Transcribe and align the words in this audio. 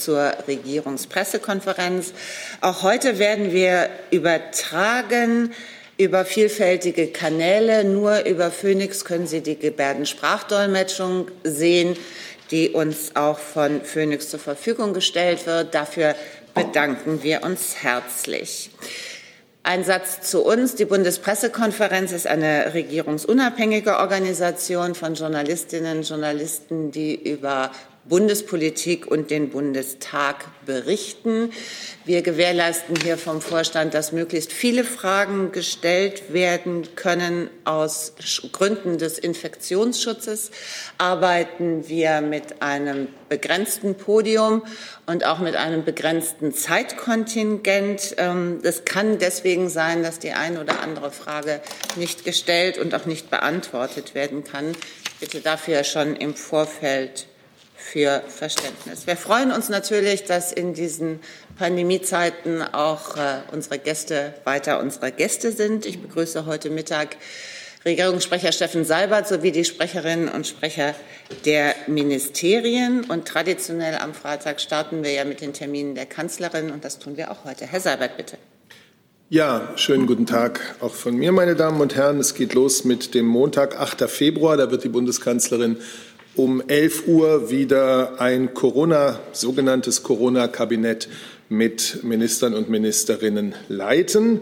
zur 0.00 0.32
Regierungspressekonferenz. 0.48 2.12
Auch 2.60 2.82
heute 2.82 3.18
werden 3.18 3.52
wir 3.52 3.88
übertragen 4.10 5.52
über 5.96 6.24
vielfältige 6.24 7.08
Kanäle. 7.08 7.84
Nur 7.84 8.24
über 8.24 8.50
Phoenix 8.50 9.04
können 9.04 9.26
Sie 9.26 9.42
die 9.42 9.58
Gebärdensprachdolmetschung 9.58 11.30
sehen, 11.44 11.96
die 12.50 12.70
uns 12.70 13.14
auch 13.14 13.38
von 13.38 13.82
Phoenix 13.82 14.30
zur 14.30 14.40
Verfügung 14.40 14.94
gestellt 14.94 15.46
wird. 15.46 15.74
Dafür 15.74 16.14
bedanken 16.54 17.22
wir 17.22 17.42
uns 17.42 17.76
herzlich. 17.82 18.70
Ein 19.62 19.84
Satz 19.84 20.22
zu 20.22 20.42
uns. 20.42 20.74
Die 20.74 20.86
Bundespressekonferenz 20.86 22.12
ist 22.12 22.26
eine 22.26 22.72
regierungsunabhängige 22.72 23.98
Organisation 23.98 24.94
von 24.94 25.14
Journalistinnen 25.14 25.98
und 25.98 26.08
Journalisten, 26.08 26.90
die 26.90 27.14
über 27.14 27.70
Bundespolitik 28.10 29.06
und 29.06 29.30
den 29.30 29.50
Bundestag 29.50 30.44
berichten. 30.66 31.52
Wir 32.04 32.22
gewährleisten 32.22 32.96
hier 33.00 33.16
vom 33.16 33.40
Vorstand, 33.40 33.94
dass 33.94 34.10
möglichst 34.10 34.52
viele 34.52 34.82
Fragen 34.82 35.52
gestellt 35.52 36.32
werden 36.32 36.88
können. 36.96 37.48
Aus 37.64 38.14
Gründen 38.50 38.98
des 38.98 39.18
Infektionsschutzes 39.18 40.50
arbeiten 40.98 41.88
wir 41.88 42.20
mit 42.20 42.60
einem 42.60 43.06
begrenzten 43.28 43.94
Podium 43.94 44.64
und 45.06 45.24
auch 45.24 45.38
mit 45.38 45.54
einem 45.54 45.84
begrenzten 45.84 46.52
Zeitkontingent. 46.52 48.16
Ähm, 48.18 48.58
es 48.64 48.84
kann 48.84 49.18
deswegen 49.18 49.68
sein, 49.68 50.02
dass 50.02 50.18
die 50.18 50.32
eine 50.32 50.60
oder 50.60 50.80
andere 50.80 51.12
Frage 51.12 51.60
nicht 51.94 52.24
gestellt 52.24 52.76
und 52.76 52.92
auch 52.92 53.06
nicht 53.06 53.30
beantwortet 53.30 54.16
werden 54.16 54.42
kann. 54.42 54.72
Ich 54.72 55.20
bitte 55.20 55.40
dafür 55.40 55.84
schon 55.84 56.16
im 56.16 56.34
Vorfeld 56.34 57.26
für 57.90 58.22
Verständnis. 58.28 59.06
Wir 59.06 59.16
freuen 59.16 59.50
uns 59.50 59.68
natürlich, 59.68 60.24
dass 60.24 60.52
in 60.52 60.74
diesen 60.74 61.18
Pandemiezeiten 61.58 62.62
auch 62.62 63.16
äh, 63.16 63.40
unsere 63.52 63.78
Gäste 63.78 64.34
weiter 64.44 64.80
unsere 64.80 65.10
Gäste 65.10 65.50
sind. 65.50 65.86
Ich 65.86 66.00
begrüße 66.00 66.46
heute 66.46 66.70
Mittag 66.70 67.16
Regierungssprecher 67.84 68.52
Steffen 68.52 68.84
Seibert 68.84 69.26
sowie 69.26 69.52
die 69.52 69.64
Sprecherinnen 69.64 70.28
und 70.28 70.46
Sprecher 70.46 70.94
der 71.44 71.74
Ministerien. 71.86 73.04
Und 73.04 73.26
traditionell 73.26 73.96
am 73.96 74.14
Freitag 74.14 74.60
starten 74.60 75.02
wir 75.02 75.10
ja 75.10 75.24
mit 75.24 75.40
den 75.40 75.52
Terminen 75.52 75.94
der 75.94 76.06
Kanzlerin 76.06 76.70
und 76.70 76.84
das 76.84 76.98
tun 76.98 77.16
wir 77.16 77.30
auch 77.30 77.44
heute. 77.44 77.66
Herr 77.66 77.80
Seibert, 77.80 78.16
bitte. 78.16 78.36
Ja, 79.32 79.72
schönen 79.76 80.08
guten 80.08 80.26
Tag 80.26 80.74
auch 80.80 80.92
von 80.92 81.14
mir, 81.14 81.30
meine 81.30 81.54
Damen 81.54 81.80
und 81.80 81.94
Herren. 81.94 82.18
Es 82.18 82.34
geht 82.34 82.52
los 82.52 82.84
mit 82.84 83.14
dem 83.14 83.26
Montag, 83.26 83.78
8. 83.78 84.10
Februar. 84.10 84.56
Da 84.56 84.72
wird 84.72 84.82
die 84.82 84.88
Bundeskanzlerin 84.88 85.76
um 86.36 86.62
11 86.66 87.06
Uhr 87.06 87.50
wieder 87.50 88.20
ein 88.20 88.54
Corona, 88.54 89.18
sogenanntes 89.32 90.02
Corona-Kabinett 90.02 91.08
mit 91.48 92.02
Ministern 92.02 92.54
und 92.54 92.70
Ministerinnen 92.70 93.54
leiten. 93.68 94.40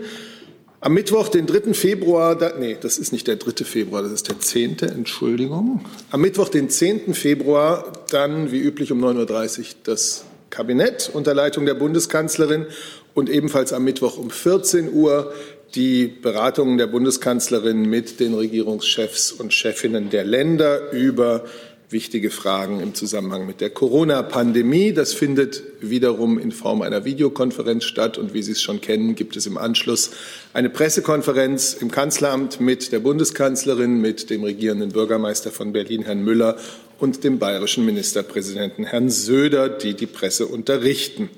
Am 0.80 0.94
Mittwoch, 0.94 1.28
den 1.28 1.46
3. 1.46 1.74
Februar, 1.74 2.36
da, 2.36 2.52
nee, 2.56 2.76
das 2.80 2.98
ist 2.98 3.12
nicht 3.12 3.26
der 3.26 3.36
3. 3.36 3.64
Februar, 3.64 4.02
das 4.02 4.12
ist 4.12 4.28
der 4.28 4.38
10., 4.38 4.78
Entschuldigung. 4.80 5.84
Am 6.10 6.20
Mittwoch, 6.20 6.48
den 6.48 6.70
10. 6.70 7.14
Februar, 7.14 7.92
dann 8.10 8.52
wie 8.52 8.60
üblich 8.60 8.92
um 8.92 9.04
9.30 9.04 9.58
Uhr 9.58 9.64
das 9.82 10.24
Kabinett 10.50 11.10
unter 11.12 11.34
Leitung 11.34 11.66
der 11.66 11.74
Bundeskanzlerin 11.74 12.66
und 13.14 13.28
ebenfalls 13.28 13.72
am 13.72 13.84
Mittwoch 13.84 14.18
um 14.18 14.30
14 14.30 14.92
Uhr 14.92 15.32
die 15.74 16.06
Beratungen 16.06 16.78
der 16.78 16.86
Bundeskanzlerin 16.86 17.82
mit 17.82 18.20
den 18.20 18.34
Regierungschefs 18.34 19.32
und 19.32 19.52
Chefinnen 19.52 20.10
der 20.10 20.24
Länder 20.24 20.92
über 20.92 21.44
wichtige 21.90 22.30
Fragen 22.30 22.80
im 22.80 22.94
Zusammenhang 22.94 23.46
mit 23.46 23.60
der 23.60 23.70
Corona-Pandemie. 23.70 24.92
Das 24.92 25.14
findet 25.14 25.62
wiederum 25.80 26.38
in 26.38 26.52
Form 26.52 26.82
einer 26.82 27.04
Videokonferenz 27.04 27.84
statt. 27.84 28.18
Und 28.18 28.34
wie 28.34 28.42
Sie 28.42 28.52
es 28.52 28.60
schon 28.60 28.80
kennen, 28.80 29.14
gibt 29.14 29.36
es 29.36 29.46
im 29.46 29.56
Anschluss 29.56 30.10
eine 30.52 30.68
Pressekonferenz 30.68 31.74
im 31.74 31.90
Kanzleramt 31.90 32.60
mit 32.60 32.92
der 32.92 33.00
Bundeskanzlerin, 33.00 34.00
mit 34.00 34.28
dem 34.28 34.44
regierenden 34.44 34.90
Bürgermeister 34.90 35.50
von 35.50 35.72
Berlin, 35.72 36.02
Herrn 36.02 36.22
Müller, 36.22 36.56
und 36.98 37.22
dem 37.22 37.38
bayerischen 37.38 37.86
Ministerpräsidenten, 37.86 38.84
Herrn 38.84 39.08
Söder, 39.08 39.68
die 39.68 39.94
die 39.94 40.06
Presse 40.06 40.46
unterrichten. 40.46 41.30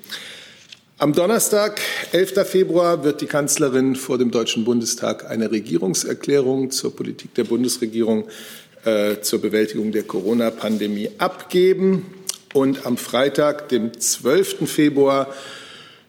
Am 1.00 1.15
Donnerstag, 1.15 1.81
11. 2.12 2.47
Februar, 2.47 3.05
wird 3.05 3.22
die 3.22 3.27
Kanzlerin 3.27 3.97
vor 3.97 4.19
dem 4.19 4.31
Deutschen 4.31 4.66
Bundestag 4.66 5.31
eine 5.31 5.50
Regierungserklärung 5.50 6.71
zur 6.71 6.94
Politik 6.94 7.34
der 7.37 7.44
Bundesregierung 7.44 8.28
äh, 8.84 9.20
zur 9.20 9.41
Bewältigung 9.41 9.92
der 9.92 10.04
Corona-Pandemie 10.04 11.10
abgeben. 11.18 12.06
Und 12.52 12.86
am 12.86 12.96
Freitag, 12.96 13.68
dem 13.68 13.98
12. 13.98 14.68
Februar, 14.68 15.28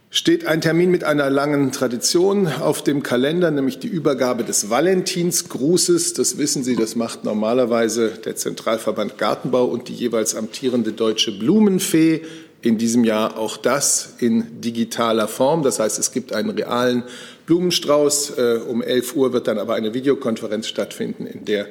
steht 0.09 0.45
ein 0.45 0.59
Termin 0.59 0.91
mit 0.91 1.05
einer 1.05 1.29
langen 1.29 1.71
Tradition 1.71 2.47
auf 2.47 2.83
dem 2.83 3.01
Kalender, 3.01 3.49
nämlich 3.49 3.79
die 3.79 3.87
Übergabe 3.87 4.43
des 4.43 4.69
Valentinsgrußes. 4.69 6.13
Das 6.13 6.37
wissen 6.37 6.63
Sie, 6.63 6.75
das 6.75 6.95
macht 6.95 7.23
normalerweise 7.23 8.09
der 8.09 8.35
Zentralverband 8.35 9.17
Gartenbau 9.17 9.65
und 9.65 9.88
die 9.88 9.93
jeweils 9.93 10.35
amtierende 10.35 10.91
deutsche 10.91 11.31
Blumenfee. 11.31 12.21
In 12.63 12.77
diesem 12.77 13.03
Jahr 13.03 13.39
auch 13.39 13.57
das 13.57 14.15
in 14.19 14.61
digitaler 14.61 15.27
Form. 15.27 15.63
Das 15.63 15.79
heißt, 15.79 15.97
es 15.97 16.11
gibt 16.11 16.31
einen 16.31 16.51
realen 16.51 17.03
Blumenstrauß. 17.47 18.38
Äh, 18.38 18.59
um 18.67 18.83
11 18.83 19.15
Uhr 19.15 19.33
wird 19.33 19.47
dann 19.47 19.57
aber 19.57 19.73
eine 19.73 19.95
Videokonferenz 19.95 20.67
stattfinden, 20.67 21.25
in 21.25 21.45
der 21.45 21.67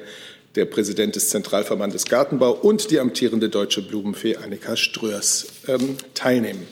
der 0.55 0.65
Präsident 0.65 1.15
des 1.15 1.29
Zentralverbandes 1.29 2.05
Gartenbau 2.05 2.51
und 2.51 2.91
die 2.91 2.99
amtierende 2.99 3.49
deutsche 3.49 3.81
Blumenfee 3.81 4.37
Annika 4.37 4.75
Ströers 4.75 5.47
ähm, 5.67 5.97
teilnehmen. 6.13 6.67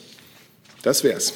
Das 0.81 1.03
wär's. 1.03 1.33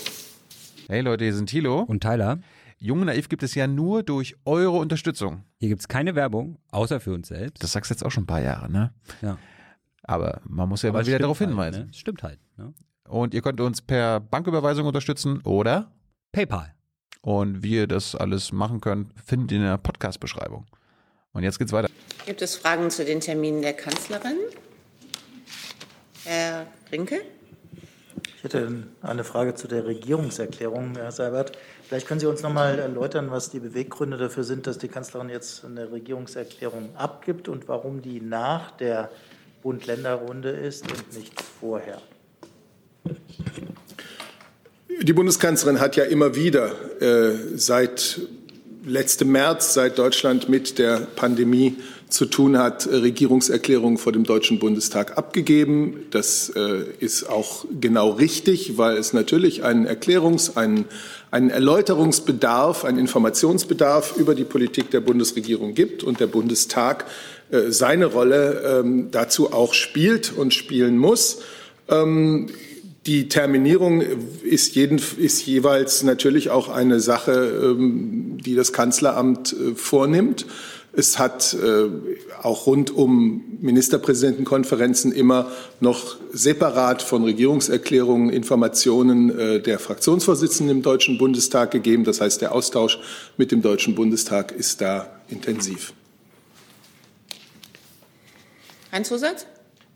Hey 0.87 1.01
Leute, 1.01 1.23
hier 1.23 1.33
sind 1.33 1.49
Thilo 1.49 1.81
und 1.81 2.01
Tyler. 2.01 2.39
Jung 2.79 2.99
und 2.99 3.05
Naiv 3.05 3.29
gibt 3.29 3.43
es 3.43 3.55
ja 3.55 3.65
nur 3.65 4.03
durch 4.03 4.35
eure 4.43 4.77
Unterstützung. 4.77 5.45
Hier 5.59 5.69
gibt 5.69 5.81
es 5.81 5.87
keine 5.87 6.15
Werbung, 6.15 6.59
außer 6.71 6.99
für 6.99 7.13
uns 7.13 7.29
selbst. 7.29 7.63
Das 7.63 7.71
sagst 7.71 7.89
du 7.89 7.93
jetzt 7.93 8.03
auch 8.03 8.11
schon 8.11 8.23
ein 8.23 8.27
paar 8.27 8.41
Jahre, 8.41 8.69
ne? 8.69 8.93
Ja. 9.21 9.37
Aber 10.03 10.41
man 10.45 10.67
muss 10.67 10.81
ja 10.81 10.89
Aber 10.89 10.99
mal 10.99 11.07
wieder 11.07 11.19
darauf 11.19 11.39
halt, 11.39 11.49
hinweisen. 11.49 11.85
Ne? 11.85 11.93
Stimmt 11.93 12.23
halt. 12.23 12.39
Ne? 12.57 12.73
Und 13.07 13.33
ihr 13.33 13.41
könnt 13.41 13.61
uns 13.61 13.81
per 13.81 14.19
Banküberweisung 14.19 14.85
unterstützen 14.85 15.39
oder 15.43 15.93
PayPal. 16.33 16.73
Und 17.21 17.63
wie 17.63 17.75
ihr 17.75 17.87
das 17.87 18.15
alles 18.15 18.51
machen 18.51 18.81
könnt, 18.81 19.13
findet 19.23 19.53
ihr 19.53 19.59
in 19.59 19.63
der 19.63 19.77
Podcast-Beschreibung. 19.77 20.65
Und 21.31 21.43
jetzt 21.43 21.57
geht's 21.57 21.71
weiter. 21.71 21.89
Gibt 22.25 22.41
es 22.41 22.55
Fragen 22.55 22.89
zu 22.89 23.03
den 23.03 23.19
Terminen 23.19 23.61
der 23.61 23.73
Kanzlerin? 23.73 24.37
Herr 26.23 26.67
Rinke? 26.89 27.19
Ich 28.37 28.43
hätte 28.45 28.83
eine 29.01 29.25
Frage 29.25 29.55
zu 29.55 29.67
der 29.67 29.85
Regierungserklärung, 29.85 30.95
Herr 30.95 31.11
Seibert. 31.11 31.57
Vielleicht 31.85 32.07
können 32.07 32.21
Sie 32.21 32.25
uns 32.25 32.41
noch 32.41 32.53
mal 32.53 32.79
erläutern, 32.79 33.29
was 33.29 33.49
die 33.49 33.59
Beweggründe 33.59 34.17
dafür 34.17 34.45
sind, 34.45 34.67
dass 34.67 34.77
die 34.77 34.87
Kanzlerin 34.87 35.29
jetzt 35.29 35.65
eine 35.65 35.91
Regierungserklärung 35.91 36.95
abgibt 36.95 37.49
und 37.49 37.67
warum 37.67 38.01
die 38.01 38.21
nach 38.21 38.71
der 38.71 39.11
Bund-Länder-Runde 39.61 40.49
ist 40.49 40.89
und 40.89 41.17
nicht 41.17 41.41
vorher. 41.41 42.01
Die 45.01 45.13
Bundeskanzlerin 45.13 45.81
hat 45.81 45.97
ja 45.97 46.05
immer 46.05 46.35
wieder 46.35 47.01
äh, 47.01 47.57
seit 47.57 48.21
letztem 48.85 49.31
März, 49.31 49.73
seit 49.73 49.97
Deutschland 49.97 50.49
mit 50.49 50.79
der 50.79 50.99
Pandemie 51.15 51.77
zu 52.13 52.27
tun 52.27 52.59
hat, 52.59 52.85
Regierungserklärungen 52.85 53.97
vor 53.97 54.11
dem 54.11 54.23
Deutschen 54.23 54.59
Bundestag 54.59 55.17
abgegeben. 55.17 56.05
Das 56.11 56.49
äh, 56.55 56.83
ist 56.99 57.27
auch 57.27 57.65
genau 57.81 58.11
richtig, 58.11 58.77
weil 58.77 58.97
es 58.97 59.13
natürlich 59.13 59.63
einen 59.63 59.87
Erklärungs-, 59.87 60.55
einen, 60.55 60.85
einen 61.31 61.49
Erläuterungsbedarf, 61.49 62.85
einen 62.85 62.99
Informationsbedarf 62.99 64.15
über 64.15 64.35
die 64.35 64.43
Politik 64.43 64.91
der 64.91 64.99
Bundesregierung 65.01 65.73
gibt 65.73 66.03
und 66.03 66.19
der 66.19 66.27
Bundestag 66.27 67.05
äh, 67.49 67.71
seine 67.71 68.05
Rolle 68.05 68.81
ähm, 68.81 69.07
dazu 69.09 69.51
auch 69.51 69.73
spielt 69.73 70.37
und 70.37 70.53
spielen 70.53 70.99
muss. 70.99 71.39
Ähm, 71.89 72.47
die 73.07 73.27
Terminierung 73.27 74.01
ist, 74.43 74.75
jeden, 74.75 75.01
ist 75.17 75.45
jeweils 75.47 76.03
natürlich 76.03 76.51
auch 76.51 76.69
eine 76.69 76.99
Sache, 76.99 77.31
ähm, 77.75 78.37
die 78.39 78.53
das 78.53 78.71
Kanzleramt 78.71 79.53
äh, 79.53 79.73
vornimmt. 79.73 80.45
Es 80.95 81.17
hat 81.17 81.55
äh, 81.55 81.89
auch 82.43 82.67
rund 82.67 82.91
um 82.91 83.57
Ministerpräsidentenkonferenzen 83.61 85.11
immer 85.11 85.51
noch 85.79 86.17
separat 86.31 87.01
von 87.01 87.23
Regierungserklärungen 87.23 88.29
Informationen 88.29 89.37
äh, 89.37 89.59
der 89.59 89.79
Fraktionsvorsitzenden 89.79 90.77
im 90.77 90.83
Deutschen 90.83 91.17
Bundestag 91.17 91.71
gegeben. 91.71 92.03
Das 92.03 92.21
heißt, 92.21 92.41
der 92.41 92.51
Austausch 92.51 92.99
mit 93.37 93.51
dem 93.51 93.63
Deutschen 93.63 93.95
Bundestag 93.95 94.51
ist 94.51 94.81
da 94.81 95.19
intensiv. 95.29 95.93
Ein 98.91 99.03
Zusatz? 99.03 99.47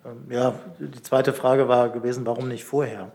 Ähm, 0.03 0.31
ja, 0.31 0.59
die 0.79 1.03
zweite 1.03 1.31
Frage 1.31 1.67
war 1.67 1.89
gewesen, 1.89 2.25
warum 2.25 2.47
nicht 2.47 2.63
vorher? 2.63 3.11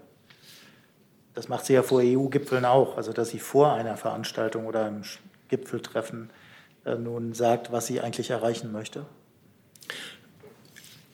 Das 1.35 1.49
macht 1.49 1.67
sie 1.67 1.73
ja 1.73 1.83
vor 1.83 2.01
EU-Gipfeln 2.01 2.65
auch, 2.65 2.97
also 2.97 3.13
dass 3.13 3.31
sie 3.31 3.41
vor 3.41 3.73
einer 3.73 3.97
Veranstaltung 3.97 4.67
oder 4.67 4.85
einem 4.85 5.03
Gipfeltreffen 5.49 6.31
äh, 6.31 6.42
nun 6.85 7.35
sagt, 7.35 7.73
was 7.73 7.87
sie 7.87 8.01
eigentlich 8.01 8.31
erreichen 8.31 8.73
möchte. 8.73 9.07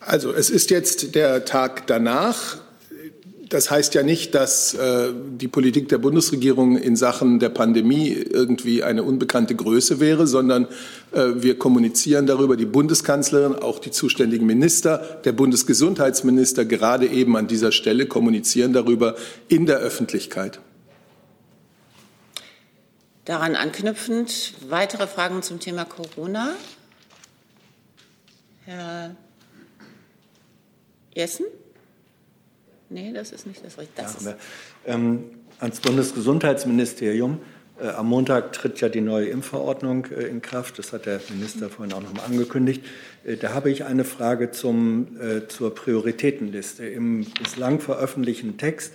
Also 0.00 0.32
es 0.32 0.50
ist 0.50 0.70
jetzt 0.70 1.14
der 1.14 1.44
Tag 1.44 1.86
danach. 1.86 2.58
das 3.50 3.70
heißt 3.70 3.94
ja 3.94 4.02
nicht, 4.02 4.34
dass 4.34 4.74
äh, 4.74 5.10
die 5.12 5.48
Politik 5.48 5.88
der 5.88 5.98
Bundesregierung 5.98 6.76
in 6.76 6.96
Sachen 6.96 7.38
der 7.38 7.48
Pandemie 7.48 8.12
irgendwie 8.12 8.82
eine 8.82 9.02
unbekannte 9.02 9.54
Größe 9.54 10.00
wäre, 10.00 10.26
sondern 10.26 10.66
äh, 11.12 11.28
wir 11.36 11.58
kommunizieren 11.58 12.26
darüber, 12.26 12.56
die 12.56 12.66
Bundeskanzlerin, 12.66 13.54
auch 13.54 13.78
die 13.78 13.90
zuständigen 13.90 14.46
Minister, 14.46 15.20
der 15.24 15.32
Bundesgesundheitsminister 15.32 16.66
gerade 16.66 17.06
eben 17.06 17.36
an 17.36 17.46
dieser 17.46 17.72
Stelle 17.72 18.06
kommunizieren 18.06 18.74
darüber 18.74 19.16
in 19.48 19.64
der 19.64 19.78
Öffentlichkeit. 19.78 20.60
Daran 23.28 23.56
anknüpfend 23.56 24.54
weitere 24.70 25.06
Fragen 25.06 25.42
zum 25.42 25.60
Thema 25.60 25.84
Corona. 25.84 26.56
Herr 28.64 29.14
Jessen? 31.12 31.44
Nee, 32.88 33.12
das 33.12 33.32
ist 33.32 33.46
nicht 33.46 33.62
das 33.62 33.76
Richtige. 33.76 34.00
Das 34.00 34.24
ja, 34.24 34.34
ähm, 34.86 35.24
ans 35.58 35.80
Bundesgesundheitsministerium. 35.80 37.42
Äh, 37.78 37.88
am 37.88 38.06
Montag 38.06 38.54
tritt 38.54 38.80
ja 38.80 38.88
die 38.88 39.02
neue 39.02 39.26
Impfverordnung 39.26 40.06
äh, 40.06 40.22
in 40.22 40.40
Kraft. 40.40 40.78
Das 40.78 40.94
hat 40.94 41.04
der 41.04 41.20
Minister 41.28 41.68
vorhin 41.68 41.92
auch 41.92 42.00
noch 42.00 42.14
mal 42.14 42.24
angekündigt. 42.24 42.82
Äh, 43.24 43.36
da 43.36 43.52
habe 43.52 43.70
ich 43.70 43.84
eine 43.84 44.04
Frage 44.04 44.52
zum, 44.52 45.20
äh, 45.20 45.46
zur 45.48 45.74
Prioritätenliste. 45.74 46.86
Im 46.86 47.26
bislang 47.42 47.80
veröffentlichten 47.80 48.56
Text 48.56 48.94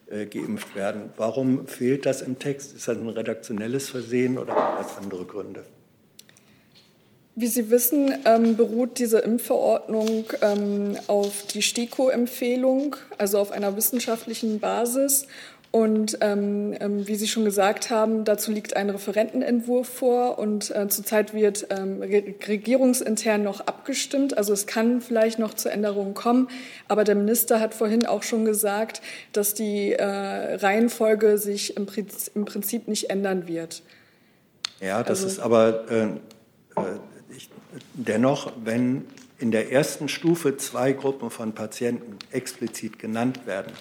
äh, 0.07 0.25
geimpft 0.25 0.75
werden. 0.75 1.11
Warum 1.17 1.67
fehlt 1.67 2.05
das 2.05 2.21
im 2.21 2.39
Text? 2.39 2.75
Ist 2.75 2.87
das 2.87 2.97
ein 2.97 3.09
redaktionelles 3.09 3.89
Versehen 3.89 4.37
oder 4.37 4.55
hat 4.55 4.85
das 4.85 4.97
andere 4.97 5.25
Gründe? 5.25 5.65
Wie 7.35 7.47
Sie 7.47 7.69
wissen, 7.69 8.13
ähm, 8.25 8.57
beruht 8.57 8.99
diese 8.99 9.19
Impfverordnung 9.19 10.25
ähm, 10.41 10.97
auf 11.07 11.45
die 11.45 11.61
STIKO-Empfehlung, 11.61 12.97
also 13.17 13.37
auf 13.37 13.51
einer 13.51 13.77
wissenschaftlichen 13.77 14.59
Basis. 14.59 15.25
Und 15.71 16.17
ähm, 16.21 16.75
ähm, 16.79 17.07
wie 17.07 17.13
Sie 17.13 17.27
schon 17.27 17.45
gesagt 17.45 17.91
haben, 17.91 18.25
dazu 18.25 18.51
liegt 18.51 18.75
ein 18.75 18.89
Referentenentwurf 18.89 19.87
vor 19.87 20.39
und 20.39 20.71
äh, 20.71 20.87
zurzeit 20.87 21.35
wird 21.35 21.67
ähm, 21.69 22.01
regierungsintern 22.01 23.43
noch 23.43 23.61
abgestimmt. 23.61 24.35
Also 24.35 24.51
es 24.51 24.65
kann 24.65 24.99
vielleicht 24.99 25.37
noch 25.37 25.53
zu 25.53 25.69
Änderungen 25.69 26.15
kommen, 26.15 26.47
aber 26.87 27.03
der 27.03 27.13
Minister 27.13 27.59
hat 27.59 27.75
vorhin 27.75 28.07
auch 28.07 28.23
schon 28.23 28.45
gesagt, 28.45 29.03
dass 29.31 29.53
die 29.53 29.93
äh, 29.93 30.03
Reihenfolge 30.03 31.37
sich 31.37 31.77
im, 31.77 31.85
Prinzip, 31.85 32.35
im, 32.35 32.45
Prinzip 32.45 32.87
nicht 32.87 33.11
ändern 33.11 33.47
wird. 33.47 33.83
Ja, 34.81 35.03
das 35.03 35.23
also, 35.23 35.27
ist 35.27 35.39
aber 35.39 35.91
äh, 35.91 36.03
äh, 36.03 36.15
ich, 37.37 37.47
dennoch, 37.93 38.53
wenn 38.63 39.05
in 39.37 39.51
der 39.51 39.71
ersten 39.71 40.09
Stufe 40.09 40.57
zwei 40.57 40.93
Gruppen 40.93 41.29
von 41.29 41.53
Patienten 41.53 42.17
explizit 42.31 42.97
genannt 42.97 43.45
werden, 43.45 43.71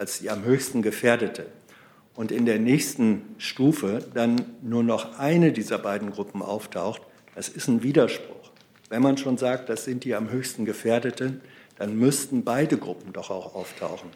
als 0.00 0.18
die 0.18 0.30
am 0.30 0.44
höchsten 0.44 0.80
gefährdete 0.80 1.44
und 2.14 2.32
in 2.32 2.46
der 2.46 2.58
nächsten 2.58 3.34
Stufe 3.36 4.02
dann 4.14 4.40
nur 4.62 4.82
noch 4.82 5.18
eine 5.18 5.52
dieser 5.52 5.78
beiden 5.78 6.10
Gruppen 6.10 6.40
auftaucht, 6.40 7.02
das 7.34 7.50
ist 7.50 7.68
ein 7.68 7.82
Widerspruch. 7.82 8.50
Wenn 8.88 9.02
man 9.02 9.18
schon 9.18 9.36
sagt, 9.36 9.68
das 9.68 9.84
sind 9.84 10.04
die 10.04 10.14
am 10.14 10.30
höchsten 10.30 10.64
gefährdeten, 10.64 11.42
dann 11.76 11.96
müssten 11.96 12.44
beide 12.44 12.78
Gruppen 12.78 13.12
doch 13.12 13.30
auch 13.30 13.54
auftauchen. 13.54 14.08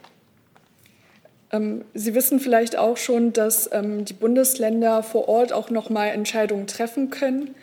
Ähm, 1.53 1.85
Sie 1.93 2.15
wissen 2.15 2.41
vielleicht 2.41 2.79
auch 2.79 2.97
schon, 2.97 3.35
dass 3.35 3.69
ähm, 3.71 4.07
die 4.07 4.15
Bundesländer 4.15 5.03
vor 5.03 5.29
Ort 5.29 5.53
auch 5.53 5.69
noch 5.69 5.91
mal 5.91 6.07
Entscheidungen 6.07 6.67
treffen 6.67 7.11
können. 7.11 7.55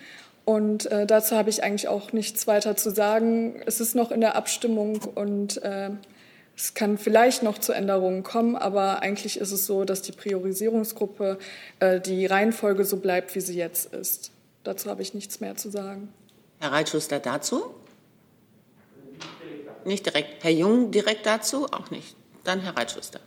Und 0.45 0.85
äh, 0.91 1.07
dazu 1.07 1.35
habe 1.35 1.49
ich 1.49 1.63
eigentlich 1.63 1.87
auch 1.87 2.13
nichts 2.13 2.45
weiter 2.45 2.77
zu 2.77 2.91
sagen. 2.91 3.55
Es 3.65 3.81
ist 3.81 3.95
noch 3.95 4.11
in 4.11 4.21
der 4.21 4.35
Abstimmung 4.35 5.01
und 5.15 5.61
äh, 5.63 5.89
es 6.55 6.73
kann 6.73 6.97
vielleicht 6.97 7.43
noch 7.43 7.57
zu 7.57 7.73
Änderungen 7.73 8.23
kommen, 8.23 8.55
aber 8.55 9.01
eigentlich 9.01 9.39
ist 9.39 9.51
es 9.51 9.65
so, 9.65 9.83
dass 9.83 10.01
die 10.01 10.11
Priorisierungsgruppe 10.11 11.39
äh, 11.79 11.99
die 11.99 12.25
Reihenfolge 12.25 12.85
so 12.85 12.97
bleibt, 12.97 13.33
wie 13.35 13.41
sie 13.41 13.55
jetzt 13.55 13.93
ist. 13.93 14.31
Dazu 14.63 14.89
habe 14.89 15.01
ich 15.01 15.13
nichts 15.13 15.39
mehr 15.39 15.55
zu 15.55 15.71
sagen. 15.71 16.13
Herr 16.59 16.71
Reitschuster 16.71 17.19
dazu? 17.19 17.73
Nicht 19.85 20.05
direkt. 20.05 20.43
Herr 20.43 20.51
Jung 20.51 20.91
direkt 20.91 21.25
dazu? 21.25 21.65
Auch 21.65 21.89
nicht. 21.89 22.15
Dann 22.43 22.59
Herr 22.61 22.77
Reitschuster. 22.77 23.19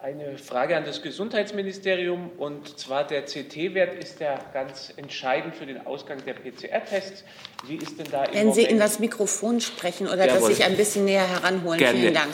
Eine 0.00 0.38
Frage 0.38 0.76
an 0.76 0.84
das 0.84 1.02
Gesundheitsministerium 1.02 2.30
und 2.38 2.78
zwar 2.78 3.04
der 3.04 3.22
CT-Wert 3.22 4.00
ist 4.00 4.20
ja 4.20 4.38
ganz 4.52 4.92
entscheidend 4.96 5.56
für 5.56 5.66
den 5.66 5.84
Ausgang 5.86 6.18
der 6.24 6.34
PCR-Tests. 6.34 7.24
Wie 7.66 7.74
ist 7.74 7.98
denn 7.98 8.06
da 8.08 8.22
im 8.22 8.32
Wenn 8.32 8.46
Moment 8.46 8.54
Sie 8.54 8.62
in 8.62 8.78
das 8.78 9.00
Mikrofon 9.00 9.60
sprechen 9.60 10.06
oder 10.06 10.24
Jawohl. 10.24 10.50
das 10.50 10.56
sich 10.56 10.64
ein 10.64 10.76
bisschen 10.76 11.04
näher 11.04 11.28
heranholen. 11.28 11.80
Gerne. 11.80 11.98
Vielen 11.98 12.14
Dank. 12.14 12.30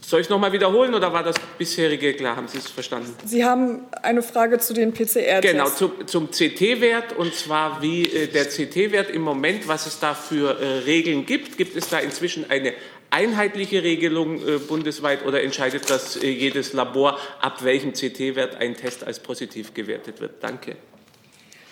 Soll 0.00 0.20
ich 0.20 0.26
es 0.26 0.30
nochmal 0.30 0.52
wiederholen 0.52 0.94
oder 0.94 1.12
war 1.12 1.24
das 1.24 1.34
bisherige 1.58 2.14
klar? 2.14 2.36
Haben 2.36 2.46
Sie 2.46 2.58
es 2.58 2.70
verstanden? 2.70 3.16
Sie 3.24 3.44
haben 3.44 3.86
eine 4.02 4.22
Frage 4.22 4.58
zu 4.58 4.72
den 4.72 4.92
PCR-Tests. 4.92 5.42
Genau, 5.42 5.68
zu, 5.70 5.88
zum 6.04 6.30
CT-Wert 6.30 7.16
und 7.16 7.34
zwar 7.34 7.82
wie 7.82 8.04
äh, 8.04 8.28
der 8.28 8.44
CT-Wert 8.44 9.10
im 9.10 9.22
Moment, 9.22 9.66
was 9.66 9.86
es 9.86 9.98
da 9.98 10.14
für 10.14 10.60
äh, 10.60 10.78
Regeln 10.84 11.26
gibt. 11.26 11.58
Gibt 11.58 11.76
es 11.76 11.88
da 11.88 11.98
inzwischen 11.98 12.48
eine 12.48 12.74
einheitliche 13.10 13.82
Regelung 13.82 14.36
äh, 14.46 14.58
bundesweit 14.58 15.24
oder 15.26 15.42
entscheidet 15.42 15.90
das 15.90 16.16
äh, 16.16 16.28
jedes 16.28 16.72
Labor, 16.72 17.18
ab 17.40 17.62
welchem 17.64 17.92
CT-Wert 17.92 18.56
ein 18.56 18.76
Test 18.76 19.04
als 19.04 19.20
positiv 19.20 19.74
gewertet 19.74 20.20
wird? 20.20 20.42
Danke. 20.42 20.76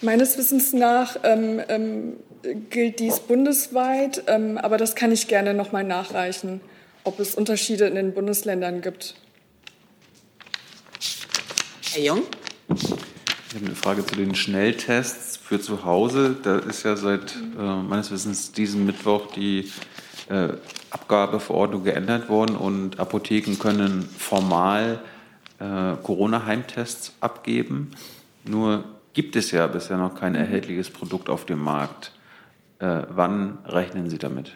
Meines 0.01 0.39
Wissens 0.39 0.73
nach 0.73 1.17
ähm, 1.25 1.61
ähm, 1.69 2.17
gilt 2.71 3.01
dies 3.01 3.21
bundesweit, 3.21 4.23
ähm, 4.27 4.59
aber 4.59 4.77
das 4.77 4.95
kann 4.95 5.11
ich 5.11 5.27
gerne 5.27 5.55
noch 5.55 5.73
mal 5.73 5.83
nachreichen, 5.85 6.61
ob 7.05 7.19
es 7.19 7.35
Unterschiede 7.35 7.87
in 7.87 7.97
den 7.97 8.15
Bundesländern 8.15 8.81
gibt. 8.81 9.15
Herr 11.93 12.03
Jung? 12.03 12.23
Ich 12.75 13.55
habe 13.55 13.65
eine 13.65 13.75
Frage 13.75 14.05
zu 14.05 14.15
den 14.15 14.35
Schnelltests 14.35 15.37
für 15.37 15.61
zu 15.61 15.85
Hause. 15.85 16.37
Da 16.43 16.59
ist 16.59 16.85
ja 16.85 16.97
seit 16.97 17.35
äh, 17.59 17.63
meines 17.63 18.11
Wissens 18.11 18.53
diesen 18.53 18.85
Mittwoch 18.85 19.33
die 19.33 19.73
äh, 20.29 20.49
Abgabeverordnung 20.91 21.85
geändert 21.85 22.29
worden 22.29 22.57
und 22.57 22.99
Apotheken 22.99 23.59
können 23.59 24.03
formal 24.03 25.01
äh, 25.59 25.95
Corona-Heimtests 26.03 27.15
abgeben. 27.21 27.93
Nur 28.45 28.85
gibt 29.13 29.37
es 29.37 29.51
ja 29.51 29.67
bisher 29.67 29.97
noch 29.97 30.15
kein 30.15 30.35
erhältliches 30.35 30.91
Produkt 30.91 31.29
auf 31.29 31.45
dem 31.45 31.59
Markt. 31.59 32.13
Äh, 32.79 33.03
wann 33.09 33.59
rechnen 33.67 34.09
Sie 34.09 34.19
damit? 34.19 34.55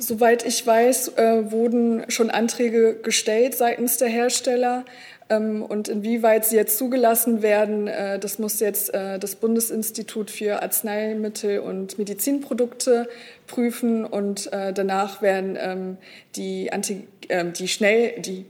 Soweit 0.00 0.46
ich 0.46 0.64
weiß, 0.64 1.16
äh, 1.16 1.50
wurden 1.50 2.08
schon 2.08 2.30
Anträge 2.30 3.00
gestellt 3.02 3.54
seitens 3.54 3.96
der 3.96 4.08
Hersteller. 4.08 4.84
Ähm, 5.30 5.62
und 5.62 5.88
inwieweit 5.88 6.46
sie 6.46 6.56
jetzt 6.56 6.78
zugelassen 6.78 7.42
werden, 7.42 7.86
äh, 7.86 8.18
das 8.18 8.38
muss 8.38 8.60
jetzt 8.60 8.94
äh, 8.94 9.18
das 9.18 9.34
Bundesinstitut 9.36 10.30
für 10.30 10.62
Arzneimittel 10.62 11.60
und 11.60 11.98
Medizinprodukte 11.98 13.08
prüfen. 13.46 14.04
Und 14.04 14.52
äh, 14.52 14.72
danach 14.72 15.20
werden 15.20 15.56
ähm, 15.60 15.96
die, 16.36 16.72
Anti 16.72 17.06
ähm, 17.28 17.52
die 17.52 17.68
schnell, 17.68 18.20
die 18.20 18.46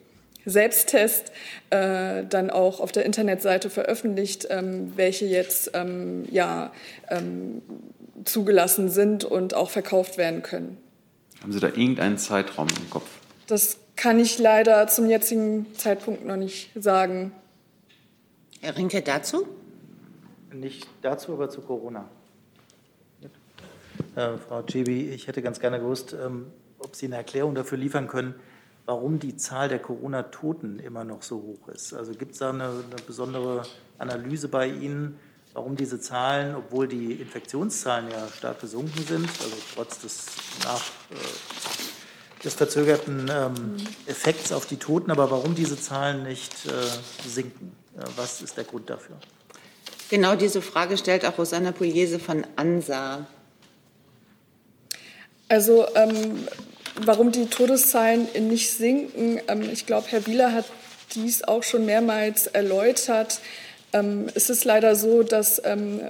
Selbsttest 0.48 1.30
äh, 1.68 2.24
dann 2.24 2.48
auch 2.50 2.80
auf 2.80 2.90
der 2.90 3.04
Internetseite 3.04 3.68
veröffentlicht, 3.68 4.46
ähm, 4.48 4.92
welche 4.96 5.26
jetzt 5.26 5.72
ähm, 5.74 6.24
ja, 6.30 6.72
ähm, 7.10 7.60
zugelassen 8.24 8.88
sind 8.88 9.24
und 9.24 9.52
auch 9.54 9.68
verkauft 9.68 10.16
werden 10.16 10.42
können. 10.42 10.78
Haben 11.42 11.52
Sie 11.52 11.60
da 11.60 11.68
irgendeinen 11.68 12.16
Zeitraum 12.16 12.68
im 12.80 12.88
Kopf? 12.88 13.08
Das 13.46 13.78
kann 13.98 14.20
ich 14.20 14.38
leider 14.38 14.86
zum 14.86 15.10
jetzigen 15.10 15.66
Zeitpunkt 15.74 16.24
noch 16.24 16.36
nicht 16.36 16.70
sagen. 16.76 17.32
Herr 18.60 18.76
Rinke 18.76 19.02
dazu? 19.02 19.46
Nicht 20.52 20.86
dazu, 21.02 21.32
aber 21.32 21.50
zu 21.50 21.60
Corona. 21.60 22.08
Äh, 24.14 24.38
Frau 24.38 24.62
Cebi, 24.62 25.10
ich 25.10 25.26
hätte 25.26 25.42
ganz 25.42 25.58
gerne 25.58 25.80
gewusst, 25.80 26.14
ähm, 26.14 26.46
ob 26.78 26.94
Sie 26.94 27.06
eine 27.06 27.16
Erklärung 27.16 27.56
dafür 27.56 27.76
liefern 27.76 28.06
können, 28.06 28.34
warum 28.86 29.18
die 29.18 29.36
Zahl 29.36 29.68
der 29.68 29.80
Corona-Toten 29.80 30.78
immer 30.78 31.02
noch 31.02 31.22
so 31.22 31.42
hoch 31.42 31.68
ist. 31.68 31.92
Also 31.92 32.12
gibt 32.12 32.32
es 32.32 32.38
da 32.38 32.50
eine, 32.50 32.64
eine, 32.64 33.02
besondere 33.04 33.64
Analyse 33.98 34.46
bei 34.46 34.68
Ihnen, 34.68 35.18
warum 35.54 35.74
diese 35.74 36.00
Zahlen, 36.00 36.54
obwohl 36.54 36.86
die 36.86 37.14
Infektionszahlen 37.14 38.10
ja 38.10 38.28
stark 38.28 38.60
gesunken 38.60 39.04
sind, 39.04 39.28
also 39.28 39.56
trotz 39.74 40.00
des 40.00 40.26
nach 40.64 40.86
äh, 41.10 41.97
des 42.44 42.54
verzögerten 42.54 43.30
ähm, 43.30 43.76
Effekts 44.06 44.52
auf 44.52 44.66
die 44.66 44.76
Toten, 44.76 45.10
aber 45.10 45.30
warum 45.30 45.54
diese 45.54 45.80
Zahlen 45.80 46.22
nicht 46.22 46.52
äh, 46.66 47.28
sinken? 47.28 47.72
Äh, 47.96 48.02
was 48.16 48.40
ist 48.40 48.56
der 48.56 48.64
Grund 48.64 48.88
dafür? 48.90 49.16
Genau 50.10 50.36
diese 50.36 50.62
Frage 50.62 50.96
stellt 50.96 51.26
auch 51.26 51.36
Rosanna 51.36 51.72
Pugliese 51.72 52.18
von 52.18 52.46
ANSA. 52.56 53.26
Also 55.48 55.86
ähm, 55.94 56.46
warum 57.04 57.32
die 57.32 57.46
Todeszahlen 57.46 58.28
nicht 58.48 58.70
sinken, 58.70 59.40
ähm, 59.48 59.62
ich 59.70 59.86
glaube, 59.86 60.06
Herr 60.08 60.26
Wieler 60.26 60.52
hat 60.52 60.66
dies 61.14 61.42
auch 61.42 61.62
schon 61.62 61.86
mehrmals 61.86 62.46
erläutert. 62.46 63.40
Ähm, 63.92 64.28
es 64.34 64.50
ist 64.50 64.64
leider 64.64 64.94
so, 64.94 65.22
dass 65.22 65.60
ähm, 65.64 66.00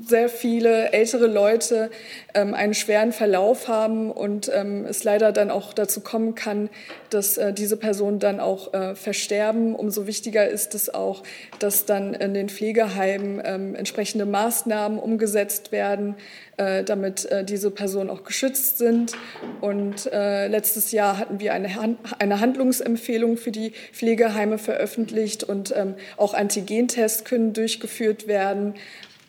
sehr 0.00 0.28
viele 0.28 0.92
ältere 0.92 1.26
Leute 1.26 1.90
ähm, 2.34 2.54
einen 2.54 2.74
schweren 2.74 3.12
Verlauf 3.12 3.68
haben 3.68 4.10
und 4.10 4.50
ähm, 4.52 4.86
es 4.86 5.04
leider 5.04 5.32
dann 5.32 5.50
auch 5.50 5.74
dazu 5.74 6.00
kommen 6.00 6.34
kann, 6.34 6.70
dass 7.10 7.36
äh, 7.36 7.52
diese 7.52 7.76
Personen 7.76 8.18
dann 8.18 8.40
auch 8.40 8.72
äh, 8.72 8.94
versterben. 8.94 9.74
Umso 9.74 10.06
wichtiger 10.06 10.48
ist 10.48 10.74
es 10.74 10.92
auch, 10.92 11.22
dass 11.58 11.84
dann 11.84 12.14
in 12.14 12.34
den 12.34 12.48
Pflegeheimen 12.48 13.42
ähm, 13.44 13.74
entsprechende 13.74 14.24
Maßnahmen 14.24 14.98
umgesetzt 14.98 15.72
werden, 15.72 16.14
äh, 16.56 16.82
damit 16.82 17.26
äh, 17.26 17.44
diese 17.44 17.70
Personen 17.70 18.08
auch 18.08 18.24
geschützt 18.24 18.78
sind. 18.78 19.12
Und 19.60 20.10
äh, 20.12 20.48
letztes 20.48 20.92
Jahr 20.92 21.18
hatten 21.18 21.38
wir 21.38 21.52
eine, 21.52 21.74
Han 21.74 21.98
eine 22.18 22.40
Handlungsempfehlung 22.40 23.36
für 23.36 23.50
die 23.50 23.72
Pflegeheime 23.92 24.58
veröffentlicht 24.58 25.44
und 25.44 25.74
ähm, 25.76 25.94
auch 26.16 26.32
Antigentests 26.32 27.24
können 27.24 27.52
durchgeführt 27.52 28.26
werden. 28.26 28.74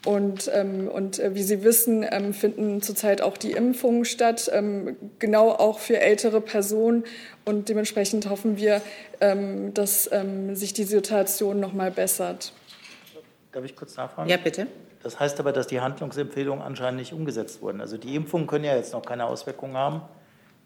Und, 0.07 0.49
ähm, 0.53 0.87
und 0.87 1.19
äh, 1.19 1.35
wie 1.35 1.43
Sie 1.43 1.65
wissen, 1.65 2.05
ähm, 2.09 2.33
finden 2.33 2.81
zurzeit 2.81 3.21
auch 3.21 3.35
die 3.35 3.51
Impfungen 3.51 4.05
statt, 4.05 4.49
ähm, 4.53 4.95
genau 5.19 5.49
auch 5.49 5.79
für 5.79 5.99
ältere 5.99 6.39
Personen. 6.39 7.03
Und 7.43 7.67
dementsprechend 7.67 8.29
hoffen 8.29 8.55
wir, 8.55 8.81
ähm, 9.19 9.73
dass 9.73 10.09
ähm, 10.13 10.55
sich 10.55 10.71
die 10.71 10.85
Situation 10.85 11.59
noch 11.59 11.73
mal 11.73 11.91
bessert. 11.91 12.53
Darf 13.51 13.65
ich 13.65 13.75
kurz 13.75 13.97
nachfragen? 13.97 14.29
Ja, 14.29 14.37
bitte. 14.37 14.67
Das 15.03 15.19
heißt 15.19 15.41
aber, 15.41 15.51
dass 15.51 15.67
die 15.67 15.81
Handlungsempfehlungen 15.81 16.63
anscheinend 16.63 17.01
nicht 17.01 17.11
umgesetzt 17.11 17.61
wurden. 17.61 17.81
Also 17.81 17.97
die 17.97 18.15
Impfungen 18.15 18.47
können 18.47 18.63
ja 18.63 18.77
jetzt 18.77 18.93
noch 18.93 19.05
keine 19.05 19.25
Auswirkungen 19.25 19.75
haben, 19.75 20.03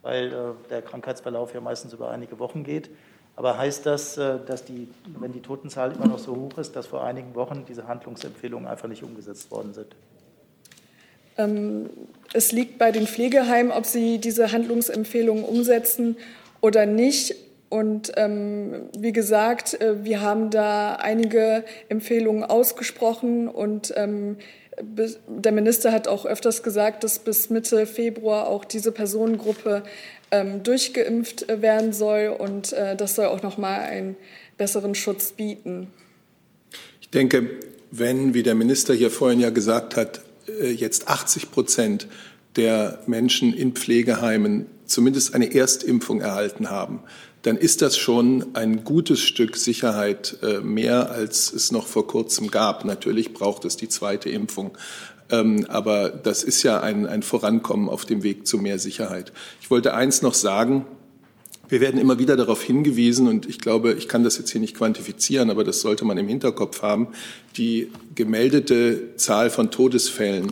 weil 0.04 0.28
äh, 0.28 0.70
der 0.70 0.84
Krankheitsverlauf 0.84 1.56
ja 1.56 1.62
meistens 1.62 1.94
über 1.94 2.12
einige 2.12 2.38
Wochen 2.38 2.64
geht. 2.64 2.92
Aber 3.36 3.58
heißt 3.58 3.86
das, 3.86 4.18
äh, 4.18 4.40
dass 4.46 4.66
die, 4.66 4.88
wenn 5.20 5.32
die 5.32 5.42
Totenzahl 5.42 5.92
immer 5.94 6.08
noch 6.08 6.20
so 6.20 6.36
hoch 6.36 6.58
ist, 6.58 6.76
dass 6.76 6.88
vor 6.88 7.04
einigen 7.04 7.34
Wochen 7.36 7.66
diese 7.68 7.88
Handlungsempfehlungen 7.88 8.68
einfach 8.68 8.88
nicht 8.88 9.04
umgesetzt 9.04 9.50
worden 9.52 9.74
sind? 9.74 9.96
Ähm, 11.38 11.90
es 12.34 12.52
liegt 12.52 12.78
bei 12.78 12.92
den 12.92 13.08
Pflegeheimen, 13.08 13.72
ob 13.72 13.86
sie 13.86 14.20
diese 14.20 14.52
Handlungsempfehlungen 14.52 15.44
umsetzen 15.44 16.18
oder 16.60 16.86
nicht. 16.86 17.36
Und 17.70 18.12
ähm, 18.18 18.90
wie 18.98 19.14
gesagt, 19.14 19.80
äh, 19.80 20.04
wir 20.04 20.22
haben 20.22 20.50
da 20.50 20.96
einige 20.96 21.64
Empfehlungen 21.88 22.44
ausgesprochen 22.44 23.48
und 23.48 23.94
ähm, 23.96 24.38
der 24.84 25.52
Minister 25.52 25.92
hat 25.92 26.08
auch 26.08 26.26
öfters 26.26 26.64
gesagt, 26.64 27.04
dass 27.04 27.20
bis 27.20 27.50
Mitte 27.50 27.86
Februar 27.86 28.48
auch 28.48 28.66
diese 28.66 28.92
Personengruppe 28.92 29.84
ähm, 30.32 30.64
durchgeimpft 30.64 31.50
äh, 31.50 31.62
werden 31.62 31.94
soll 31.94 32.36
und 32.38 32.74
äh, 32.74 32.96
das 32.96 33.16
soll 33.16 33.26
auch 33.26 33.44
noch 33.44 33.58
mal 33.58 33.80
einen 33.80 34.16
besseren 34.58 34.96
Schutz 34.96 35.32
bieten. 35.32 35.88
Ich 37.02 37.10
denke, 37.10 37.50
wenn, 37.92 38.34
wie 38.34 38.44
der 38.44 38.56
Minister 38.56 38.94
hier 38.94 39.12
vorhin 39.12 39.40
ja 39.40 39.50
gesagt 39.50 39.96
hat, 39.96 40.22
äh, 40.48 40.72
jetzt 40.72 41.08
80 41.08 41.52
Prozent 41.52 42.08
der 42.56 43.00
Menschen 43.08 43.54
in 43.54 43.74
Pflegeheimen 43.74 44.66
zumindest 44.86 45.36
eine 45.36 45.54
Erstimpfung 45.54 46.22
erhalten 46.22 46.70
haben, 46.70 47.02
dann 47.42 47.58
ist 47.58 47.82
das 47.82 47.98
schon 47.98 48.56
ein 48.56 48.84
gutes 48.84 49.20
Stück 49.20 49.58
Sicherheit 49.58 50.38
äh, 50.44 50.60
mehr, 50.60 51.12
als 51.12 51.52
es 51.52 51.72
noch 51.72 51.88
vor 51.88 52.06
kurzem 52.06 52.52
gab. 52.52 52.86
Natürlich 52.86 53.34
braucht 53.34 53.66
es 53.66 53.78
die 53.78 53.90
zweite 53.90 54.30
Impfung. 54.30 54.78
Ähm, 55.32 55.66
aber 55.70 56.10
das 56.10 56.44
ist 56.44 56.62
ja 56.64 56.82
ein, 56.82 57.08
ein 57.08 57.24
Vorankommen 57.24 57.90
auf 57.90 58.06
dem 58.06 58.22
Weg 58.24 58.46
zu 58.46 58.58
mehr 58.58 58.78
Sicherheit. 58.78 59.32
Ich 59.62 59.72
wollte 59.72 59.94
eins 59.94 60.22
noch 60.22 60.34
sagen. 60.34 60.86
Wir 61.70 61.80
werden 61.80 62.02
immer 62.02 62.20
wieder 62.20 62.36
darauf 62.36 62.62
hingewiesen, 62.62 63.30
und 63.30 63.48
ich 63.48 63.60
glaube, 63.60 63.94
ich 63.94 64.10
kann 64.10 64.26
das 64.26 64.38
jetzt 64.38 64.52
hier 64.52 64.60
nicht 64.60 64.76
quantifizieren, 64.76 65.50
aber 65.50 65.64
das 65.64 65.80
sollte 65.80 66.04
man 66.04 66.18
im 66.18 66.28
Hinterkopf 66.28 66.82
haben, 66.82 67.08
die 67.56 67.90
gemeldete 68.14 69.16
Zahl 69.16 69.50
von 69.50 69.72
Todesfällen, 69.72 70.52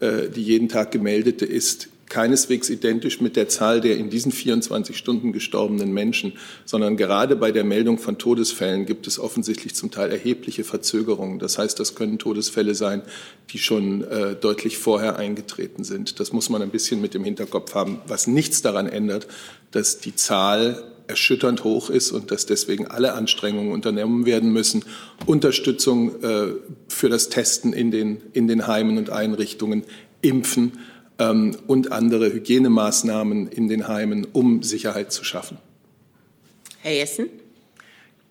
äh, 0.00 0.28
die 0.28 0.42
jeden 0.42 0.68
Tag 0.68 0.90
gemeldete 0.90 1.46
ist, 1.46 1.88
keineswegs 2.08 2.70
identisch 2.70 3.20
mit 3.20 3.36
der 3.36 3.48
Zahl 3.48 3.80
der 3.80 3.96
in 3.96 4.10
diesen 4.10 4.32
24 4.32 4.96
Stunden 4.96 5.32
gestorbenen 5.32 5.92
Menschen, 5.92 6.32
sondern 6.64 6.96
gerade 6.96 7.36
bei 7.36 7.52
der 7.52 7.64
Meldung 7.64 7.98
von 7.98 8.18
Todesfällen 8.18 8.86
gibt 8.86 9.06
es 9.06 9.18
offensichtlich 9.18 9.74
zum 9.74 9.90
Teil 9.90 10.10
erhebliche 10.10 10.64
Verzögerungen. 10.64 11.38
Das 11.38 11.58
heißt, 11.58 11.78
das 11.78 11.94
können 11.94 12.18
Todesfälle 12.18 12.74
sein, 12.74 13.02
die 13.50 13.58
schon 13.58 14.04
äh, 14.04 14.34
deutlich 14.34 14.78
vorher 14.78 15.16
eingetreten 15.16 15.84
sind. 15.84 16.20
Das 16.20 16.32
muss 16.32 16.50
man 16.50 16.62
ein 16.62 16.70
bisschen 16.70 17.00
mit 17.00 17.14
im 17.14 17.24
Hinterkopf 17.24 17.74
haben, 17.74 18.00
was 18.06 18.26
nichts 18.26 18.62
daran 18.62 18.86
ändert, 18.86 19.26
dass 19.70 19.98
die 19.98 20.14
Zahl 20.14 20.82
erschütternd 21.08 21.64
hoch 21.64 21.90
ist 21.90 22.12
und 22.12 22.30
dass 22.30 22.46
deswegen 22.46 22.86
alle 22.86 23.14
Anstrengungen 23.14 23.72
unternommen 23.72 24.26
werden 24.26 24.52
müssen, 24.52 24.84
Unterstützung 25.26 26.22
äh, 26.22 26.48
für 26.88 27.08
das 27.08 27.30
Testen 27.30 27.72
in 27.72 27.90
den, 27.90 28.18
in 28.34 28.46
den 28.46 28.66
Heimen 28.66 28.98
und 28.98 29.10
Einrichtungen, 29.10 29.84
Impfen, 30.20 30.72
ähm, 31.18 31.56
und 31.66 31.92
andere 31.92 32.32
Hygienemaßnahmen 32.32 33.48
in 33.48 33.68
den 33.68 33.88
Heimen, 33.88 34.26
um 34.32 34.62
Sicherheit 34.62 35.12
zu 35.12 35.24
schaffen. 35.24 35.58
Herr 36.80 36.94
Jessen. 36.94 37.28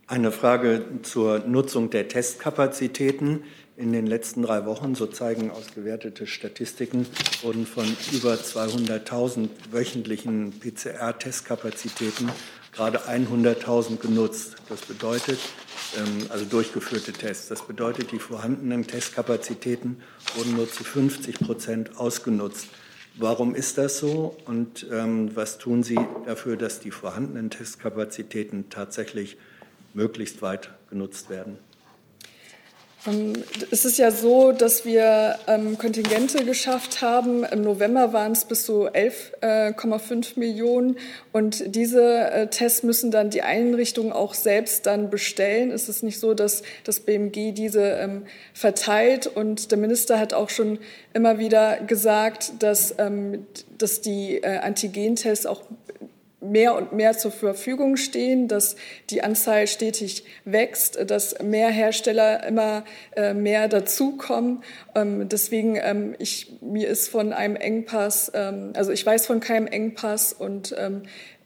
Eine 0.08 0.32
Frage 0.32 0.86
zur 1.03 1.39
Nutzung 1.39 1.89
der 1.89 2.08
Testkapazitäten. 2.08 3.44
In 3.75 3.91
den 3.91 4.08
letzten 4.08 4.41
drei 4.41 4.65
Wochen, 4.65 4.96
so 4.96 5.06
zeigen 5.06 5.51
ausgewertete 5.51 6.25
Statistiken, 6.25 7.06
wurden 7.44 7.67
von 7.67 7.86
über 8.12 8.34
200.000 8.34 9.50
wöchentlichen 9.70 10.53
PCR-Testkapazitäten 10.60 12.32
gerade 12.72 13.01
100.000 13.01 13.98
genutzt. 13.98 14.56
Das 14.70 14.82
bedeutet, 14.82 15.39
also 16.29 16.46
durchgeführte 16.46 17.13
Tests. 17.13 17.48
Das 17.48 17.65
bedeutet, 17.65 18.12
die 18.12 18.20
vorhandenen 18.20 18.86
Testkapazitäten 18.86 20.01
wurden 20.36 20.56
nur 20.56 20.72
zu 20.72 20.84
50 20.84 21.39
Prozent 21.39 21.98
ausgenutzt. 21.98 22.67
Warum 23.15 23.56
ist 23.56 23.77
das 23.77 23.98
so 23.98 24.38
und 24.46 24.86
ähm, 24.91 25.36
was 25.36 25.58
tun 25.58 25.82
Sie 25.82 26.00
dafür, 26.25 26.56
dass 26.56 26.79
die 26.79 26.91
vorhandenen 26.91 27.50
Testkapazitäten 27.50 28.70
tatsächlich 28.70 29.38
möglichst 29.96 30.44
weit 30.44 30.70
genutzt 30.89 31.29
werden? 31.29 31.58
Ähm, 33.06 33.34
es 33.72 33.86
ist 33.86 33.98
ja 33.98 34.12
so, 34.12 34.51
dass 34.51 34.86
wir 34.86 35.38
ähm, 35.48 35.77
Kontingente 35.77 36.44
geschafft 36.46 37.01
haben. 37.01 37.44
Im 37.44 37.62
November 37.62 38.13
waren 38.13 38.32
es 38.32 38.46
bis 38.46 38.66
zu 38.66 38.88
11,5 38.88 40.36
äh, 40.36 40.39
Millionen. 40.39 40.98
Und 41.32 41.75
diese 41.75 42.32
äh, 42.32 42.48
Tests 42.48 42.84
müssen 42.84 43.12
dann 43.12 43.30
die 43.30 43.42
Einrichtungen 43.42 44.12
auch 44.12 44.34
selbst 44.34 44.86
dann 44.86 45.10
bestellen. 45.10 45.72
Es 45.72 45.89
ist 45.89 46.04
nicht 46.04 46.20
so, 46.20 46.34
dass 46.34 46.63
das 46.84 47.00
BMG 47.01 47.54
diese 47.54 47.84
ähm, 47.84 48.24
verteilt. 48.54 49.27
Und 49.27 49.72
der 49.72 49.77
Minister 49.77 50.20
hat 50.20 50.34
auch 50.34 50.50
schon 50.50 50.80
immer 51.13 51.39
wieder 51.39 51.77
gesagt, 51.77 52.54
dass, 52.60 52.96
dass 53.77 54.01
die 54.01 54.38
äh, 54.38 54.58
Antigentests 54.60 55.46
auch 55.46 55.62
mehr 56.39 56.75
und 56.75 56.94
mehr 56.94 57.17
zur 57.17 57.32
Verfügung 57.32 57.98
stehen, 57.98 58.48
dass 58.48 58.75
die 59.10 59.24
Anzahl 59.24 59.67
stetig 59.67 60.24
wächst, 60.46 61.00
dass 61.10 61.41
mehr 61.41 61.70
Hersteller 61.70 62.46
immer 62.46 62.84
äh, 63.15 63.34
mehr 63.34 63.67
dazukommen. 63.67 64.63
Ähm, 64.94 65.29
deswegen, 65.29 65.77
ähm, 65.82 66.15
ich, 66.20 66.60
mir 66.62 66.88
ist 66.89 67.10
von 67.10 67.34
einem 67.34 67.56
Engpass, 67.56 68.32
ähm, 68.36 68.74
also 68.75 68.91
ich 68.91 69.06
weiß 69.06 69.25
von 69.25 69.39
keinem 69.39 69.67
Engpass 69.67 70.34
und 70.34 70.75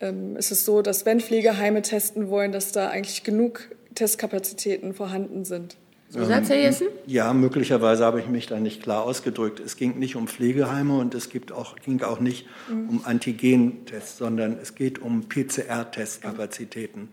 es 0.02 0.50
ist 0.50 0.66
so, 0.66 0.82
dass 0.82 1.06
wenn 1.06 1.20
Pflegeheime 1.22 1.84
testen 1.84 2.32
wollen, 2.32 2.52
dass 2.52 2.72
da 2.72 2.90
eigentlich 2.90 3.24
genug 3.24 3.70
Testkapazitäten 3.94 4.96
vorhanden 4.96 5.46
sind. 5.46 5.78
Zusatz, 6.12 6.50
Herr 6.50 6.60
Jessen? 6.60 6.88
Ja, 7.08 7.34
möglicherweise 7.34 8.04
habe 8.04 8.20
ich 8.20 8.28
mich 8.28 8.46
da 8.46 8.60
nicht 8.60 8.84
klar 8.84 9.04
ausgedrückt. 9.04 9.62
Es 9.62 9.78
ging 9.78 9.98
nicht 9.98 10.18
um 10.18 10.28
Pflegeheime 10.28 10.98
und 10.98 11.16
es 11.16 11.30
gibt 11.30 11.54
auch, 11.54 11.78
ging 11.78 12.02
auch 12.02 12.20
nicht 12.20 12.48
mhm. 12.70 12.90
um 12.90 13.06
Antigentests, 13.06 14.18
sondern 14.18 14.58
es 14.62 14.76
geht 14.76 15.00
um 15.00 15.30
PCR-Testkapazitäten. 15.30 17.10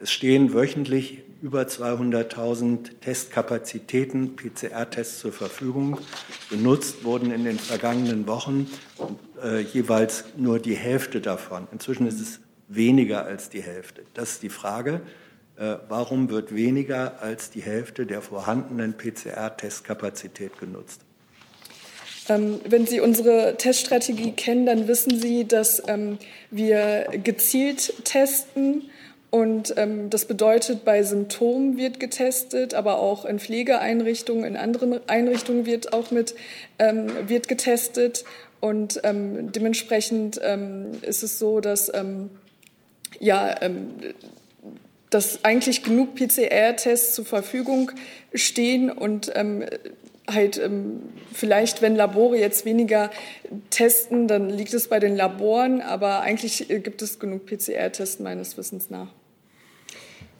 Es 0.00 0.10
stehen 0.10 0.52
wöchentlich 0.52 1.22
über 1.42 1.62
200.000 1.62 3.00
Testkapazitäten, 3.00 4.34
PCR-Tests 4.34 5.20
zur 5.20 5.32
Verfügung. 5.32 5.98
Genutzt 6.50 7.04
wurden 7.04 7.30
in 7.30 7.44
den 7.44 7.60
vergangenen 7.60 8.26
Wochen 8.26 8.68
äh, 9.40 9.60
jeweils 9.60 10.24
nur 10.36 10.58
die 10.58 10.74
Hälfte 10.74 11.20
davon. 11.20 11.68
Inzwischen 11.70 12.08
ist 12.08 12.20
es 12.20 12.40
weniger 12.66 13.24
als 13.24 13.50
die 13.50 13.62
Hälfte. 13.62 14.02
Das 14.14 14.32
ist 14.32 14.42
die 14.42 14.48
Frage. 14.48 15.02
Äh, 15.62 15.76
warum 15.88 16.28
wird 16.28 16.52
weniger 16.52 17.22
als 17.22 17.50
die 17.50 17.62
Hälfte 17.62 18.04
der 18.04 18.20
vorhandenen 18.20 18.94
PCR-Testkapazität 18.96 20.58
genutzt? 20.58 21.02
Ähm, 22.28 22.60
wenn 22.68 22.84
Sie 22.86 22.98
unsere 22.98 23.54
Teststrategie 23.58 24.32
kennen, 24.32 24.66
dann 24.66 24.88
wissen 24.88 25.20
Sie, 25.20 25.46
dass 25.46 25.80
ähm, 25.86 26.18
wir 26.50 27.06
gezielt 27.22 27.94
testen. 28.04 28.90
Und 29.30 29.74
ähm, 29.76 30.10
das 30.10 30.24
bedeutet, 30.24 30.84
bei 30.84 31.04
Symptomen 31.04 31.76
wird 31.76 32.00
getestet, 32.00 32.74
aber 32.74 32.98
auch 32.98 33.24
in 33.24 33.38
Pflegeeinrichtungen, 33.38 34.44
in 34.44 34.56
anderen 34.56 35.08
Einrichtungen 35.08 35.64
wird 35.64 35.92
auch 35.92 36.10
mit 36.10 36.34
wird 37.26 37.46
getestet. 37.46 38.24
Und 38.60 39.00
dementsprechend 39.04 40.36
ist 40.36 41.22
es 41.22 41.38
so, 41.38 41.60
dass 41.60 41.90
ja 43.18 43.56
dass 45.12 45.44
eigentlich 45.44 45.82
genug 45.82 46.14
PCR-Tests 46.14 47.14
zur 47.14 47.24
Verfügung 47.24 47.92
stehen 48.34 48.90
und 48.90 49.30
ähm, 49.34 49.64
halt 50.28 50.58
ähm, 50.58 51.02
vielleicht, 51.32 51.82
wenn 51.82 51.96
Labore 51.96 52.38
jetzt 52.38 52.64
weniger 52.64 53.10
testen, 53.70 54.28
dann 54.28 54.48
liegt 54.48 54.72
es 54.72 54.88
bei 54.88 55.00
den 55.00 55.16
Laboren, 55.16 55.80
aber 55.80 56.20
eigentlich 56.20 56.70
äh, 56.70 56.80
gibt 56.80 57.02
es 57.02 57.18
genug 57.18 57.46
PCR-Tests 57.46 58.20
meines 58.20 58.56
Wissens 58.56 58.88
nach. 58.88 59.08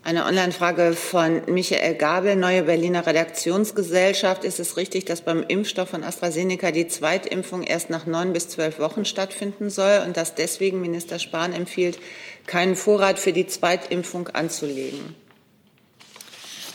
Eine 0.05 0.25
Online-Frage 0.25 0.95
von 0.95 1.43
Michael 1.47 1.95
Gabel, 1.95 2.35
Neue 2.35 2.65
Berliner 2.65 3.07
Redaktionsgesellschaft. 3.07 4.43
Ist 4.43 4.59
es 4.59 4.77
richtig, 4.77 5.05
dass 5.05 5.21
beim 5.21 5.45
Impfstoff 5.47 5.91
von 5.91 6.03
AstraZeneca 6.03 6.73
die 6.73 6.89
Zweitimpfung 6.89 7.63
erst 7.63 7.89
nach 7.89 8.05
neun 8.05 8.33
bis 8.33 8.49
zwölf 8.49 8.81
Wochen 8.81 9.05
stattfinden 9.05 9.71
soll 9.71 10.03
und 10.05 10.17
dass 10.17 10.35
deswegen 10.35 10.81
Minister 10.81 11.21
Spahn 11.21 11.53
empfiehlt, 11.53 12.01
keinen 12.49 12.75
Vorrat 12.75 13.21
für 13.21 13.33
die 13.33 13.47
Zweitimpfung 13.47 14.27
anzulegen? 14.27 15.15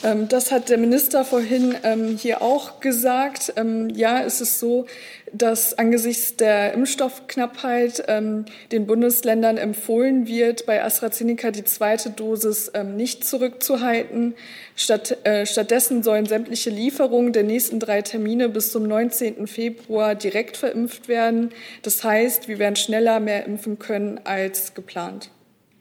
Ähm, 0.04 0.30
das 0.30 0.52
hat 0.52 0.70
der 0.70 0.78
Minister 0.78 1.26
vorhin 1.26 1.76
ähm, 1.84 2.18
hier 2.18 2.42
auch 2.42 2.80
gesagt. 2.80 3.52
Ähm, 3.58 3.90
ja, 3.90 4.24
es 4.24 4.40
ist 4.40 4.60
so, 4.60 4.86
dass 5.34 5.78
angesichts 5.78 6.36
der 6.36 6.74
Impfstoffknappheit 6.74 8.04
den 8.08 8.88
Bundesländern 8.88 9.58
empfohlen 9.58 10.28
wird, 10.28 10.66
bei 10.66 10.84
AstraZeneca 10.84 11.52
die 11.52 11.64
zweite 11.64 12.10
Dosis 12.10 12.72
nicht 12.84 13.26
zurückzuhalten. 13.26 14.36
Statt, 14.76 15.18
äh, 15.26 15.46
stattdessen 15.46 16.04
sollen 16.04 16.28
sämtliche 16.28 16.70
Lieferungen 16.70 17.34
der 17.34 17.44
nächsten 17.44 17.80
drei 17.80 18.04
Termine 18.04 18.48
bis 18.48 18.72
zum 18.72 18.84
19. 18.84 19.48
Februar 19.48 20.14
direkt 20.14 20.56
verimpft 20.56 21.08
werden. 21.08 21.50
Das 21.82 22.04
heißt, 22.04 22.48
wir 22.48 22.60
werden 22.60 22.76
schneller 22.76 23.20
mehr 23.20 23.46
impfen 23.46 23.80
können 23.80 24.20
als 24.24 24.76
geplant. 24.76 25.32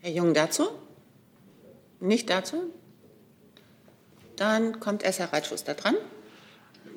Herr 0.00 0.12
Jung 0.12 0.33
dazu? 0.33 0.65
Nicht 2.00 2.31
dazu? 2.31 2.73
Dann 4.37 4.81
kommt 4.81 5.03
erst 5.03 5.19
Herr 5.19 5.33
Reitschuster 5.33 5.75
dran. 5.75 5.97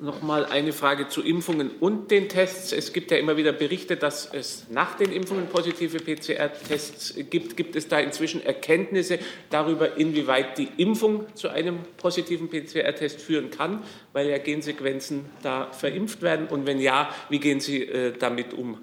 Noch 0.02 0.22
mal 0.22 0.46
eine 0.46 0.72
Frage 0.72 1.08
zu 1.08 1.22
Impfungen 1.22 1.70
und 1.78 2.10
den 2.10 2.30
Tests. 2.30 2.72
Es 2.72 2.94
gibt 2.94 3.10
ja 3.10 3.18
immer 3.18 3.36
wieder 3.36 3.52
Berichte, 3.52 3.98
dass 3.98 4.30
es 4.32 4.64
nach 4.70 4.96
den 4.96 5.12
Impfungen 5.12 5.48
positive 5.48 5.98
PCR-Tests 5.98 7.16
gibt. 7.28 7.54
Gibt 7.54 7.76
es 7.76 7.86
da 7.86 8.00
inzwischen 8.00 8.42
Erkenntnisse 8.42 9.18
darüber, 9.50 9.98
inwieweit 9.98 10.56
die 10.56 10.68
Impfung 10.78 11.26
zu 11.34 11.50
einem 11.50 11.80
positiven 11.98 12.48
PCR-Test 12.48 13.20
führen 13.20 13.50
kann, 13.50 13.82
weil 14.14 14.30
ja 14.30 14.38
Gensequenzen 14.38 15.26
da 15.42 15.70
verimpft 15.70 16.22
werden? 16.22 16.46
Und 16.46 16.64
wenn 16.64 16.80
ja, 16.80 17.14
wie 17.28 17.38
gehen 17.38 17.60
Sie 17.60 17.82
äh, 17.82 18.14
damit 18.18 18.54
um? 18.54 18.78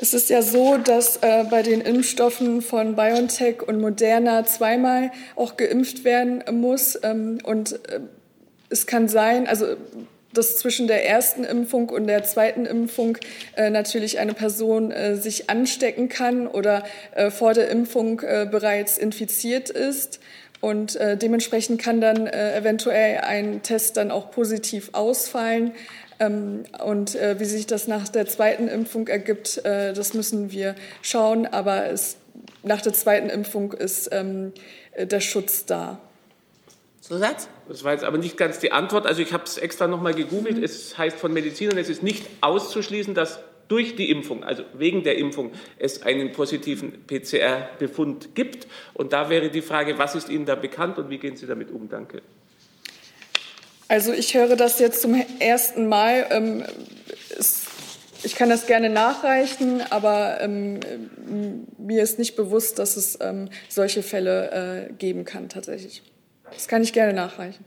Es 0.00 0.12
ist 0.12 0.28
ja 0.28 0.42
so, 0.42 0.76
dass 0.76 1.18
äh, 1.18 1.44
bei 1.48 1.62
den 1.62 1.82
Impfstoffen 1.82 2.62
von 2.62 2.96
BioNTech 2.96 3.62
und 3.62 3.80
Moderna 3.80 4.44
zweimal 4.44 5.12
auch 5.36 5.56
geimpft 5.56 6.02
werden 6.02 6.42
muss. 6.60 6.98
Ähm, 7.02 7.38
und 7.44 7.74
äh, 7.88 8.00
es 8.70 8.86
kann 8.86 9.08
sein, 9.08 9.46
also 9.46 9.76
dass 10.32 10.58
zwischen 10.58 10.86
der 10.86 11.08
ersten 11.08 11.44
Impfung 11.44 11.88
und 11.88 12.06
der 12.06 12.22
zweiten 12.22 12.66
Impfung 12.66 13.18
äh, 13.56 13.70
natürlich 13.70 14.18
eine 14.18 14.34
Person 14.34 14.92
äh, 14.92 15.16
sich 15.16 15.50
anstecken 15.50 16.08
kann 16.08 16.46
oder 16.46 16.84
äh, 17.14 17.30
vor 17.30 17.52
der 17.52 17.68
Impfung 17.68 18.20
äh, 18.20 18.46
bereits 18.50 18.96
infiziert 18.96 19.70
ist. 19.70 20.20
Und 20.60 20.94
äh, 20.96 21.16
dementsprechend 21.16 21.80
kann 21.80 22.00
dann 22.00 22.26
äh, 22.26 22.56
eventuell 22.56 23.22
ein 23.22 23.62
Test 23.62 23.96
dann 23.96 24.10
auch 24.10 24.30
positiv 24.30 24.90
ausfallen. 24.92 25.72
Ähm, 26.20 26.64
und 26.84 27.14
wie 27.14 27.44
sich 27.46 27.66
das 27.66 27.88
nach 27.88 28.08
der 28.08 28.26
zweiten 28.26 28.68
Impfung 28.68 29.08
ergibt, 29.08 29.62
das 29.64 30.12
müssen 30.12 30.52
wir 30.52 30.74
schauen. 31.00 31.46
Aber 31.46 31.90
es, 31.90 32.16
nach 32.62 32.82
der 32.82 32.92
zweiten 32.92 33.30
Impfung 33.30 33.72
ist 33.72 34.10
ähm, 34.12 34.52
der 34.96 35.20
Schutz 35.20 35.64
da. 35.64 35.98
Zusatz? 37.10 37.48
Das 37.68 37.82
war 37.82 37.92
jetzt 37.92 38.04
aber 38.04 38.18
nicht 38.18 38.36
ganz 38.36 38.60
die 38.60 38.70
Antwort. 38.70 39.04
Also 39.04 39.20
ich 39.20 39.32
habe 39.32 39.42
es 39.42 39.58
extra 39.58 39.88
nochmal 39.88 40.14
gegoogelt. 40.14 40.58
Mhm. 40.58 40.62
Es 40.62 40.96
heißt 40.96 41.18
von 41.18 41.32
Medizinern, 41.32 41.76
es 41.76 41.88
ist 41.88 42.04
nicht 42.04 42.24
auszuschließen, 42.40 43.14
dass 43.14 43.40
durch 43.66 43.96
die 43.96 44.10
Impfung, 44.10 44.44
also 44.44 44.62
wegen 44.74 45.02
der 45.02 45.18
Impfung, 45.18 45.50
es 45.76 46.02
einen 46.02 46.30
positiven 46.30 47.04
PCR-Befund 47.08 48.36
gibt. 48.36 48.68
Und 48.94 49.12
da 49.12 49.28
wäre 49.28 49.50
die 49.50 49.60
Frage, 49.60 49.98
was 49.98 50.14
ist 50.14 50.28
Ihnen 50.28 50.46
da 50.46 50.54
bekannt 50.54 50.98
und 50.98 51.10
wie 51.10 51.18
gehen 51.18 51.36
Sie 51.36 51.46
damit 51.48 51.72
um? 51.72 51.88
Danke. 51.88 52.22
Also 53.88 54.12
ich 54.12 54.34
höre 54.34 54.54
das 54.54 54.78
jetzt 54.78 55.02
zum 55.02 55.20
ersten 55.40 55.88
Mal. 55.88 56.26
Ähm, 56.30 56.64
ich 58.22 58.36
kann 58.36 58.48
das 58.48 58.66
gerne 58.66 58.88
nachreichen, 58.88 59.82
aber 59.90 60.40
ähm, 60.40 60.78
mir 61.76 62.04
ist 62.04 62.20
nicht 62.20 62.36
bewusst, 62.36 62.78
dass 62.78 62.96
es 62.96 63.18
ähm, 63.20 63.48
solche 63.68 64.04
Fälle 64.04 64.88
äh, 64.90 64.92
geben 64.92 65.24
kann 65.24 65.48
tatsächlich. 65.48 66.02
Das 66.52 66.68
kann 66.68 66.82
ich 66.82 66.92
gerne 66.92 67.12
nachreichen. 67.12 67.64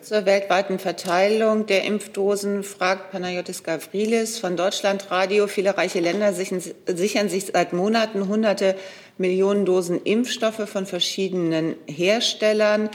Zur 0.00 0.26
weltweiten 0.26 0.78
Verteilung 0.78 1.66
der 1.66 1.84
Impfdosen 1.84 2.62
fragt 2.62 3.10
Panayotis 3.10 3.62
Gavrilis 3.62 4.38
von 4.38 4.56
Deutschlandradio. 4.56 5.46
Viele 5.46 5.78
reiche 5.78 6.00
Länder 6.00 6.32
sichern 6.34 7.28
sich 7.28 7.46
seit 7.46 7.72
Monaten 7.72 8.28
hunderte 8.28 8.76
Millionen 9.16 9.64
Dosen 9.64 10.02
Impfstoffe 10.02 10.68
von 10.68 10.84
verschiedenen 10.84 11.76
Herstellern 11.86 12.90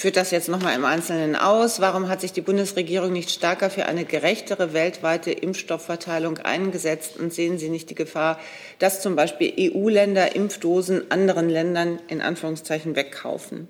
führt 0.00 0.16
das 0.16 0.30
jetzt 0.30 0.48
noch 0.48 0.62
mal 0.62 0.74
im 0.74 0.84
Einzelnen 0.84 1.36
aus? 1.36 1.80
Warum 1.80 2.08
hat 2.08 2.22
sich 2.22 2.32
die 2.32 2.40
Bundesregierung 2.40 3.12
nicht 3.12 3.30
stärker 3.30 3.68
für 3.68 3.86
eine 3.86 4.04
gerechtere 4.04 4.72
weltweite 4.72 5.30
Impfstoffverteilung 5.30 6.38
eingesetzt? 6.38 7.18
Und 7.18 7.34
sehen 7.34 7.58
Sie 7.58 7.68
nicht 7.68 7.90
die 7.90 7.94
Gefahr, 7.94 8.38
dass 8.78 9.02
zum 9.02 9.16
Beispiel 9.16 9.52
EU-Länder 9.58 10.34
Impfdosen 10.34 11.10
anderen 11.10 11.48
Ländern 11.48 11.98
in 12.08 12.22
Anführungszeichen 12.22 12.96
wegkaufen? 12.96 13.68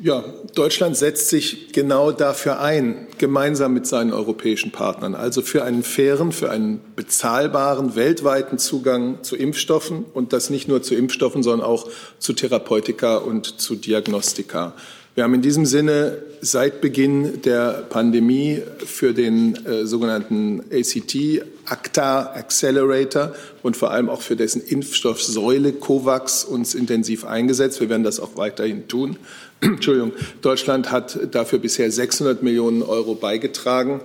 Ja, 0.00 0.22
Deutschland 0.54 0.96
setzt 0.96 1.28
sich 1.28 1.72
genau 1.72 2.12
dafür 2.12 2.60
ein, 2.60 3.08
gemeinsam 3.18 3.74
mit 3.74 3.84
seinen 3.84 4.12
europäischen 4.12 4.70
Partnern, 4.70 5.16
also 5.16 5.42
für 5.42 5.64
einen 5.64 5.82
fairen, 5.82 6.30
für 6.30 6.50
einen 6.52 6.80
bezahlbaren 6.94 7.96
weltweiten 7.96 8.58
Zugang 8.58 9.24
zu 9.24 9.34
Impfstoffen 9.34 10.04
und 10.14 10.32
das 10.32 10.50
nicht 10.50 10.68
nur 10.68 10.84
zu 10.84 10.94
Impfstoffen, 10.94 11.42
sondern 11.42 11.66
auch 11.66 11.88
zu 12.20 12.32
Therapeutika 12.32 13.16
und 13.16 13.60
zu 13.60 13.74
Diagnostika. 13.74 14.74
Wir 15.16 15.24
haben 15.24 15.34
in 15.34 15.42
diesem 15.42 15.66
Sinne 15.66 16.22
seit 16.42 16.80
Beginn 16.80 17.42
der 17.42 17.84
Pandemie 17.90 18.62
für 18.86 19.12
den 19.12 19.66
äh, 19.66 19.84
sogenannten 19.84 20.60
ACT, 20.70 21.42
ACTA 21.64 22.34
Accelerator 22.34 23.32
und 23.64 23.76
vor 23.76 23.90
allem 23.90 24.08
auch 24.10 24.22
für 24.22 24.36
dessen 24.36 24.62
Impfstoffsäule 24.62 25.72
COVAX 25.72 26.44
uns 26.44 26.76
intensiv 26.76 27.24
eingesetzt. 27.24 27.80
Wir 27.80 27.88
werden 27.88 28.04
das 28.04 28.20
auch 28.20 28.36
weiterhin 28.36 28.86
tun. 28.86 29.16
Entschuldigung, 29.60 30.12
Deutschland 30.42 30.90
hat 30.90 31.34
dafür 31.34 31.58
bisher 31.58 31.90
600 31.90 32.42
Millionen 32.42 32.82
Euro 32.82 33.14
beigetragen. 33.14 34.00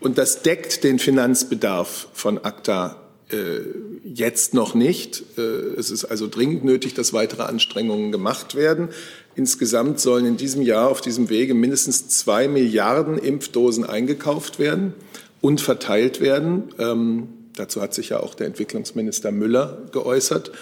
Und 0.00 0.18
das 0.18 0.42
deckt 0.42 0.84
den 0.84 0.98
Finanzbedarf 0.98 2.08
von 2.12 2.38
ACTA 2.38 2.96
äh, 3.30 3.60
jetzt 4.04 4.52
noch 4.52 4.74
nicht. 4.74 5.22
Äh, 5.38 5.40
es 5.40 5.90
ist 5.90 6.04
also 6.04 6.28
dringend 6.28 6.64
nötig, 6.64 6.94
dass 6.94 7.12
weitere 7.12 7.42
Anstrengungen 7.42 8.12
gemacht 8.12 8.54
werden. 8.54 8.88
Insgesamt 9.34 10.00
sollen 10.00 10.26
in 10.26 10.36
diesem 10.36 10.62
Jahr 10.62 10.88
auf 10.88 11.00
diesem 11.00 11.30
Wege 11.30 11.54
mindestens 11.54 12.08
zwei 12.08 12.48
Milliarden 12.48 13.16
Impfdosen 13.16 13.84
eingekauft 13.84 14.58
werden 14.58 14.92
und 15.40 15.60
verteilt 15.60 16.20
werden. 16.20 16.64
Ähm, 16.78 17.28
dazu 17.56 17.80
hat 17.80 17.94
sich 17.94 18.10
ja 18.10 18.20
auch 18.20 18.34
der 18.34 18.48
Entwicklungsminister 18.48 19.32
Müller 19.32 19.78
geäußert. 19.92 20.52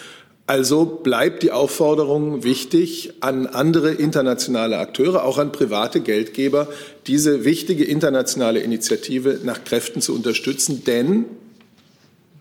Also 0.50 0.84
bleibt 0.84 1.44
die 1.44 1.52
Aufforderung 1.52 2.42
wichtig 2.42 3.12
an 3.20 3.46
andere 3.46 3.92
internationale 3.92 4.78
Akteure, 4.78 5.22
auch 5.22 5.38
an 5.38 5.52
private 5.52 6.00
Geldgeber, 6.00 6.66
diese 7.06 7.44
wichtige 7.44 7.84
internationale 7.84 8.58
Initiative 8.58 9.38
nach 9.44 9.62
Kräften 9.62 10.02
zu 10.02 10.12
unterstützen. 10.12 10.82
Denn 10.84 11.26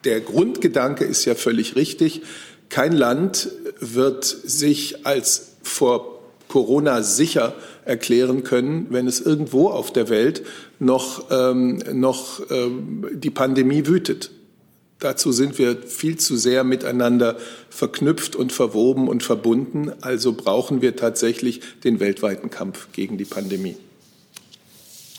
der 0.05 0.21
Grundgedanke 0.21 1.05
ist 1.05 1.25
ja 1.25 1.35
völlig 1.35 1.75
richtig. 1.75 2.23
Kein 2.69 2.93
Land 2.93 3.49
wird 3.79 4.25
sich 4.25 5.05
als 5.05 5.57
vor 5.61 6.19
Corona 6.47 7.03
sicher 7.03 7.53
erklären 7.85 8.43
können, 8.43 8.87
wenn 8.89 9.05
es 9.05 9.21
irgendwo 9.21 9.69
auf 9.69 9.93
der 9.93 10.09
Welt 10.09 10.41
noch, 10.79 11.29
ähm, 11.29 11.83
noch 11.93 12.41
ähm, 12.49 13.07
die 13.13 13.29
Pandemie 13.29 13.85
wütet. 13.85 14.31
Dazu 14.99 15.31
sind 15.31 15.57
wir 15.57 15.81
viel 15.81 16.17
zu 16.17 16.35
sehr 16.35 16.65
miteinander 16.65 17.37
verknüpft 17.69 18.35
und 18.35 18.51
verwoben 18.51 19.07
und 19.07 19.23
verbunden. 19.23 19.93
Also 20.01 20.33
brauchen 20.33 20.81
wir 20.81 20.97
tatsächlich 20.97 21.61
den 21.85 22.01
weltweiten 22.01 22.49
Kampf 22.49 22.89
gegen 22.91 23.17
die 23.17 23.25
Pandemie. 23.25 23.77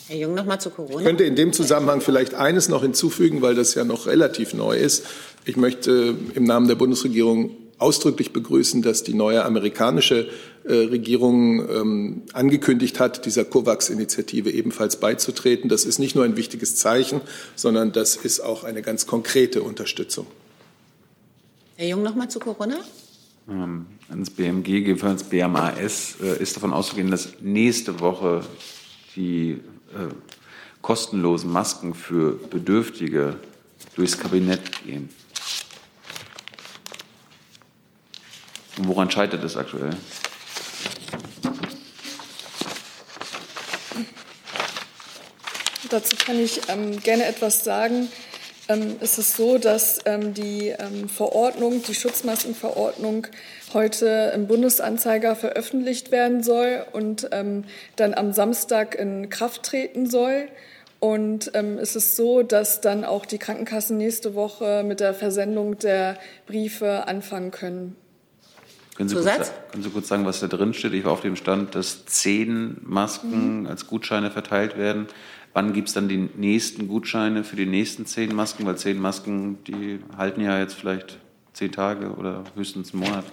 Herr 0.09 0.19
Jung, 0.19 0.35
noch 0.35 0.45
mal 0.45 0.59
zu 0.59 0.71
Corona. 0.71 0.99
Ich 0.99 1.07
könnte 1.07 1.25
in 1.25 1.37
dem 1.37 1.53
Zusammenhang 1.53 2.01
vielleicht 2.01 2.35
eines 2.35 2.69
noch 2.69 2.83
hinzufügen, 2.83 3.41
weil 3.43 3.55
das 3.55 3.75
ja 3.75 3.85
noch 3.85 4.07
relativ 4.07 4.53
neu 4.53 4.77
ist. 4.77 5.07
Ich 5.47 5.57
möchte 5.57 6.15
im 6.35 6.45
Namen 6.45 6.69
der 6.69 6.75
Bundesregierung 6.75 7.57
ausdrücklich 7.81 8.33
begrüßen, 8.33 8.83
dass 8.83 9.03
die 9.03 9.15
neue 9.15 9.45
amerikanische 9.45 10.29
äh, 10.65 10.73
Regierung 10.75 11.69
ähm, 11.69 12.23
angekündigt 12.33 13.01
hat, 13.01 13.25
dieser 13.25 13.45
COVAX-Initiative 13.45 14.51
ebenfalls 14.51 14.97
beizutreten. 14.97 15.69
Das 15.71 15.85
ist 15.85 15.99
nicht 15.99 16.15
nur 16.15 16.25
ein 16.25 16.37
wichtiges 16.37 16.77
Zeichen, 16.77 17.23
sondern 17.57 17.93
das 17.93 18.17
ist 18.17 18.41
auch 18.41 18.65
eine 18.65 18.83
ganz 18.83 19.07
konkrete 19.07 19.63
Unterstützung. 19.63 20.27
Herr 21.77 21.89
Jung, 21.89 22.03
noch 22.03 22.15
mal 22.15 22.29
zu 22.29 22.39
Corona. 22.39 22.77
Ähm, 23.49 23.87
ans 24.11 24.29
BMG, 24.29 24.69
jedenfalls 24.69 25.25
BMAS, 25.25 26.17
äh, 26.23 26.43
ist 26.43 26.57
davon 26.57 26.75
auszugehen, 26.75 27.11
dass 27.11 27.31
nächste 27.41 28.01
Woche 28.01 28.43
die 29.17 29.53
äh, 29.53 30.13
kostenlosen 30.83 31.51
Masken 31.51 31.95
für 31.95 32.33
Bedürftige 32.51 33.37
durchs 33.97 34.19
Kabinett 34.19 34.85
gehen. 34.85 35.09
Woran 38.87 39.11
scheitert 39.11 39.43
es 39.45 39.57
aktuell? 39.57 39.91
Dazu 45.91 46.17
kann 46.17 46.39
ich 46.39 46.61
ähm, 46.69 47.01
gerne 47.01 47.25
etwas 47.25 47.65
sagen. 47.65 48.09
Ähm, 48.69 48.97
es 49.01 49.19
ist 49.19 49.37
so, 49.37 49.59
dass 49.59 49.99
ähm, 50.05 50.35
die 50.35 50.69
ähm, 50.69 51.09
Verordnung, 51.09 51.83
die 51.83 51.95
Schutzmaskenverordnung 51.95 53.27
heute 53.75 54.33
im 54.35 54.47
Bundesanzeiger 54.47 55.35
veröffentlicht 55.35 56.13
werden 56.13 56.45
soll 56.45 56.87
und 56.93 57.29
ähm, 57.33 57.65
dann 57.97 58.15
am 58.15 58.33
Samstag 58.33 58.95
in 58.95 59.29
Kraft 59.31 59.65
treten 59.65 60.09
soll. 60.09 60.49
Und 61.01 61.51
ähm, 61.55 61.79
es 61.79 61.97
ist 61.97 62.15
so, 62.15 62.43
dass 62.43 62.81
dann 62.81 63.05
auch 63.05 63.27
die 63.27 63.39
Krankenkassen 63.39 63.97
nächste 63.97 64.35
Woche 64.35 64.85
mit 64.85 65.01
der 65.01 65.15
Versendung 65.15 65.79
der 65.79 66.19
Briefe 66.47 67.09
anfangen 67.09 67.51
können. 67.51 67.97
Können 69.01 69.09
Sie, 69.09 69.17
kurz, 69.17 69.53
können 69.73 69.83
Sie 69.83 69.89
kurz 69.89 70.09
sagen, 70.09 70.27
was 70.27 70.41
da 70.41 70.47
drin 70.47 70.75
steht? 70.75 70.93
Ich 70.93 71.07
war 71.07 71.13
auf 71.13 71.23
dem 71.23 71.35
Stand, 71.35 71.75
dass 71.75 72.05
zehn 72.05 72.77
Masken 72.83 73.61
mhm. 73.61 73.67
als 73.67 73.87
Gutscheine 73.87 74.31
verteilt 74.31 74.77
werden. 74.77 75.07
Wann 75.55 75.73
gibt 75.73 75.89
es 75.89 75.95
dann 75.95 76.07
die 76.07 76.29
nächsten 76.37 76.87
Gutscheine 76.87 77.43
für 77.43 77.57
die 77.57 77.65
nächsten 77.65 78.05
zehn 78.05 78.35
Masken? 78.35 78.67
Weil 78.67 78.77
zehn 78.77 79.01
Masken, 79.01 79.57
die 79.65 80.01
halten 80.19 80.43
ja 80.43 80.59
jetzt 80.59 80.75
vielleicht 80.75 81.17
zehn 81.55 81.73
Tage 81.73 82.11
oder 82.11 82.45
höchstens 82.55 82.93
einen 82.93 83.05
Monat. 83.05 83.25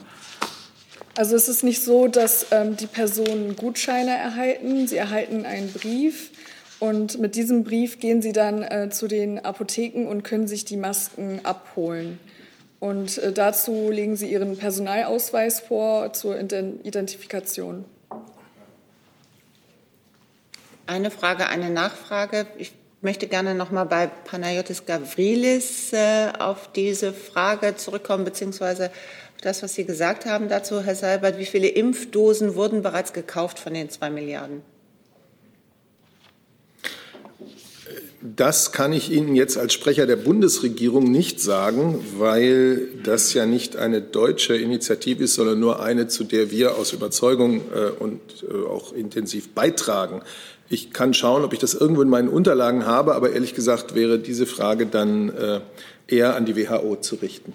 Also 1.17 1.35
es 1.35 1.49
ist 1.49 1.65
nicht 1.65 1.83
so, 1.83 2.07
dass 2.07 2.45
ähm, 2.51 2.77
die 2.77 2.87
Personen 2.87 3.57
Gutscheine 3.57 4.11
erhalten. 4.11 4.87
Sie 4.87 4.95
erhalten 4.95 5.45
einen 5.45 5.73
Brief 5.73 6.29
und 6.79 7.19
mit 7.19 7.35
diesem 7.35 7.65
Brief 7.65 7.99
gehen 7.99 8.21
sie 8.21 8.31
dann 8.31 8.63
äh, 8.63 8.89
zu 8.89 9.09
den 9.09 9.43
Apotheken 9.43 10.07
und 10.07 10.23
können 10.23 10.47
sich 10.47 10.63
die 10.63 10.77
Masken 10.77 11.41
abholen. 11.43 12.19
Und 12.79 13.17
äh, 13.17 13.31
dazu 13.31 13.89
legen 13.89 14.15
Sie 14.15 14.31
Ihren 14.31 14.57
Personalausweis 14.57 15.59
vor 15.61 16.13
zur 16.13 16.39
Identifikation. 16.39 17.85
Eine 20.85 21.11
Frage, 21.11 21.47
eine 21.47 21.69
Nachfrage. 21.69 22.47
Ich 22.57 22.73
möchte 23.01 23.27
gerne 23.27 23.55
noch 23.55 23.71
mal 23.71 23.83
bei 23.83 24.07
Panayotis 24.07 24.85
Gavrilis 24.85 25.91
äh, 25.91 26.31
auf 26.39 26.71
diese 26.71 27.13
Frage 27.13 27.75
zurückkommen, 27.75 28.23
beziehungsweise 28.25 28.85
auf 28.85 29.41
das, 29.41 29.63
was 29.63 29.73
Sie 29.73 29.85
gesagt 29.85 30.25
haben 30.25 30.47
dazu, 30.47 30.81
Herr 30.81 30.95
Seibert. 30.95 31.37
Wie 31.37 31.45
viele 31.45 31.67
Impfdosen 31.67 32.55
wurden 32.55 32.83
bereits 32.83 33.11
gekauft 33.11 33.59
von 33.59 33.73
den 33.73 33.89
zwei 33.89 34.09
Milliarden? 34.09 34.61
Das 38.35 38.71
kann 38.71 38.93
ich 38.93 39.11
Ihnen 39.11 39.35
jetzt 39.35 39.57
als 39.57 39.73
Sprecher 39.73 40.05
der 40.05 40.15
Bundesregierung 40.15 41.09
nicht 41.09 41.39
sagen, 41.39 42.03
weil 42.17 42.87
das 43.03 43.33
ja 43.33 43.45
nicht 43.45 43.77
eine 43.77 44.01
deutsche 44.01 44.55
Initiative 44.55 45.23
ist, 45.23 45.35
sondern 45.35 45.59
nur 45.59 45.81
eine, 45.81 46.07
zu 46.07 46.23
der 46.23 46.51
wir 46.51 46.75
aus 46.75 46.93
Überzeugung 46.93 47.61
äh, 47.73 47.89
und 47.99 48.19
äh, 48.43 48.67
auch 48.67 48.91
intensiv 48.91 49.49
beitragen. 49.49 50.23
Ich 50.67 50.91
kann 50.91 51.13
schauen, 51.13 51.43
ob 51.45 51.53
ich 51.53 51.59
das 51.59 51.73
irgendwo 51.73 52.01
in 52.01 52.09
meinen 52.09 52.27
Unterlagen 52.27 52.85
habe, 52.85 53.15
aber 53.15 53.31
ehrlich 53.31 53.53
gesagt 53.53 53.95
wäre 53.95 54.19
diese 54.19 54.45
Frage 54.45 54.87
dann 54.87 55.29
äh, 55.29 55.61
eher 56.07 56.35
an 56.35 56.45
die 56.45 56.57
WHO 56.57 56.97
zu 56.97 57.15
richten. 57.15 57.53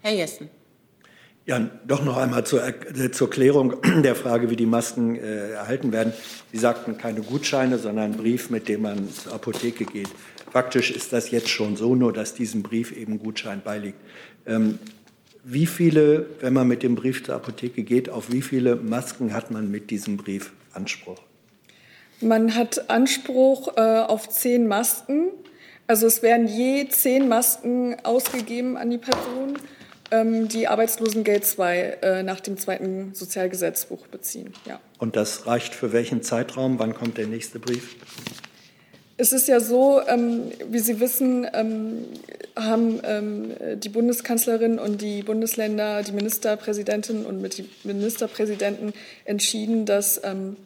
Herr 0.00 0.14
Jessen. 0.14 0.48
Ja, 1.44 1.70
doch 1.86 2.04
noch 2.04 2.18
einmal 2.18 2.46
zur, 2.46 2.64
äh, 2.64 3.10
zur 3.10 3.28
Klärung 3.28 3.74
der 4.02 4.14
Frage, 4.14 4.48
wie 4.50 4.56
die 4.56 4.66
Masken 4.66 5.16
äh, 5.16 5.50
erhalten 5.50 5.92
werden. 5.92 6.12
Sie 6.52 6.58
sagten 6.58 6.98
keine 6.98 7.22
Gutscheine, 7.22 7.78
sondern 7.78 8.04
einen 8.04 8.16
Brief, 8.16 8.50
mit 8.50 8.68
dem 8.68 8.82
man 8.82 9.12
zur 9.12 9.34
Apotheke 9.34 9.84
geht. 9.84 10.08
Faktisch 10.52 10.92
ist 10.92 11.12
das 11.12 11.30
jetzt 11.30 11.48
schon 11.48 11.76
so, 11.76 11.96
nur 11.96 12.12
dass 12.12 12.34
diesem 12.34 12.62
Brief 12.62 12.92
eben 12.92 13.18
Gutschein 13.18 13.60
beiliegt. 13.64 13.98
Ähm, 14.46 14.78
wie 15.42 15.66
viele, 15.66 16.26
wenn 16.40 16.52
man 16.52 16.68
mit 16.68 16.84
dem 16.84 16.94
Brief 16.94 17.24
zur 17.24 17.34
Apotheke 17.34 17.82
geht, 17.82 18.08
auf 18.08 18.30
wie 18.30 18.42
viele 18.42 18.76
Masken 18.76 19.32
hat 19.32 19.50
man 19.50 19.68
mit 19.68 19.90
diesem 19.90 20.16
Brief 20.18 20.52
Anspruch? 20.72 21.20
Man 22.20 22.54
hat 22.54 22.88
Anspruch 22.88 23.76
äh, 23.76 23.80
auf 23.80 24.28
zehn 24.28 24.68
Masken. 24.68 25.30
Also 25.88 26.06
es 26.06 26.22
werden 26.22 26.46
je 26.46 26.88
zehn 26.88 27.28
Masken 27.28 27.96
ausgegeben 28.04 28.76
an 28.76 28.90
die 28.90 28.98
Person 28.98 29.58
die 30.48 30.68
Arbeitslosengeld 30.68 31.44
2 31.44 31.78
äh, 31.78 32.22
nach 32.22 32.40
dem 32.40 32.58
zweiten 32.58 33.14
Sozialgesetzbuch 33.14 34.06
beziehen. 34.08 34.52
Ja. 34.66 34.80
Und 34.98 35.16
das 35.16 35.46
reicht 35.46 35.74
für 35.74 35.92
welchen 35.92 36.22
Zeitraum? 36.22 36.78
Wann 36.78 36.94
kommt 36.94 37.18
der 37.18 37.26
nächste 37.26 37.58
Brief? 37.58 37.96
Es 39.16 39.32
ist 39.32 39.46
ja 39.46 39.60
so, 39.60 40.00
ähm, 40.06 40.50
wie 40.68 40.80
Sie 40.80 40.98
wissen, 40.98 41.46
ähm, 41.52 42.04
haben 42.56 43.00
ähm, 43.04 43.52
die 43.76 43.88
Bundeskanzlerin 43.88 44.78
und 44.78 45.00
die 45.00 45.22
Bundesländer, 45.22 46.02
die 46.02 46.12
Ministerpräsidentin 46.12 47.24
und 47.24 47.40
mit 47.40 47.58
die 47.58 47.68
Ministerpräsidenten 47.84 48.92
entschieden, 49.24 49.86
dass 49.86 50.20
ähm, 50.24 50.56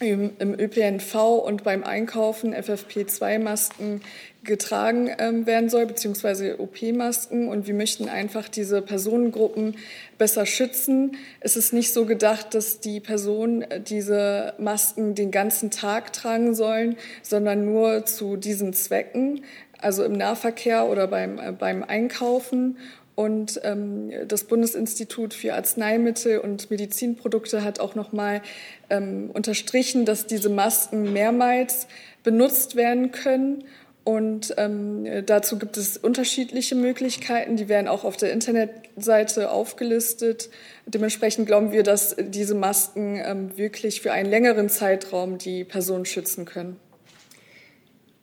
im, 0.00 0.30
im 0.38 0.58
ÖPNV 0.58 1.14
und 1.44 1.64
beim 1.64 1.84
Einkaufen 1.84 2.54
FFP2-Masken 2.54 4.02
getragen 4.44 5.10
ähm, 5.18 5.46
werden 5.46 5.68
soll, 5.68 5.86
beziehungsweise 5.86 6.60
OP-Masken. 6.60 7.48
Und 7.48 7.66
wir 7.66 7.74
möchten 7.74 8.08
einfach 8.08 8.48
diese 8.48 8.82
Personengruppen 8.82 9.76
besser 10.18 10.46
schützen. 10.46 11.16
Es 11.40 11.56
ist 11.56 11.72
nicht 11.72 11.92
so 11.92 12.04
gedacht, 12.04 12.54
dass 12.54 12.80
die 12.80 13.00
Personen 13.00 13.62
äh, 13.62 13.80
diese 13.80 14.54
Masken 14.58 15.14
den 15.14 15.30
ganzen 15.30 15.70
Tag 15.70 16.12
tragen 16.12 16.54
sollen, 16.54 16.96
sondern 17.22 17.64
nur 17.64 18.04
zu 18.06 18.36
diesen 18.36 18.72
Zwecken, 18.72 19.42
also 19.78 20.04
im 20.04 20.12
Nahverkehr 20.12 20.86
oder 20.86 21.08
beim, 21.08 21.38
äh, 21.38 21.52
beim 21.52 21.82
Einkaufen. 21.82 22.76
Und 23.16 23.60
ähm, 23.62 24.10
das 24.26 24.44
Bundesinstitut 24.44 25.34
für 25.34 25.54
Arzneimittel 25.54 26.38
und 26.38 26.70
Medizinprodukte 26.70 27.62
hat 27.62 27.78
auch 27.78 27.94
noch 27.94 28.12
mal 28.12 28.42
ähm, 28.90 29.30
unterstrichen, 29.32 30.04
dass 30.04 30.26
diese 30.26 30.48
Masken 30.48 31.12
mehrmals 31.12 31.86
benutzt 32.24 32.74
werden 32.74 33.12
können 33.12 33.64
und 34.04 34.54
ähm, 34.58 35.24
dazu 35.24 35.58
gibt 35.58 35.78
es 35.78 35.96
unterschiedliche 35.96 36.74
Möglichkeiten, 36.74 37.56
die 37.56 37.70
werden 37.70 37.88
auch 37.88 38.04
auf 38.04 38.18
der 38.18 38.32
Internetseite 38.32 39.50
aufgelistet. 39.50 40.50
Dementsprechend 40.84 41.46
glauben 41.46 41.72
wir, 41.72 41.82
dass 41.82 42.14
diese 42.18 42.54
Masken 42.54 43.16
ähm, 43.24 43.56
wirklich 43.56 44.02
für 44.02 44.12
einen 44.12 44.28
längeren 44.28 44.68
Zeitraum 44.68 45.38
die 45.38 45.64
Person 45.64 46.04
schützen 46.04 46.44
können. 46.44 46.78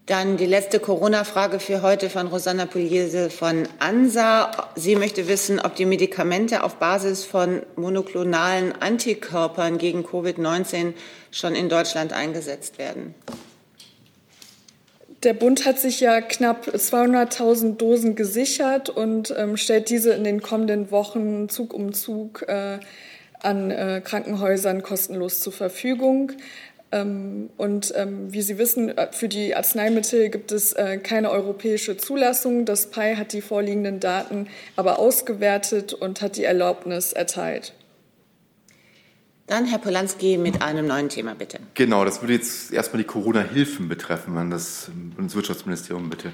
Dann 0.05 0.37
die 0.37 0.45
letzte 0.45 0.79
Corona-Frage 0.79 1.59
für 1.59 1.81
heute 1.81 2.11
von 2.11 2.27
Rosanna 2.27 2.67
Pugliese 2.67 3.31
von 3.31 3.63
ANSA. 3.79 4.51
Sie 4.75 4.95
möchte 4.95 5.27
wissen, 5.27 5.59
ob 5.59 5.75
die 5.75 5.85
Medikamente 5.85 6.63
auf 6.63 6.75
Basis 6.75 7.25
von 7.25 7.63
monoklonalen 7.75 8.73
Antikörpern 8.79 9.79
gegen 9.79 10.05
Covid-19 10.05 10.93
schon 11.31 11.55
in 11.55 11.69
Deutschland 11.69 12.13
eingesetzt 12.13 12.77
werden. 12.77 13.15
Der 15.23 15.33
Bund 15.33 15.65
hat 15.65 15.77
sich 15.77 15.99
ja 15.99 16.19
knapp 16.19 16.67
200.000 16.67 17.77
Dosen 17.77 18.15
gesichert 18.15 18.89
und 18.89 19.31
ähm, 19.37 19.55
stellt 19.55 19.89
diese 19.89 20.13
in 20.13 20.23
den 20.23 20.41
kommenden 20.41 20.89
Wochen 20.89 21.47
Zug 21.47 21.75
um 21.75 21.93
Zug 21.93 22.43
äh, 22.47 22.79
an 23.39 23.69
äh, 23.69 24.01
Krankenhäusern 24.03 24.81
kostenlos 24.81 25.39
zur 25.39 25.53
Verfügung. 25.53 26.31
Ähm, 26.91 27.51
und 27.57 27.93
ähm, 27.95 28.33
wie 28.33 28.41
Sie 28.41 28.57
wissen, 28.57 28.97
äh, 28.97 29.09
für 29.11 29.27
die 29.27 29.55
Arzneimittel 29.55 30.29
gibt 30.29 30.51
es 30.51 30.73
äh, 30.73 30.97
keine 30.97 31.29
europäische 31.29 31.97
Zulassung. 31.97 32.65
Das 32.65 32.87
PAI 32.87 33.15
hat 33.15 33.33
die 33.33 33.41
vorliegenden 33.41 33.99
Daten 33.99 34.47
aber 34.75 34.97
ausgewertet 34.97 35.93
und 35.93 36.21
hat 36.21 36.35
die 36.35 36.45
Erlaubnis 36.45 37.13
erteilt. 37.13 37.73
Dann 39.51 39.65
Herr 39.65 39.79
Polanski 39.79 40.37
mit 40.37 40.61
einem 40.61 40.87
neuen 40.87 41.09
Thema, 41.09 41.35
bitte. 41.35 41.59
Genau, 41.73 42.05
das 42.05 42.21
würde 42.21 42.35
jetzt 42.35 42.71
erstmal 42.71 43.01
die 43.01 43.07
Corona-Hilfen 43.07 43.89
betreffen, 43.89 44.37
an 44.37 44.49
das 44.49 44.89
Bundeswirtschaftsministerium 45.17 46.09
bitte. 46.09 46.31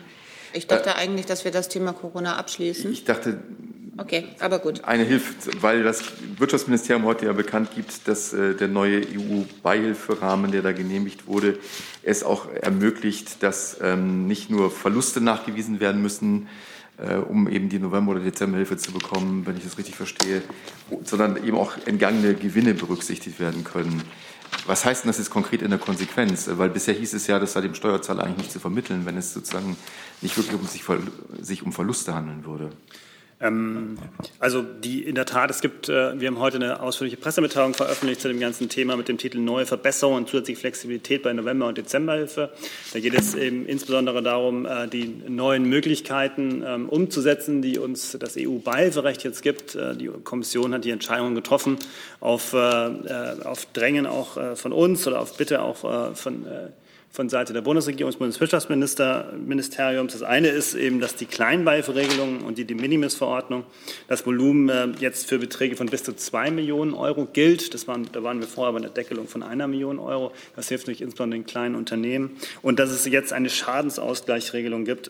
Ich 0.53 0.67
dachte 0.67 0.91
äh, 0.91 0.93
eigentlich, 0.93 1.25
dass 1.25 1.43
wir 1.43 1.49
das 1.49 1.67
Thema 1.67 1.93
Corona 1.93 2.35
abschließen. 2.35 2.93
Ich 2.93 3.05
dachte, 3.05 3.39
Okay, 3.99 4.25
aber 4.39 4.59
gut. 4.59 4.83
Eine 4.83 5.03
Hilfe, 5.03 5.33
weil 5.61 5.81
das 5.81 6.03
Wirtschaftsministerium 6.37 7.05
heute 7.05 7.25
ja 7.25 7.33
bekannt 7.33 7.71
gibt, 7.73 8.07
dass 8.07 8.31
äh, 8.31 8.53
der 8.53 8.67
neue 8.67 9.01
EU-Beihilferahmen, 9.01 10.51
der 10.51 10.61
da 10.61 10.71
genehmigt 10.71 11.25
wurde, 11.25 11.57
es 12.03 12.21
auch 12.21 12.53
ermöglicht, 12.53 13.41
dass 13.41 13.77
ähm, 13.81 14.27
nicht 14.27 14.51
nur 14.51 14.69
Verluste 14.69 15.19
nachgewiesen 15.21 15.79
werden 15.79 16.03
müssen, 16.03 16.47
um 17.29 17.47
eben 17.47 17.69
die 17.69 17.79
November- 17.79 18.11
oder 18.11 18.21
Dezemberhilfe 18.21 18.77
zu 18.77 18.91
bekommen, 18.91 19.45
wenn 19.45 19.57
ich 19.57 19.63
das 19.63 19.77
richtig 19.77 19.95
verstehe, 19.95 20.41
sondern 21.03 21.43
eben 21.43 21.57
auch 21.57 21.73
entgangene 21.85 22.33
Gewinne 22.33 22.73
berücksichtigt 22.73 23.39
werden 23.39 23.63
können. 23.63 24.01
Was 24.65 24.85
heißt 24.85 25.03
denn 25.03 25.09
das 25.09 25.17
jetzt 25.17 25.29
konkret 25.29 25.61
in 25.61 25.69
der 25.69 25.79
Konsequenz? 25.79 26.49
Weil 26.51 26.69
bisher 26.69 26.93
hieß 26.93 27.13
es 27.13 27.27
ja, 27.27 27.37
das 27.37 27.53
sei 27.53 27.61
dem 27.61 27.75
Steuerzahler 27.75 28.23
eigentlich 28.23 28.37
nicht 28.37 28.51
zu 28.51 28.59
vermitteln, 28.59 29.05
wenn 29.05 29.17
es 29.17 29.33
sozusagen 29.33 29.77
nicht 30.21 30.37
wirklich 30.37 30.59
um 30.59 30.65
sich, 30.65 30.83
sich 31.41 31.63
um 31.63 31.71
Verluste 31.71 32.13
handeln 32.13 32.45
würde. 32.45 32.71
Ähm, 33.39 33.99
also 34.39 34.63
die 34.63 35.03
in 35.03 35.13
der 35.13 35.25
Tat, 35.25 35.51
es 35.51 35.61
gibt, 35.61 35.89
äh, 35.89 36.19
wir 36.19 36.27
haben 36.27 36.39
heute 36.39 36.57
eine 36.57 36.81
ausführliche 36.81 37.17
Pressemitteilung 37.17 37.75
veröffentlicht 37.75 38.21
zu 38.21 38.27
dem 38.27 38.39
ganzen 38.39 38.67
Thema 38.67 38.97
mit 38.97 39.07
dem 39.07 39.19
Titel 39.19 39.37
Neue 39.37 39.67
Verbesserungen 39.67 40.23
und 40.23 40.29
zusätzliche 40.29 40.59
Flexibilität 40.59 41.21
bei 41.21 41.33
November- 41.33 41.67
und 41.67 41.77
Dezemberhilfe. 41.77 42.51
Da 42.93 42.99
geht 42.99 43.13
es 43.13 43.35
eben 43.35 43.67
insbesondere 43.67 44.23
darum, 44.23 44.65
äh, 44.65 44.87
die 44.87 45.21
neuen 45.27 45.65
Möglichkeiten 45.65 46.63
ähm, 46.65 46.89
umzusetzen, 46.89 47.61
die 47.61 47.77
uns 47.77 48.17
das 48.19 48.35
EU-Beihilferecht 48.37 49.23
jetzt 49.23 49.43
gibt. 49.43 49.75
Äh, 49.75 49.95
die 49.95 50.07
Kommission 50.07 50.73
hat 50.73 50.83
die 50.83 50.91
Entscheidung 50.91 51.35
getroffen 51.35 51.77
auf, 52.19 52.53
äh, 52.53 52.57
äh, 52.57 53.41
auf 53.43 53.67
Drängen 53.73 54.07
auch 54.07 54.37
äh, 54.37 54.55
von 54.55 54.73
uns 54.73 55.07
oder 55.07 55.21
auf 55.21 55.37
Bitte 55.37 55.61
auch 55.61 55.77
von 56.15 56.45
von 57.17 57.29
Seite 57.29 57.51
der 57.51 57.61
Bundesregierung, 57.61 58.11
des 58.11 58.19
Bundeswirtschaftsministeriums. 58.19 60.13
Das 60.13 60.21
eine 60.21 60.49
ist 60.49 60.75
eben, 60.75 60.99
dass 60.99 61.15
die 61.15 61.25
Kleinbeihilferegelung 61.25 62.41
und 62.41 62.59
die 62.59 62.65
De 62.65 62.77
Minimis-Verordnung 62.77 63.63
das 64.07 64.23
Volumen 64.23 64.69
äh, 64.69 64.89
jetzt 64.99 65.27
für 65.27 65.39
Beträge 65.39 65.75
von 65.75 65.87
bis 65.87 66.03
zu 66.03 66.15
zwei 66.15 66.51
Millionen 66.51 66.93
Euro 66.93 67.25
gilt. 67.25 67.73
Das 67.73 67.87
waren, 67.87 68.07
da 68.11 68.21
waren 68.21 68.39
wir 68.39 68.47
vorher 68.47 68.71
bei 68.73 68.77
einer 68.77 68.89
Deckelung 68.89 69.27
von 69.27 69.41
einer 69.41 69.67
Million 69.67 69.97
Euro. 69.97 70.31
Das 70.55 70.69
hilft 70.69 70.83
natürlich 70.83 71.01
insbesondere 71.01 71.39
den 71.39 71.47
kleinen 71.47 71.73
Unternehmen. 71.73 72.37
Und 72.61 72.77
dass 72.77 72.91
es 72.91 73.03
jetzt 73.07 73.33
eine 73.33 73.49
Schadensausgleichsregelung 73.49 74.85
gibt 74.85 75.09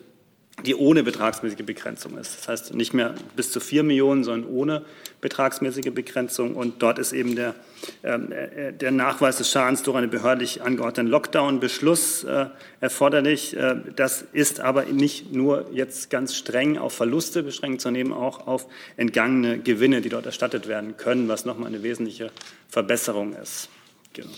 die 0.66 0.74
ohne 0.74 1.02
betragsmäßige 1.02 1.64
Begrenzung 1.64 2.18
ist. 2.18 2.36
Das 2.36 2.48
heißt 2.48 2.74
nicht 2.74 2.92
mehr 2.92 3.14
bis 3.36 3.52
zu 3.52 3.60
vier 3.60 3.82
Millionen, 3.82 4.24
sondern 4.24 4.50
ohne 4.50 4.82
betragsmäßige 5.20 5.92
Begrenzung. 5.92 6.56
Und 6.56 6.82
dort 6.82 6.98
ist 6.98 7.12
eben 7.12 7.36
der, 7.36 7.54
ähm, 8.02 8.32
äh, 8.32 8.72
der 8.72 8.90
Nachweis 8.90 9.38
des 9.38 9.50
Schadens 9.50 9.82
durch 9.82 9.96
einen 9.96 10.10
behördlich 10.10 10.62
angeordneten 10.62 11.08
Lockdown-Beschluss 11.08 12.24
äh, 12.24 12.46
erforderlich. 12.80 13.56
Äh, 13.56 13.76
das 13.94 14.24
ist 14.32 14.60
aber 14.60 14.84
nicht 14.84 15.32
nur 15.32 15.70
jetzt 15.72 16.10
ganz 16.10 16.34
streng 16.34 16.76
auf 16.76 16.92
Verluste 16.92 17.42
beschränkt, 17.42 17.80
sondern 17.80 18.00
eben 18.00 18.12
auch 18.12 18.46
auf 18.46 18.66
entgangene 18.96 19.58
Gewinne, 19.60 20.00
die 20.00 20.08
dort 20.08 20.26
erstattet 20.26 20.66
werden 20.66 20.96
können, 20.96 21.28
was 21.28 21.44
nochmal 21.44 21.68
eine 21.68 21.82
wesentliche 21.82 22.30
Verbesserung 22.68 23.34
ist. 23.34 23.68
Genau. 24.12 24.28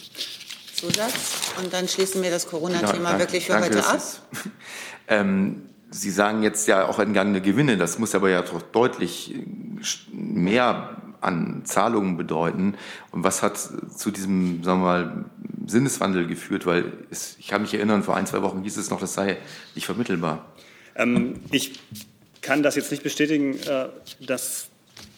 Zusatz 0.75 1.53
und 1.63 1.73
dann 1.73 1.89
schließen 1.89 2.23
wir 2.23 2.31
das 2.31 2.47
Corona-Thema 2.47 3.13
ja, 3.13 3.19
wirklich 3.19 3.47
für 3.47 3.53
danke, 3.53 3.69
heute 3.69 3.87
ab. 3.87 4.03
ähm, 5.09 5.71
Sie 5.91 6.11
sagen 6.11 6.43
jetzt 6.43 6.69
ja 6.69 6.87
auch 6.87 6.99
entgangene 6.99 7.41
Gewinne. 7.41 7.77
Das 7.77 7.99
muss 7.99 8.15
aber 8.15 8.31
ja 8.31 8.43
doch 8.43 8.63
deutlich 8.63 9.35
mehr 10.13 10.97
an 11.21 11.63
Zahlungen 11.65 12.17
bedeuten. 12.17 12.75
Und 13.11 13.25
was 13.25 13.43
hat 13.43 13.59
zu 13.59 14.11
diesem, 14.11 14.63
sagen 14.63 14.81
wir 14.81 14.85
mal, 14.85 15.25
Sinneswandel 15.67 16.27
geführt? 16.27 16.67
Weil 16.67 16.93
es, 17.11 17.37
ich 17.39 17.49
kann 17.49 17.63
mich 17.63 17.75
erinnern, 17.75 18.03
vor 18.03 18.17
ein, 18.17 18.27
zwei 18.27 18.43
Wochen 18.43 18.63
hieß 18.63 18.77
es 18.77 18.91
noch, 18.91 19.01
das 19.01 19.15
sei 19.15 19.39
nicht 19.75 19.85
vermittelbar. 19.85 20.47
Ähm, 20.97 21.41
ich 21.51 21.81
kann 22.41 22.63
das 22.63 22.77
jetzt 22.77 22.91
nicht 22.91 23.03
bestätigen, 23.03 23.59
äh, 23.67 23.89
dass 24.21 24.70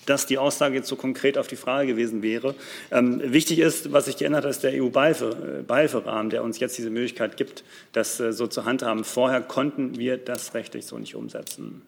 dass 0.07 0.27
die 0.27 0.39
Aussage 0.39 0.77
jetzt 0.77 0.89
so 0.89 0.97
konkret 0.97 1.39
auf 1.39 1.47
die 1.47 1.57
Frage 1.57 1.89
gewesen 1.89 2.23
wäre. 2.23 2.55
Ähm, 2.91 3.21
wichtig 3.25 3.59
ist, 3.59 3.93
was 3.93 4.07
sich 4.07 4.17
geändert 4.17 4.45
hat, 4.45 4.51
ist 4.51 4.63
der 4.63 4.73
EU-Beihilferahmen, 4.75 6.31
der 6.31 6.43
uns 6.43 6.59
jetzt 6.59 6.77
diese 6.79 6.91
Möglichkeit 6.91 7.37
gibt, 7.37 7.65
das 7.93 8.19
äh, 8.21 8.33
so 8.33 8.47
zu 8.47 8.65
handhaben. 8.65 9.05
Vorher 9.05 9.41
konnten 9.41 9.99
wir 9.99 10.17
das 10.17 10.55
rechtlich 10.55 10.87
so 10.87 10.99
nicht 10.99 11.15
umsetzen. 11.15 11.83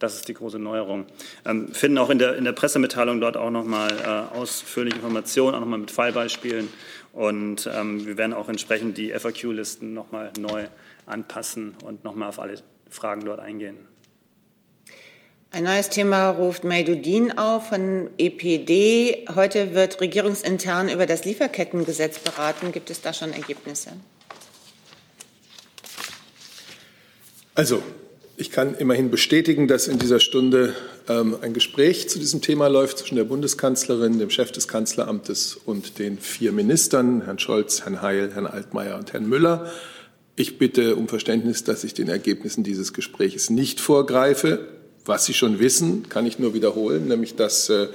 Das 0.00 0.16
ist 0.16 0.28
die 0.28 0.34
große 0.34 0.58
Neuerung. 0.58 1.06
Ähm, 1.44 1.72
finden 1.72 1.98
auch 1.98 2.10
in 2.10 2.18
der, 2.18 2.36
in 2.36 2.44
der 2.44 2.52
Pressemitteilung 2.52 3.20
dort 3.20 3.36
auch 3.36 3.50
nochmal 3.50 3.90
äh, 3.92 4.36
ausführliche 4.36 4.96
Informationen, 4.96 5.54
auch 5.54 5.60
nochmal 5.60 5.78
mit 5.78 5.90
Fallbeispielen. 5.90 6.68
Und 7.12 7.70
ähm, 7.72 8.04
wir 8.04 8.18
werden 8.18 8.32
auch 8.32 8.48
entsprechend 8.48 8.98
die 8.98 9.12
FAQ-Listen 9.12 9.94
nochmal 9.94 10.32
neu 10.38 10.66
anpassen 11.06 11.76
und 11.84 12.02
nochmal 12.02 12.28
auf 12.28 12.40
alle 12.40 12.56
Fragen 12.90 13.24
dort 13.24 13.38
eingehen. 13.38 13.76
Ein 15.54 15.62
neues 15.62 15.88
Thema 15.88 16.30
ruft 16.30 16.64
Meidudin 16.64 17.38
auf 17.38 17.68
von 17.68 18.10
EPD. 18.18 19.24
Heute 19.36 19.72
wird 19.72 20.00
regierungsintern 20.00 20.88
über 20.88 21.06
das 21.06 21.24
Lieferkettengesetz 21.24 22.18
beraten. 22.18 22.72
Gibt 22.72 22.90
es 22.90 23.02
da 23.02 23.12
schon 23.12 23.32
Ergebnisse? 23.32 23.90
Also, 27.54 27.84
ich 28.36 28.50
kann 28.50 28.74
immerhin 28.74 29.12
bestätigen, 29.12 29.68
dass 29.68 29.86
in 29.86 30.00
dieser 30.00 30.18
Stunde 30.18 30.74
ähm, 31.08 31.36
ein 31.40 31.54
Gespräch 31.54 32.08
zu 32.08 32.18
diesem 32.18 32.40
Thema 32.40 32.66
läuft 32.66 32.98
zwischen 32.98 33.14
der 33.14 33.22
Bundeskanzlerin, 33.22 34.18
dem 34.18 34.30
Chef 34.30 34.50
des 34.50 34.66
Kanzleramtes 34.66 35.54
und 35.54 36.00
den 36.00 36.18
vier 36.18 36.50
Ministern, 36.50 37.22
Herrn 37.26 37.38
Scholz, 37.38 37.82
Herrn 37.82 38.02
Heil, 38.02 38.32
Herrn 38.34 38.48
Altmaier 38.48 38.98
und 38.98 39.12
Herrn 39.12 39.28
Müller. 39.28 39.70
Ich 40.34 40.58
bitte 40.58 40.96
um 40.96 41.06
Verständnis, 41.06 41.62
dass 41.62 41.84
ich 41.84 41.94
den 41.94 42.08
Ergebnissen 42.08 42.64
dieses 42.64 42.92
Gesprächs 42.92 43.50
nicht 43.50 43.80
vorgreife. 43.80 44.66
Was 45.04 45.26
Sie 45.26 45.34
schon 45.34 45.58
wissen, 45.58 46.08
kann 46.08 46.26
ich 46.26 46.38
nur 46.38 46.54
wiederholen, 46.54 47.08
nämlich 47.08 47.36
dass 47.36 47.68
äh, 47.68 47.88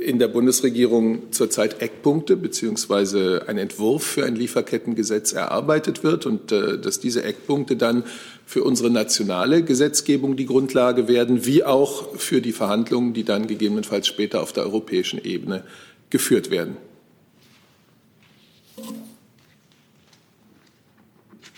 in 0.00 0.18
der 0.18 0.28
Bundesregierung 0.28 1.32
zurzeit 1.32 1.80
Eckpunkte 1.80 2.36
beziehungsweise 2.36 3.44
ein 3.46 3.56
Entwurf 3.56 4.02
für 4.02 4.24
ein 4.24 4.34
Lieferkettengesetz 4.34 5.32
erarbeitet 5.32 6.02
wird 6.02 6.26
und 6.26 6.50
äh, 6.50 6.78
dass 6.78 6.98
diese 6.98 7.22
Eckpunkte 7.22 7.76
dann 7.76 8.04
für 8.46 8.64
unsere 8.64 8.90
nationale 8.90 9.62
Gesetzgebung 9.62 10.36
die 10.36 10.46
Grundlage 10.46 11.06
werden, 11.06 11.46
wie 11.46 11.62
auch 11.62 12.16
für 12.16 12.40
die 12.40 12.52
Verhandlungen, 12.52 13.12
die 13.12 13.22
dann 13.22 13.46
gegebenenfalls 13.46 14.08
später 14.08 14.42
auf 14.42 14.52
der 14.52 14.64
europäischen 14.64 15.22
Ebene 15.24 15.64
geführt 16.10 16.50
werden. 16.50 16.76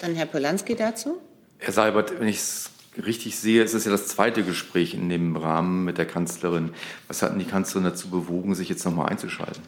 Dann 0.01 0.15
Herr 0.15 0.27
Polanski 0.27 0.75
dazu. 0.75 1.19
Herr 1.59 1.73
Seibert, 1.73 2.19
wenn 2.19 2.29
ich 2.29 2.37
es 2.37 2.72
richtig 3.05 3.37
sehe, 3.37 3.63
ist 3.63 3.85
ja 3.85 3.91
das 3.91 4.07
zweite 4.07 4.43
Gespräch 4.43 4.95
in 4.95 5.09
dem 5.09 5.37
Rahmen 5.37 5.85
mit 5.85 5.99
der 5.99 6.07
Kanzlerin. 6.07 6.71
Was 7.09 7.23
hat 7.23 7.33
denn 7.33 7.39
die 7.39 7.45
Kanzlerin 7.45 7.85
dazu 7.85 8.09
bewogen, 8.09 8.55
sich 8.55 8.69
jetzt 8.69 8.85
nochmal 8.85 9.09
einzuschalten? 9.09 9.63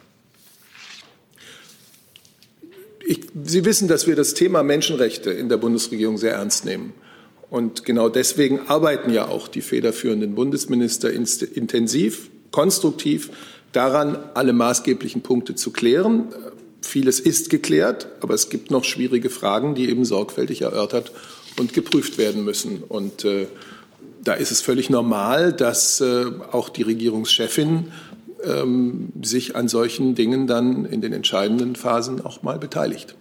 Ich, 3.05 3.21
Sie 3.43 3.65
wissen, 3.65 3.87
dass 3.87 4.07
wir 4.07 4.15
das 4.15 4.33
Thema 4.33 4.63
Menschenrechte 4.63 5.31
in 5.31 5.49
der 5.49 5.57
Bundesregierung 5.57 6.17
sehr 6.17 6.33
ernst 6.33 6.65
nehmen. 6.65 6.93
Und 7.49 7.85
genau 7.85 8.09
deswegen 8.09 8.67
arbeiten 8.67 9.11
ja 9.11 9.27
auch 9.27 9.47
die 9.47 9.61
federführenden 9.61 10.35
Bundesminister 10.35 11.11
intensiv, 11.11 12.29
konstruktiv 12.51 13.29
daran, 13.71 14.17
alle 14.33 14.53
maßgeblichen 14.53 15.21
Punkte 15.21 15.53
zu 15.55 15.71
klären. 15.71 16.29
Vieles 16.81 17.19
ist 17.19 17.49
geklärt, 17.49 18.07
aber 18.21 18.33
es 18.33 18.49
gibt 18.49 18.71
noch 18.71 18.83
schwierige 18.83 19.29
Fragen, 19.29 19.75
die 19.75 19.89
eben 19.89 20.05
sorgfältig 20.05 20.61
erörtert 20.61 21.11
und 21.57 21.73
geprüft 21.73 22.17
werden 22.17 22.43
müssen. 22.43 22.83
Und 22.83 23.25
äh, 23.25 23.47
da 24.23 24.33
ist 24.33 24.51
es 24.51 24.61
völlig 24.61 24.89
normal, 24.89 25.53
dass 25.53 26.01
äh, 26.01 26.25
auch 26.51 26.69
die 26.69 26.81
Regierungschefin 26.81 27.91
ähm, 28.43 29.11
sich 29.21 29.55
an 29.55 29.67
solchen 29.67 30.15
Dingen 30.15 30.47
dann 30.47 30.85
in 30.85 31.01
den 31.01 31.13
entscheidenden 31.13 31.75
Phasen 31.75 32.25
auch 32.25 32.43
mal 32.43 32.59
beteiligt. 32.59 33.15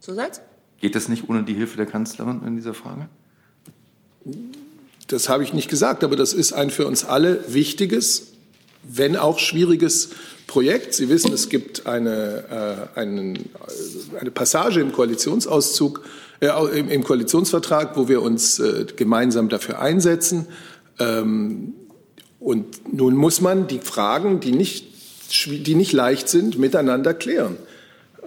Zusatz? 0.00 0.40
Geht 0.80 0.94
das 0.94 1.08
nicht 1.08 1.28
ohne 1.28 1.42
die 1.42 1.54
Hilfe 1.54 1.76
der 1.76 1.86
Kanzlerin 1.86 2.42
in 2.46 2.56
dieser 2.56 2.74
Frage? 2.74 3.08
Das 5.08 5.28
habe 5.28 5.42
ich 5.42 5.52
nicht 5.52 5.68
gesagt, 5.68 6.04
aber 6.04 6.16
das 6.16 6.32
ist 6.32 6.52
ein 6.52 6.70
für 6.70 6.86
uns 6.86 7.04
alle 7.04 7.52
wichtiges, 7.52 8.32
wenn 8.82 9.16
auch 9.16 9.38
schwieriges 9.38 10.10
Projekt. 10.46 10.94
Sie 10.94 11.08
wissen, 11.08 11.32
es 11.32 11.48
gibt 11.48 11.86
eine, 11.86 12.88
äh, 12.94 12.98
einen, 12.98 13.36
äh, 13.36 14.18
eine 14.20 14.30
Passage 14.30 14.80
im 14.80 14.92
Koalitionsauszug, 14.92 16.02
äh, 16.40 16.78
im, 16.78 16.88
im, 16.88 17.04
Koalitionsvertrag, 17.04 17.96
wo 17.96 18.08
wir 18.08 18.22
uns 18.22 18.58
äh, 18.58 18.86
gemeinsam 18.96 19.48
dafür 19.48 19.80
einsetzen. 19.80 20.46
Ähm, 20.98 21.74
und 22.40 22.92
nun 22.92 23.14
muss 23.14 23.40
man 23.40 23.66
die 23.66 23.80
Fragen, 23.80 24.40
die 24.40 24.52
nicht, 24.52 24.86
die 25.46 25.74
nicht 25.74 25.92
leicht 25.92 26.28
sind, 26.28 26.58
miteinander 26.58 27.14
klären. 27.14 27.56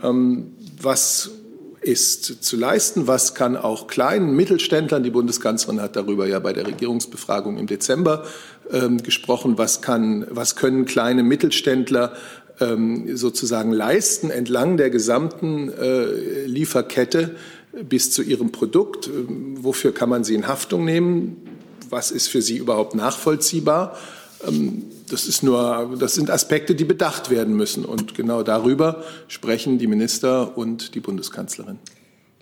Ähm, 0.04 0.54
was 0.82 1.32
ist 1.82 2.44
zu 2.44 2.58
leisten? 2.58 3.08
Was 3.08 3.34
kann 3.34 3.58
auch 3.58 3.88
kleinen 3.88 4.36
Mittelständlern, 4.36 5.04
die 5.04 5.10
Bundeskanzlerin 5.10 5.82
hat 5.82 5.96
darüber 5.96 6.28
ja 6.28 6.40
bei 6.40 6.54
der 6.54 6.68
Regierungsbefragung 6.68 7.58
im 7.58 7.66
Dezember 7.66 8.26
ähm, 8.72 9.02
gesprochen, 9.02 9.58
was, 9.58 9.82
kann, 9.82 10.28
was 10.30 10.56
können 10.56 10.86
kleine 10.86 11.24
Mittelständler 11.24 12.14
ähm, 12.60 13.18
sozusagen 13.18 13.72
leisten 13.72 14.30
entlang 14.30 14.78
der 14.78 14.92
gesamten 14.92 15.70
äh, 15.70 16.46
Lieferkette, 16.46 17.36
bis 17.74 18.12
zu 18.12 18.22
ihrem 18.22 18.52
Produkt. 18.52 19.08
Ähm, 19.08 19.64
wofür 19.64 19.94
kann 19.94 20.10
man 20.10 20.24
sie 20.24 20.36
in 20.36 20.48
Haftung 20.48 20.86
nehmen? 20.86 21.38
Was 21.90 22.12
ist 22.12 22.28
für 22.28 22.42
sie 22.42 22.58
überhaupt 22.58 22.96
nachvollziehbar? 22.96 23.98
Ähm, 24.48 24.84
das, 25.10 25.28
ist 25.28 25.44
nur, 25.44 25.96
das 26.00 26.16
sind 26.16 26.30
Aspekte, 26.30 26.76
die 26.76 26.86
bedacht 26.86 27.30
werden 27.30 27.56
müssen. 27.56 27.86
Und 27.86 28.16
genau 28.16 28.44
darüber 28.44 29.04
sprechen 29.28 29.78
die 29.78 29.88
Minister 29.88 30.58
und 30.58 30.96
die 30.96 31.00
Bundeskanzlerin. 31.00 31.80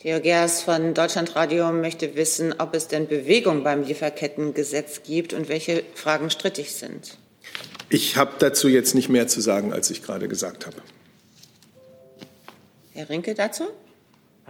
Theo 0.02 0.22
Gers 0.22 0.62
von 0.62 0.94
Deutschlandradio 0.94 1.74
möchte 1.74 2.15
wissen, 2.15 2.56
ob 2.58 2.74
es 2.74 2.88
denn 2.88 3.08
Bewegung 3.08 3.63
beim 3.63 3.84
Lieferkettengesetz 3.84 5.04
gibt 5.04 5.34
und 5.34 5.50
welche 5.50 5.84
Fragen 5.94 6.30
strittig 6.30 6.74
sind. 6.74 7.18
Ich 7.89 8.15
habe 8.15 8.32
dazu 8.39 8.70
jetzt 8.70 8.96
nicht 8.96 9.10
mehr 9.10 9.28
zu 9.28 9.42
sagen, 9.42 9.74
als 9.74 9.89
ich 9.89 10.02
gerade 10.02 10.30
gesagt 10.30 10.65
habe. 10.68 10.78
Herr 12.94 13.10
Rinke 13.10 13.34
dazu? 13.34 13.65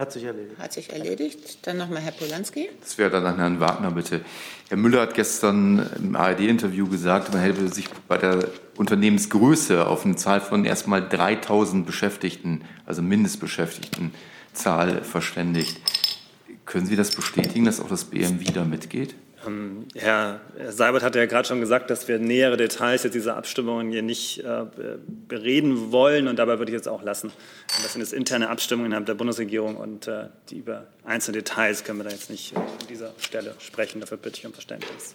Hat 0.00 0.12
sich 0.12 0.24
erledigt. 0.24 0.58
Hat 0.58 0.72
sich 0.72 0.90
erledigt. 0.90 1.66
Dann 1.66 1.76
nochmal 1.76 2.00
Herr 2.00 2.12
Polanski. 2.12 2.70
Das 2.80 2.96
wäre 2.96 3.10
dann 3.10 3.26
an 3.26 3.36
Herrn 3.36 3.60
Wagner, 3.60 3.90
bitte. 3.90 4.22
Herr 4.70 4.78
Müller 4.78 5.02
hat 5.02 5.12
gestern 5.12 5.86
im 5.98 6.16
ARD-Interview 6.16 6.88
gesagt, 6.88 7.34
man 7.34 7.42
hätte 7.42 7.68
sich 7.68 7.90
bei 8.08 8.16
der 8.16 8.48
Unternehmensgröße 8.78 9.86
auf 9.86 10.06
eine 10.06 10.16
Zahl 10.16 10.40
von 10.40 10.64
erst 10.64 10.86
mal 10.86 11.06
3000 11.06 11.84
Beschäftigten, 11.84 12.62
also 12.86 13.02
Mindestbeschäftigten, 13.02 14.12
Zahl 14.54 15.04
verständigt. 15.04 15.78
Können 16.64 16.86
Sie 16.86 16.96
das 16.96 17.14
bestätigen, 17.14 17.66
dass 17.66 17.78
auch 17.78 17.88
das 17.88 18.06
BMW 18.06 18.44
da 18.54 18.64
mitgeht? 18.64 19.14
Ähm, 19.46 19.86
Herr 19.94 20.40
Seibert 20.68 21.02
hat 21.02 21.14
ja 21.14 21.26
gerade 21.26 21.48
schon 21.48 21.60
gesagt, 21.60 21.90
dass 21.90 22.08
wir 22.08 22.18
nähere 22.18 22.56
Details 22.56 23.02
jetzt 23.04 23.14
dieser 23.14 23.36
Abstimmungen 23.36 23.90
hier 23.90 24.02
nicht 24.02 24.44
äh, 24.44 24.66
bereden 25.28 25.92
wollen. 25.92 26.28
Und 26.28 26.38
dabei 26.38 26.58
würde 26.58 26.70
ich 26.70 26.76
jetzt 26.76 26.88
auch 26.88 27.02
lassen. 27.02 27.32
Das 27.82 27.92
sind 27.92 28.02
jetzt 28.02 28.12
interne 28.12 28.48
Abstimmungen 28.50 28.86
innerhalb 28.86 29.06
der 29.06 29.14
Bundesregierung 29.14 29.76
und 29.76 30.08
äh, 30.08 30.28
die 30.50 30.58
über 30.58 30.86
einzelne 31.04 31.38
Details 31.38 31.84
können 31.84 31.98
wir 31.98 32.04
da 32.04 32.10
jetzt 32.10 32.30
nicht 32.30 32.56
an 32.56 32.64
dieser 32.88 33.12
Stelle 33.18 33.54
sprechen. 33.58 34.00
Dafür 34.00 34.18
bitte 34.18 34.38
ich 34.38 34.46
um 34.46 34.52
Verständnis. 34.52 35.14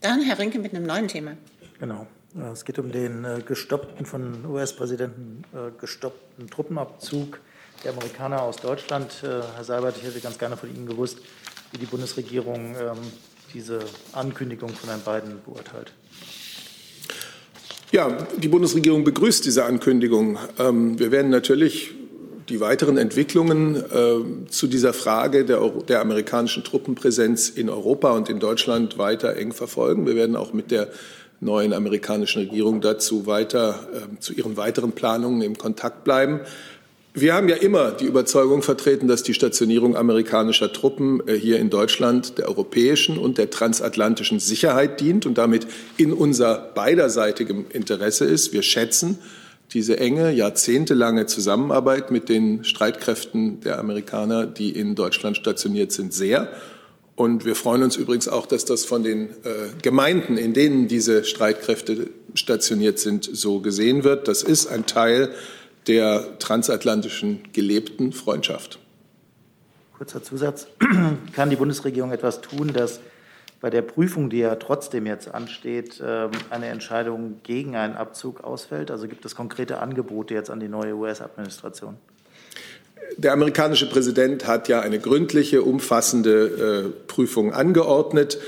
Dann 0.00 0.22
Herr 0.22 0.38
Rinke 0.38 0.58
mit 0.58 0.74
einem 0.74 0.86
neuen 0.86 1.08
Thema. 1.08 1.36
Genau. 1.78 2.06
Es 2.52 2.64
geht 2.64 2.78
um 2.78 2.92
den 2.92 3.24
äh, 3.24 3.40
gestoppten, 3.46 4.04
von 4.04 4.44
US-Präsidenten 4.44 5.44
gestoppten 5.80 6.50
Truppenabzug 6.50 7.40
der 7.84 7.92
Amerikaner 7.92 8.42
aus 8.42 8.56
Deutschland. 8.56 9.22
Äh, 9.22 9.42
Herr 9.54 9.64
Seibert, 9.64 9.96
ich 9.96 10.04
hätte 10.04 10.20
ganz 10.20 10.38
gerne 10.38 10.56
von 10.56 10.74
Ihnen 10.74 10.86
gewusst, 10.86 11.18
wie 11.72 11.78
die 11.78 11.86
Bundesregierung 11.86 12.74
ähm, 12.74 12.98
diese 13.54 13.80
Ankündigung 14.12 14.70
von 14.70 14.88
Herrn 14.88 15.00
Biden 15.00 15.40
beurteilt. 15.44 15.92
Ja, 17.92 18.10
die 18.36 18.48
Bundesregierung 18.48 19.04
begrüßt 19.04 19.44
diese 19.44 19.64
Ankündigung. 19.64 20.38
Ähm, 20.58 20.98
wir 20.98 21.12
werden 21.12 21.30
natürlich 21.30 21.94
die 22.48 22.60
weiteren 22.60 22.96
Entwicklungen 22.96 23.76
äh, 23.76 24.48
zu 24.50 24.66
dieser 24.66 24.92
Frage 24.92 25.44
der, 25.44 25.60
der, 25.88 26.00
amerikanischen 26.00 26.62
Truppenpräsenz 26.64 27.48
in 27.48 27.68
Europa 27.68 28.10
und 28.12 28.28
in 28.28 28.38
Deutschland 28.38 28.98
weiter 28.98 29.36
eng 29.36 29.52
verfolgen. 29.52 30.06
Wir 30.06 30.14
werden 30.14 30.36
auch 30.36 30.52
mit 30.52 30.70
der 30.70 30.88
neuen 31.40 31.72
amerikanischen 31.72 32.42
Regierung 32.42 32.80
dazu 32.80 33.26
weiter 33.26 33.88
äh, 33.92 34.20
zu 34.20 34.32
ihren 34.32 34.56
weiteren 34.56 34.92
Planungen 34.92 35.42
im 35.42 35.58
Kontakt 35.58 36.04
bleiben. 36.04 36.40
Wir 37.18 37.32
haben 37.32 37.48
ja 37.48 37.56
immer 37.56 37.92
die 37.92 38.04
Überzeugung 38.04 38.60
vertreten, 38.60 39.08
dass 39.08 39.22
die 39.22 39.32
Stationierung 39.32 39.96
amerikanischer 39.96 40.70
Truppen 40.70 41.26
äh, 41.26 41.32
hier 41.32 41.58
in 41.58 41.70
Deutschland 41.70 42.36
der 42.36 42.46
europäischen 42.46 43.16
und 43.16 43.38
der 43.38 43.48
transatlantischen 43.48 44.38
Sicherheit 44.38 45.00
dient 45.00 45.24
und 45.24 45.38
damit 45.38 45.66
in 45.96 46.12
unser 46.12 46.58
beiderseitigem 46.74 47.64
Interesse 47.70 48.26
ist. 48.26 48.52
Wir 48.52 48.62
schätzen 48.62 49.18
diese 49.72 49.98
enge, 49.98 50.30
jahrzehntelange 50.30 51.24
Zusammenarbeit 51.24 52.10
mit 52.10 52.28
den 52.28 52.64
Streitkräften 52.64 53.60
der 53.60 53.78
Amerikaner, 53.78 54.44
die 54.44 54.68
in 54.68 54.94
Deutschland 54.94 55.38
stationiert 55.38 55.92
sind, 55.92 56.12
sehr. 56.12 56.50
Und 57.14 57.46
wir 57.46 57.54
freuen 57.54 57.82
uns 57.82 57.96
übrigens 57.96 58.28
auch, 58.28 58.44
dass 58.44 58.66
das 58.66 58.84
von 58.84 59.02
den 59.02 59.30
äh, 59.30 59.70
Gemeinden, 59.80 60.36
in 60.36 60.52
denen 60.52 60.86
diese 60.86 61.24
Streitkräfte 61.24 62.10
stationiert 62.34 62.98
sind, 62.98 63.24
so 63.24 63.60
gesehen 63.60 64.04
wird. 64.04 64.28
Das 64.28 64.42
ist 64.42 64.66
ein 64.66 64.84
Teil 64.84 65.30
der 65.86 66.38
transatlantischen 66.38 67.44
gelebten 67.52 68.12
Freundschaft. 68.12 68.78
Kurzer 69.96 70.22
Zusatz. 70.22 70.66
Kann 71.32 71.50
die 71.50 71.56
Bundesregierung 71.56 72.12
etwas 72.12 72.40
tun, 72.40 72.72
dass 72.72 73.00
bei 73.60 73.70
der 73.70 73.82
Prüfung, 73.82 74.28
die 74.28 74.38
ja 74.38 74.56
trotzdem 74.56 75.06
jetzt 75.06 75.32
ansteht, 75.34 76.02
ähm, 76.04 76.30
eine 76.50 76.66
Entscheidung 76.66 77.40
gegen 77.42 77.76
einen 77.76 77.94
Abzug 77.94 78.44
ausfällt? 78.44 78.90
Also 78.90 79.08
gibt 79.08 79.24
es 79.24 79.34
konkrete 79.34 79.78
Angebote 79.78 80.34
jetzt 80.34 80.50
an 80.50 80.60
die 80.60 80.68
neue 80.68 80.94
US-Administration? 80.94 81.96
Der 83.16 83.32
amerikanische 83.32 83.88
Präsident 83.88 84.46
hat 84.46 84.68
ja 84.68 84.80
eine 84.80 84.98
gründliche, 84.98 85.62
umfassende 85.62 86.84
äh, 86.86 87.06
Prüfung 87.06 87.52
angeordnet. 87.52 88.38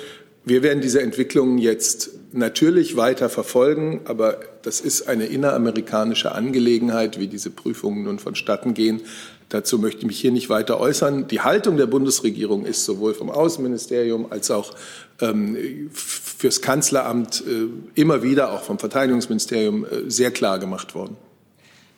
Wir 0.45 0.63
werden 0.63 0.81
diese 0.81 1.01
Entwicklungen 1.01 1.59
jetzt 1.59 2.11
natürlich 2.33 2.97
weiter 2.97 3.29
verfolgen, 3.29 4.03
aber 4.05 4.41
das 4.69 4.83
ist 4.83 5.09
eine 5.09 5.25
inneramerikanische 5.25 6.33
Angelegenheit, 6.33 7.19
wie 7.19 7.27
diese 7.27 7.49
Prüfungen 7.49 8.05
nun 8.05 8.19
vonstatten 8.19 8.75
gehen. 8.75 9.01
Dazu 9.49 9.79
möchte 9.79 10.01
ich 10.01 10.07
mich 10.07 10.21
hier 10.21 10.31
nicht 10.31 10.51
weiter 10.51 10.79
äußern. 10.79 11.27
Die 11.27 11.41
Haltung 11.41 11.79
der 11.79 11.87
Bundesregierung 11.87 12.67
ist 12.67 12.85
sowohl 12.85 13.15
vom 13.15 13.31
Außenministerium 13.31 14.31
als 14.31 14.51
auch 14.51 14.75
ähm, 15.23 15.89
fürs 15.91 16.61
Kanzleramt 16.61 17.43
äh, 17.47 17.99
immer 17.99 18.23
wieder, 18.23 18.53
auch 18.53 18.61
vom 18.61 18.79
Verteidigungsministerium, 18.79 19.87
äh, 19.87 20.11
sehr 20.11 20.33
klar 20.33 20.59
gemacht 20.59 20.95
worden. 20.95 21.17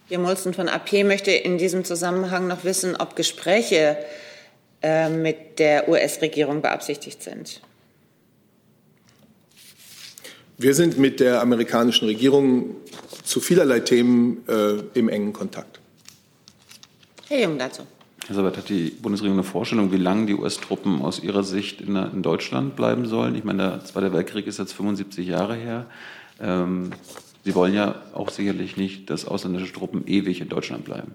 Herr 0.09 0.21
Molzen 0.21 0.55
von 0.55 0.69
AP 0.69 1.03
möchte 1.03 1.33
in 1.33 1.59
diesem 1.59 1.85
Zusammenhang 1.85 2.47
noch 2.47 2.63
wissen, 2.63 2.95
ob 2.95 3.17
Gespräche 3.17 3.97
äh, 4.81 5.09
mit 5.09 5.59
der 5.59 5.89
US-Regierung 5.89 6.63
beabsichtigt 6.63 7.21
sind. 7.21 7.63
Wir 10.63 10.75
sind 10.75 10.99
mit 10.99 11.21
der 11.21 11.41
amerikanischen 11.41 12.05
Regierung 12.05 12.77
zu 13.25 13.41
vielerlei 13.41 13.81
Themen 13.81 14.47
äh, 14.47 14.75
im 14.93 15.09
engen 15.09 15.33
Kontakt. 15.33 15.81
Herr 17.29 17.41
Jung 17.41 17.59
dazu. 17.59 17.85
Herr 18.27 18.37
Sabat, 18.37 18.59
hat 18.59 18.69
die 18.69 18.91
Bundesregierung 18.91 19.39
eine 19.39 19.49
Vorstellung, 19.49 19.91
wie 19.91 19.97
lange 19.97 20.27
die 20.27 20.35
US-Truppen 20.35 21.01
aus 21.01 21.23
Ihrer 21.23 21.45
Sicht 21.45 21.81
in, 21.81 21.97
in, 21.97 22.23
Deutschland 22.23 22.77
bleiben 22.77 23.07
sollen? 23.07 23.37
Ich 23.37 23.45
meine, 23.45 23.63
der 23.63 23.85
Zweite 23.87 24.13
Weltkrieg 24.13 24.47
ist 24.47 24.59
jetzt 24.59 24.75
75 24.75 25.27
Jahre 25.27 25.55
her. 25.55 25.87
Ähm, 26.39 26.91
Sie 27.43 27.55
wollen 27.55 27.73
ja 27.73 28.03
auch 28.13 28.29
sicherlich 28.29 28.77
nicht, 28.77 29.09
dass 29.09 29.25
ausländische 29.25 29.73
Truppen 29.73 30.07
ewig 30.07 30.43
in 30.43 30.51
Deutschland 30.51 30.85
bleiben. 30.85 31.15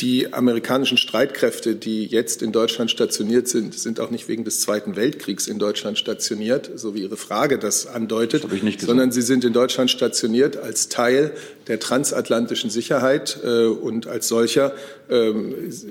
Die 0.00 0.34
amerikanischen 0.34 0.98
Streitkräfte, 0.98 1.74
die 1.74 2.04
jetzt 2.04 2.42
in 2.42 2.52
Deutschland 2.52 2.90
stationiert 2.90 3.48
sind, 3.48 3.72
sind 3.74 3.98
auch 3.98 4.10
nicht 4.10 4.28
wegen 4.28 4.44
des 4.44 4.60
Zweiten 4.60 4.94
Weltkriegs 4.94 5.46
in 5.46 5.58
Deutschland 5.58 5.96
stationiert, 5.96 6.70
so 6.74 6.94
wie 6.94 7.00
Ihre 7.00 7.16
Frage 7.16 7.58
das 7.58 7.86
andeutet, 7.86 8.44
das 8.44 8.86
sondern 8.86 9.10
sie 9.10 9.22
sind 9.22 9.42
in 9.42 9.54
Deutschland 9.54 9.90
stationiert 9.90 10.58
als 10.58 10.90
Teil 10.90 11.32
der 11.66 11.80
transatlantischen 11.80 12.68
Sicherheit 12.68 13.38
äh, 13.42 13.64
und 13.64 14.06
als 14.06 14.28
solcher 14.28 14.74
äh, 15.08 15.32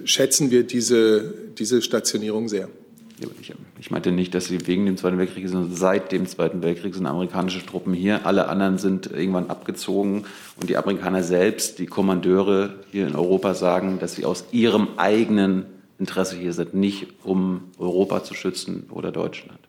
schätzen 0.03 0.51
wir 0.51 0.65
diese, 0.65 1.33
diese 1.57 1.81
Stationierung 1.81 2.47
sehr. 2.47 2.69
Ich 3.79 3.91
meinte 3.91 4.11
nicht, 4.11 4.33
dass 4.35 4.45
sie 4.45 4.67
wegen 4.67 4.85
dem 4.85 4.97
Zweiten 4.97 5.17
Weltkrieg, 5.17 5.47
sondern 5.47 5.73
seit 5.73 6.11
dem 6.11 6.27
Zweiten 6.27 6.61
Weltkrieg 6.61 6.93
sind 6.93 7.05
amerikanische 7.05 7.65
Truppen 7.65 7.93
hier. 7.93 8.25
Alle 8.25 8.49
anderen 8.49 8.77
sind 8.77 9.09
irgendwann 9.09 9.49
abgezogen. 9.49 10.25
Und 10.59 10.69
die 10.69 10.75
Amerikaner 10.75 11.23
selbst, 11.23 11.79
die 11.79 11.85
Kommandeure 11.85 12.75
hier 12.91 13.07
in 13.07 13.15
Europa 13.15 13.53
sagen, 13.53 13.99
dass 13.99 14.15
sie 14.15 14.25
aus 14.25 14.45
ihrem 14.51 14.89
eigenen 14.97 15.65
Interesse 15.97 16.35
hier 16.35 16.51
sind, 16.51 16.73
nicht 16.73 17.07
um 17.23 17.71
Europa 17.77 18.23
zu 18.23 18.33
schützen 18.33 18.87
oder 18.91 19.11
Deutschland. 19.11 19.59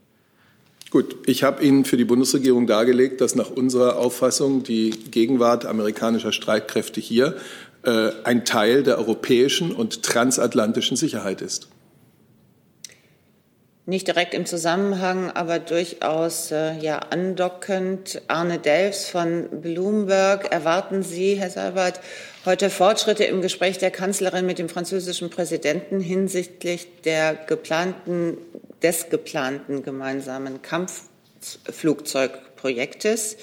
Gut, 0.90 1.16
ich 1.26 1.44
habe 1.44 1.62
Ihnen 1.62 1.84
für 1.84 1.96
die 1.96 2.04
Bundesregierung 2.04 2.66
dargelegt, 2.66 3.20
dass 3.20 3.34
nach 3.34 3.50
unserer 3.50 3.96
Auffassung 3.96 4.62
die 4.62 4.90
Gegenwart 4.90 5.66
amerikanischer 5.66 6.32
Streitkräfte 6.32 7.00
hier 7.00 7.36
äh, 7.82 8.10
ein 8.24 8.44
Teil 8.44 8.82
der 8.82 8.98
europäischen 8.98 9.72
und 9.72 10.02
transatlantischen 10.02 10.96
Sicherheit 10.96 11.42
ist 11.42 11.68
nicht 13.86 14.06
direkt 14.08 14.34
im 14.34 14.44
Zusammenhang, 14.46 15.30
aber 15.30 15.60
durchaus 15.60 16.50
äh, 16.50 16.76
ja, 16.80 16.98
andockend. 16.98 18.20
Arne 18.26 18.58
Delfs 18.58 19.08
von 19.08 19.46
Bloomberg, 19.62 20.50
erwarten 20.50 21.04
Sie, 21.04 21.36
Herr 21.36 21.50
Seibert, 21.50 22.00
heute 22.44 22.68
Fortschritte 22.68 23.22
im 23.22 23.42
Gespräch 23.42 23.78
der 23.78 23.92
Kanzlerin 23.92 24.44
mit 24.44 24.58
dem 24.58 24.68
französischen 24.68 25.30
Präsidenten 25.30 26.00
hinsichtlich 26.00 26.88
der 27.04 27.34
geplanten, 27.34 28.38
des 28.82 29.08
geplanten 29.08 29.84
gemeinsamen 29.84 30.62
Kampfflugzeugprojektes? 30.62 33.36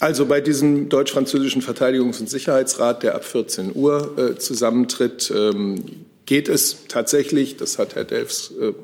Also 0.00 0.26
bei 0.26 0.40
diesem 0.40 0.88
deutsch-französischen 0.88 1.62
Verteidigungs- 1.62 2.18
und 2.18 2.28
Sicherheitsrat, 2.28 3.04
der 3.04 3.14
ab 3.14 3.24
14 3.24 3.76
Uhr 3.76 4.18
äh, 4.18 4.34
zusammentritt, 4.36 5.32
ähm, 5.34 6.06
geht 6.28 6.50
es 6.50 6.86
tatsächlich, 6.88 7.56
das 7.56 7.78
hat 7.78 7.94
Herr 7.94 8.04
Delfs 8.04 8.52
äh, 8.60 8.74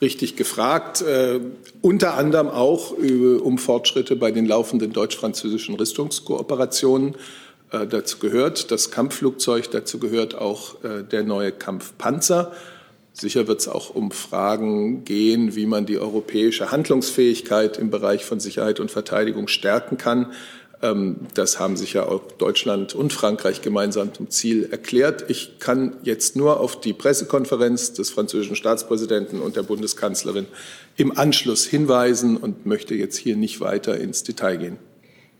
richtig 0.00 0.34
gefragt, 0.34 1.02
äh, 1.02 1.38
unter 1.82 2.14
anderem 2.14 2.48
auch 2.48 2.98
äh, 2.98 3.36
um 3.36 3.58
Fortschritte 3.58 4.16
bei 4.16 4.32
den 4.32 4.44
laufenden 4.44 4.92
deutsch-französischen 4.92 5.76
Rüstungskooperationen. 5.76 7.14
Äh, 7.70 7.86
dazu 7.86 8.18
gehört 8.18 8.72
das 8.72 8.90
Kampfflugzeug, 8.90 9.70
dazu 9.70 10.00
gehört 10.00 10.34
auch 10.34 10.82
äh, 10.82 11.04
der 11.04 11.22
neue 11.22 11.52
Kampfpanzer. 11.52 12.50
Sicher 13.12 13.46
wird 13.46 13.60
es 13.60 13.68
auch 13.68 13.94
um 13.94 14.10
Fragen 14.10 15.04
gehen, 15.04 15.54
wie 15.54 15.66
man 15.66 15.86
die 15.86 15.98
europäische 15.98 16.72
Handlungsfähigkeit 16.72 17.76
im 17.76 17.90
Bereich 17.90 18.24
von 18.24 18.40
Sicherheit 18.40 18.80
und 18.80 18.90
Verteidigung 18.90 19.46
stärken 19.46 19.96
kann. 19.96 20.32
Ähm, 20.82 21.16
das 21.34 21.58
haben 21.58 21.76
sich 21.76 21.92
ja 21.92 22.06
auch 22.06 22.22
Deutschland 22.38 22.94
und 22.94 23.12
Frankreich 23.12 23.62
gemeinsam 23.62 24.14
zum 24.14 24.30
Ziel 24.30 24.68
erklärt. 24.70 25.28
Ich 25.28 25.58
kann 25.58 25.96
jetzt 26.02 26.36
nur 26.36 26.60
auf 26.60 26.80
die 26.80 26.92
Pressekonferenz 26.92 27.92
des 27.92 28.10
französischen 28.10 28.56
Staatspräsidenten 28.56 29.40
und 29.40 29.56
der 29.56 29.62
Bundeskanzlerin 29.62 30.46
im 30.96 31.16
Anschluss 31.16 31.66
hinweisen 31.66 32.36
und 32.36 32.66
möchte 32.66 32.94
jetzt 32.94 33.16
hier 33.16 33.36
nicht 33.36 33.60
weiter 33.60 33.98
ins 33.98 34.22
Detail 34.24 34.56
gehen. 34.56 34.78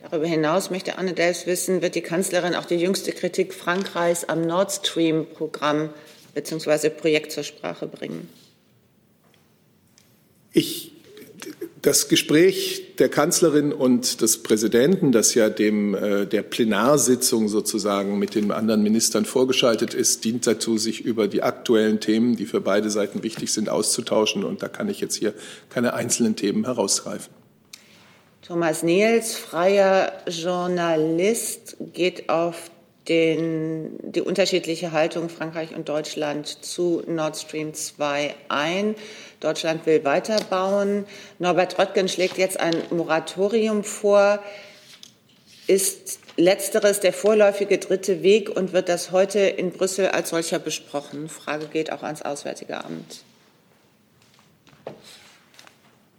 Darüber 0.02 0.26
hinaus 0.26 0.70
möchte 0.70 0.96
Anne 0.98 1.12
Delfs 1.12 1.46
wissen, 1.46 1.82
wird 1.82 1.94
die 1.94 2.00
Kanzlerin 2.00 2.54
auch 2.54 2.64
die 2.64 2.76
jüngste 2.76 3.12
Kritik 3.12 3.52
Frankreichs 3.52 4.24
am 4.24 4.42
Nord 4.42 4.72
Stream-Programm 4.72 5.90
bzw. 6.34 6.90
Projekt 6.90 7.32
zur 7.32 7.42
Sprache 7.42 7.86
bringen? 7.86 8.28
Ich 10.52 10.89
das 11.82 12.08
Gespräch 12.08 12.96
der 12.98 13.08
Kanzlerin 13.08 13.72
und 13.72 14.20
des 14.20 14.42
Präsidenten, 14.42 15.12
das 15.12 15.34
ja 15.34 15.48
dem, 15.48 15.94
äh, 15.94 16.26
der 16.26 16.42
Plenarsitzung 16.42 17.48
sozusagen 17.48 18.18
mit 18.18 18.34
den 18.34 18.50
anderen 18.50 18.82
Ministern 18.82 19.24
vorgeschaltet 19.24 19.94
ist, 19.94 20.24
dient 20.24 20.46
dazu, 20.46 20.76
sich 20.76 21.00
über 21.00 21.26
die 21.26 21.42
aktuellen 21.42 22.00
Themen, 22.00 22.36
die 22.36 22.46
für 22.46 22.60
beide 22.60 22.90
Seiten 22.90 23.22
wichtig 23.22 23.52
sind, 23.52 23.70
auszutauschen. 23.70 24.44
Und 24.44 24.62
da 24.62 24.68
kann 24.68 24.88
ich 24.88 25.00
jetzt 25.00 25.16
hier 25.16 25.32
keine 25.70 25.94
einzelnen 25.94 26.36
Themen 26.36 26.64
herausgreifen. 26.64 27.32
Thomas 28.42 28.82
Niels, 28.82 29.36
freier 29.36 30.12
Journalist, 30.28 31.76
geht 31.92 32.28
auf 32.28 32.70
den, 33.10 33.98
die 34.02 34.22
unterschiedliche 34.22 34.92
Haltung 34.92 35.28
Frankreich 35.28 35.74
und 35.74 35.88
Deutschland 35.88 36.46
zu 36.46 37.02
Nord 37.06 37.36
Stream 37.36 37.74
2 37.74 38.36
ein. 38.48 38.94
Deutschland 39.40 39.84
will 39.84 40.04
weiterbauen. 40.04 41.04
Norbert 41.40 41.78
Röttgen 41.78 42.08
schlägt 42.08 42.38
jetzt 42.38 42.60
ein 42.60 42.76
Moratorium 42.90 43.82
vor. 43.82 44.38
Ist 45.66 46.20
letzteres 46.36 47.00
der 47.00 47.12
vorläufige 47.12 47.78
dritte 47.78 48.22
Weg 48.22 48.48
und 48.48 48.72
wird 48.72 48.88
das 48.88 49.10
heute 49.10 49.40
in 49.40 49.72
Brüssel 49.72 50.08
als 50.08 50.30
solcher 50.30 50.60
besprochen? 50.60 51.28
Frage 51.28 51.66
geht 51.66 51.92
auch 51.92 52.04
ans 52.04 52.22
Auswärtige 52.22 52.84
Amt. 52.84 53.24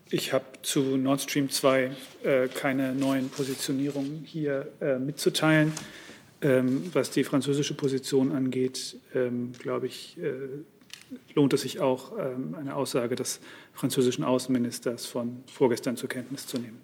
Ich 0.09 0.33
habe 0.33 0.43
zu 0.61 0.97
Nord 0.97 1.21
Stream 1.21 1.49
2 1.49 1.91
äh, 2.23 2.47
keine 2.49 2.93
neuen 2.93 3.29
Positionierungen 3.29 4.25
hier 4.27 4.67
äh, 4.81 4.99
mitzuteilen. 4.99 5.71
Ähm, 6.43 6.89
was 6.93 7.11
die 7.11 7.23
französische 7.23 7.75
Position 7.75 8.31
angeht, 8.31 8.97
ähm, 9.13 9.51
glaube 9.59 9.85
ich, 9.85 10.17
äh, 10.17 10.31
lohnt 11.35 11.53
es 11.53 11.61
sich 11.61 11.79
auch, 11.79 12.17
ähm, 12.17 12.55
eine 12.59 12.75
Aussage 12.75 13.15
des 13.15 13.39
französischen 13.73 14.23
Außenministers 14.23 15.05
von 15.05 15.43
vorgestern 15.45 15.97
zur 15.97 16.09
Kenntnis 16.09 16.47
zu 16.47 16.57
nehmen. 16.57 16.81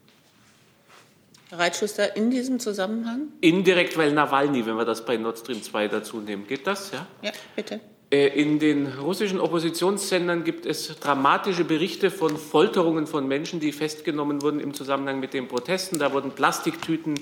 Herr 1.49 1.59
Reitschuster, 1.59 2.15
in 2.15 2.29
diesem 2.29 2.59
Zusammenhang? 2.59 3.29
Indirekt, 3.41 3.97
weil 3.97 4.11
Nawalny, 4.11 4.65
wenn 4.65 4.75
wir 4.75 4.85
das 4.85 5.05
bei 5.05 5.17
Nord 5.17 5.39
Stream 5.39 5.63
2 5.63 5.87
dazu 5.87 6.19
nehmen. 6.19 6.45
Geht 6.45 6.67
das? 6.67 6.91
Ja, 6.91 7.07
ja 7.23 7.31
bitte. 7.55 7.79
Äh, 8.09 8.27
in 8.27 8.59
den 8.59 8.87
russischen 8.87 9.41
Oppositionssendern 9.41 10.45
gibt 10.45 10.65
es 10.65 10.97
dramatische 10.99 11.65
Berichte 11.65 12.09
von 12.09 12.37
Folterungen 12.37 13.05
von 13.05 13.27
Menschen, 13.27 13.59
die 13.59 13.73
festgenommen 13.73 14.41
wurden 14.41 14.61
im 14.61 14.73
Zusammenhang 14.73 15.19
mit 15.19 15.33
den 15.33 15.49
Protesten. 15.49 15.99
Da 15.99 16.13
wurden 16.13 16.31
Plastiktüten 16.31 17.15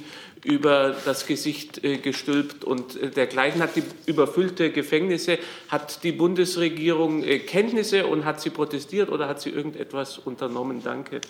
über 0.44 0.96
das 1.06 1.26
Gesicht 1.26 1.84
äh, 1.84 1.98
gestülpt 1.98 2.64
und 2.64 3.02
äh, 3.02 3.10
dergleichen. 3.10 3.64
Hat 3.64 3.76
die 3.76 3.84
überfüllte 4.06 4.72
Gefängnisse, 4.72 5.40
hat 5.70 6.04
die 6.04 6.12
Bundesregierung 6.12 7.24
Kenntnisse 7.48 8.06
und 8.06 8.24
hat 8.26 8.42
sie 8.42 8.52
protestiert 8.52 9.10
oder 9.10 9.28
hat 9.28 9.42
sie 9.42 9.50
irgendetwas 9.50 10.20
unternommen? 10.20 10.82
Danke. 10.84 11.22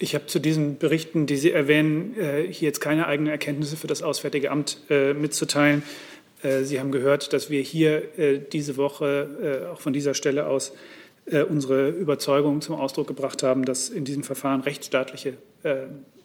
Ich 0.00 0.16
habe 0.16 0.26
zu 0.26 0.40
diesen 0.40 0.78
Berichten, 0.78 1.26
die 1.26 1.36
Sie 1.36 1.52
erwähnen, 1.52 2.14
hier 2.50 2.66
jetzt 2.66 2.80
keine 2.80 3.06
eigenen 3.06 3.30
Erkenntnisse 3.30 3.76
für 3.76 3.86
das 3.86 4.02
Auswärtige 4.02 4.50
Amt 4.50 4.78
mitzuteilen. 4.90 5.84
Äh, 6.44 6.64
Sie 6.64 6.78
haben 6.78 6.92
gehört, 6.92 7.32
dass 7.32 7.50
wir 7.50 7.62
hier 7.62 8.18
äh, 8.18 8.38
diese 8.38 8.76
Woche 8.76 9.64
äh, 9.66 9.72
auch 9.72 9.80
von 9.80 9.92
dieser 9.92 10.14
Stelle 10.14 10.46
aus 10.46 10.72
unsere 11.48 11.88
Überzeugung 11.88 12.60
zum 12.60 12.74
Ausdruck 12.74 13.06
gebracht 13.06 13.42
haben, 13.42 13.64
dass 13.64 13.88
in 13.88 14.04
diesem 14.04 14.24
Verfahren 14.24 14.60
rechtsstaatliche 14.60 15.38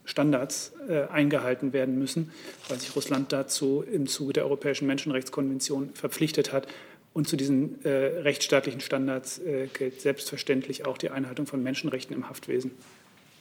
Standards 0.04 0.74
eingehalten 1.10 1.72
werden 1.72 1.98
müssen, 1.98 2.34
weil 2.68 2.82
sich 2.82 2.94
Russland 2.98 3.32
dazu 3.32 3.82
im 3.90 4.08
Zuge 4.08 4.34
der 4.34 4.44
Europäischen 4.44 4.88
Menschenrechtskonvention 4.88 5.92
verpflichtet 5.94 6.52
hat. 6.52 6.68
Und 7.14 7.30
zu 7.30 7.38
diesen 7.38 7.80
rechtsstaatlichen 7.86 8.82
Standards 8.82 9.40
gilt 9.74 10.02
selbstverständlich 10.02 10.86
auch 10.86 10.98
die 10.98 11.12
Einhaltung 11.12 11.48
von 11.48 11.64
Menschenrechten 11.64 12.14
im 12.14 12.28
Haftwesen. 12.28 12.72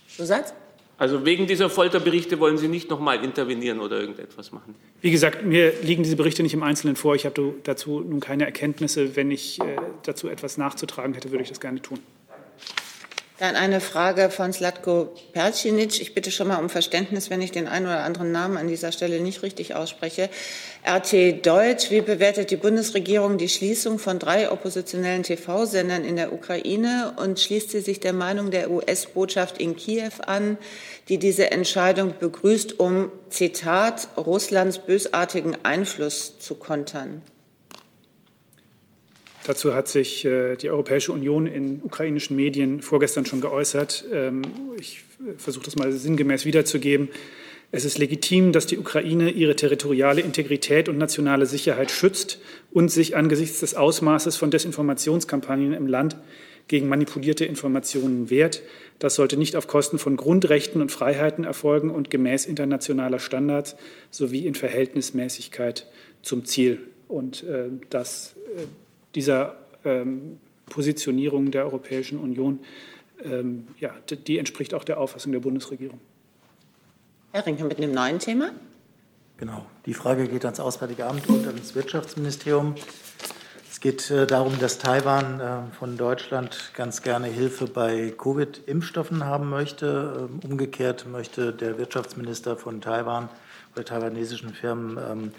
Zusatz? 0.07 0.55
Also 0.99 1.25
wegen 1.25 1.47
dieser 1.47 1.71
Folterberichte 1.71 2.41
wollen 2.41 2.59
Sie 2.59 2.67
nicht 2.67 2.91
noch 2.91 2.99
mal 2.99 3.23
intervenieren 3.25 3.79
oder 3.79 4.01
irgendetwas 4.01 4.51
machen? 4.51 4.75
Wie 5.01 5.13
gesagt, 5.13 5.45
mir 5.45 5.73
liegen 5.83 6.03
diese 6.03 6.17
Berichte 6.17 6.43
nicht 6.43 6.55
im 6.55 6.65
Einzelnen 6.65 6.97
vor. 6.97 7.15
Ich 7.15 7.25
habe 7.25 7.55
dazu 7.63 8.01
nun 8.01 8.19
keine 8.19 8.45
Erkenntnisse. 8.45 9.15
Wenn 9.15 9.31
ich 9.31 9.61
äh, 9.61 9.77
dazu 10.03 10.29
etwas 10.29 10.59
nachzutragen 10.59 11.15
hätte, 11.15 11.31
würde 11.31 11.45
ich 11.45 11.49
das 11.49 11.61
gerne 11.61 11.81
tun. 11.81 12.01
Dann 13.39 13.55
eine 13.55 13.81
Frage 13.81 14.31
von 14.31 14.53
Slatko 14.53 15.13
Percinic. 15.33 16.01
Ich 16.01 16.13
bitte 16.13 16.33
schon 16.33 16.49
mal 16.49 16.57
um 16.57 16.69
Verständnis, 16.69 17.31
wenn 17.31 17.41
ich 17.41 17.53
den 17.53 17.69
einen 17.69 17.87
oder 17.87 18.03
anderen 18.03 18.33
Namen 18.33 18.57
an 18.57 18.67
dieser 18.67 18.91
Stelle 18.91 19.21
nicht 19.21 19.45
richtig 19.45 19.77
ausspreche. 19.77 20.29
RT 20.85 21.47
Deutsch, 21.47 21.93
wie 21.93 22.01
bewertet 22.01 22.51
die 22.51 22.57
Bundesregierung 22.57 23.39
die 23.39 23.49
Schließung 23.49 24.01
von 24.01 24.19
drei 24.19 24.51
oppositionellen 24.51 25.23
TV-Sendern 25.23 26.05
in 26.05 26.17
der 26.17 26.33
Ukraine 26.33 27.15
und 27.17 27.39
schließt 27.39 27.71
sie 27.71 27.81
sich 27.81 28.01
der 28.01 28.13
Meinung 28.13 28.51
der 28.51 28.73
US-Botschaft 28.73 29.59
in 29.59 29.77
Kiew 29.77 30.11
an, 30.27 30.59
die 31.09 31.19
diese 31.19 31.53
Entscheidung 31.53 32.15
begrüßt, 32.19 32.81
um, 32.81 33.13
Zitat, 33.31 34.09
Russlands 34.17 34.79
bösartigen 34.79 35.57
Einfluss 35.63 36.41
zu 36.41 36.57
kontern? 36.57 37.23
Dazu 39.49 39.75
hat 39.75 39.89
sich 39.89 40.27
äh, 40.27 40.57
die 40.57 40.69
Europäische 40.69 41.11
Union 41.11 41.47
in 41.47 41.81
ukrainischen 41.83 42.37
Medien 42.37 42.83
vorgestern 42.83 43.25
schon 43.25 43.41
geäußert. 43.41 44.05
Ähm, 44.13 44.43
ich 44.79 45.05
äh, 45.27 45.39
versuche 45.39 45.65
das 45.65 45.75
mal 45.75 45.91
sinngemäß 45.91 46.45
wiederzugeben. 46.45 47.09
Es 47.73 47.87
ist 47.87 47.97
legitim, 47.97 48.53
dass 48.53 48.67
die 48.67 48.77
Ukraine 48.77 49.31
ihre 49.31 49.57
territoriale 49.57 50.21
Integrität 50.21 50.91
und 50.91 50.99
nationale 50.99 51.47
Sicherheit 51.47 51.91
schützt 51.91 52.43
und 52.73 52.91
sich 52.91 53.17
angesichts 53.17 53.61
des 53.61 53.75
Ausmaßes 53.75 54.37
von 54.37 54.51
Desinformationskampagnen 54.51 55.73
im 55.73 55.87
Land 55.87 56.19
gegen 56.67 56.87
manipulierte 56.87 57.47
Informationen 57.47 58.29
wehrt. 58.29 58.61
Das 58.99 59.15
sollte 59.15 59.39
nicht 59.39 59.57
auf 59.57 59.67
Kosten 59.67 59.99
von 59.99 60.19
Grundrechten 60.19 60.83
und 60.83 60.93
Freiheiten 60.93 61.45
erfolgen 61.45 61.89
und 61.89 62.11
gemäß 62.11 62.45
internationaler 62.45 63.19
Standards 63.19 63.77
sowie 64.11 64.47
in 64.47 64.55
Verhältnismäßigkeit 64.55 65.87
zum 66.21 66.45
Ziel. 66.45 66.81
Und 67.09 67.45
äh, 67.45 67.71
das 67.89 68.35
äh, 68.55 68.65
dieser 69.19 69.57
ähm, 69.85 70.39
Positionierung 70.67 71.51
der 71.51 71.65
Europäischen 71.65 72.21
Union, 72.21 72.61
ähm, 73.25 73.67
ja, 73.81 73.93
die 74.29 74.39
entspricht 74.39 74.75
auch 74.75 74.85
der 74.85 75.01
Auffassung 75.01 75.33
der 75.33 75.41
Bundesregierung. 75.41 75.99
Herr 77.33 77.45
Rinke 77.45 77.65
mit 77.65 77.79
einem 77.79 77.93
neuen 77.93 78.21
Thema. 78.21 78.53
Genau. 79.39 79.67
Die 79.87 79.95
Frage 79.95 80.29
geht 80.29 80.45
ans 80.45 80.61
Auswärtige 80.61 81.05
Amt 81.05 81.29
und 81.29 81.45
ans 81.49 81.75
Wirtschaftsministerium. 81.75 82.77
Es 83.69 83.81
geht 83.81 84.09
äh, 84.11 84.25
darum, 84.25 84.57
dass 84.61 84.79
Taiwan 84.79 85.41
äh, 85.41 85.77
von 85.77 85.97
Deutschland 85.97 86.71
ganz 86.75 87.03
gerne 87.03 87.27
Hilfe 87.27 87.67
bei 87.67 88.13
Covid-Impfstoffen 88.17 89.25
haben 89.25 89.51
möchte. 89.51 90.29
Ähm, 90.31 90.49
umgekehrt 90.49 91.07
möchte 91.11 91.53
der 91.53 91.77
Wirtschaftsminister 91.77 92.57
von 92.57 92.81
Taiwan 92.81 93.29
oder 93.75 93.85
taiwanesischen 93.85 94.55
Firmen 94.55 94.97
ähm, 94.97 95.33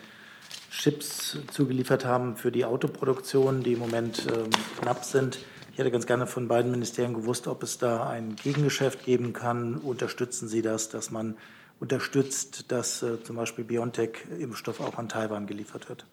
Chips 0.70 1.38
zugeliefert 1.52 2.06
haben 2.06 2.36
für 2.36 2.52
die 2.52 2.66
Autoproduktion, 2.66 3.64
die 3.64 3.74
im 3.74 3.80
Moment 3.80 4.28
ähm, 4.28 4.50
knapp 4.80 5.04
sind. 5.04 5.40
Ich 5.72 5.80
hätte 5.80 5.92
ganz 5.92 6.06
gerne 6.06 6.28
von 6.28 6.48
beiden 6.48 6.72
Ministerien 6.72 7.14
gewusst, 7.14 7.48
ob 7.48 7.64
es 7.64 7.78
da 7.78 8.10
ein 8.10 8.36
Gegengeschäft 8.36 9.06
geben 9.06 9.34
kann. 9.34 9.76
Unterstützen 9.76 10.48
Sie 10.48 10.62
das, 10.62 10.90
dass 10.90 11.10
man 11.10 11.38
unterstützt, 11.80 12.72
dass 12.72 13.02
äh, 13.02 13.24
zum 13.24 13.36
Beispiel 13.36 13.64
BioNTech-Impfstoff 13.64 14.82
auch 14.82 14.98
an 14.98 15.10
Taiwan 15.10 15.48
geliefert 15.48 15.90
wird? 15.90 16.06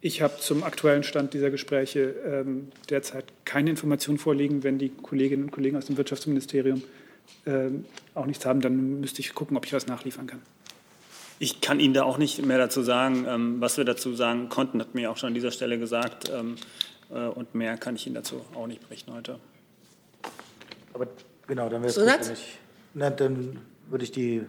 Ich 0.00 0.20
habe 0.20 0.36
zum 0.38 0.62
aktuellen 0.64 1.02
Stand 1.02 1.32
dieser 1.32 1.50
Gespräche 1.50 2.14
ähm, 2.26 2.68
derzeit 2.90 3.24
keine 3.44 3.70
Informationen 3.70 4.18
vorliegen. 4.18 4.62
Wenn 4.62 4.78
die 4.78 4.90
Kolleginnen 4.90 5.44
und 5.44 5.50
Kollegen 5.50 5.76
aus 5.76 5.86
dem 5.86 5.96
Wirtschaftsministerium 5.96 6.82
ähm, 7.46 7.86
auch 8.14 8.26
nichts 8.26 8.44
haben, 8.44 8.60
dann 8.60 9.00
müsste 9.00 9.20
ich 9.20 9.34
gucken, 9.34 9.56
ob 9.56 9.64
ich 9.64 9.72
was 9.72 9.86
nachliefern 9.86 10.26
kann. 10.26 10.42
Ich 11.38 11.60
kann 11.60 11.80
Ihnen 11.80 11.94
da 11.94 12.04
auch 12.04 12.18
nicht 12.18 12.44
mehr 12.44 12.58
dazu 12.58 12.82
sagen. 12.82 13.26
Ähm, 13.28 13.60
was 13.60 13.76
wir 13.76 13.84
dazu 13.84 14.14
sagen 14.14 14.48
konnten, 14.48 14.80
hat 14.80 14.94
mir 14.94 15.10
auch 15.10 15.16
schon 15.16 15.28
an 15.28 15.34
dieser 15.34 15.50
Stelle 15.50 15.78
gesagt. 15.78 16.30
Ähm, 16.30 16.56
äh, 17.10 17.26
und 17.26 17.54
mehr 17.54 17.76
kann 17.76 17.96
ich 17.96 18.06
Ihnen 18.06 18.14
dazu 18.14 18.44
auch 18.54 18.66
nicht 18.66 18.80
berichten 18.80 19.12
heute. 19.12 19.38
Aber 20.92 21.08
genau, 21.46 21.68
dann 21.68 21.82
wäre 21.82 21.90
es 21.90 21.96
gut, 21.96 22.06
wenn 22.06 22.32
ich, 22.32 22.58
na, 22.94 23.10
dann 23.10 23.58
würde 23.88 24.04
ich 24.04 24.12
die, 24.12 24.44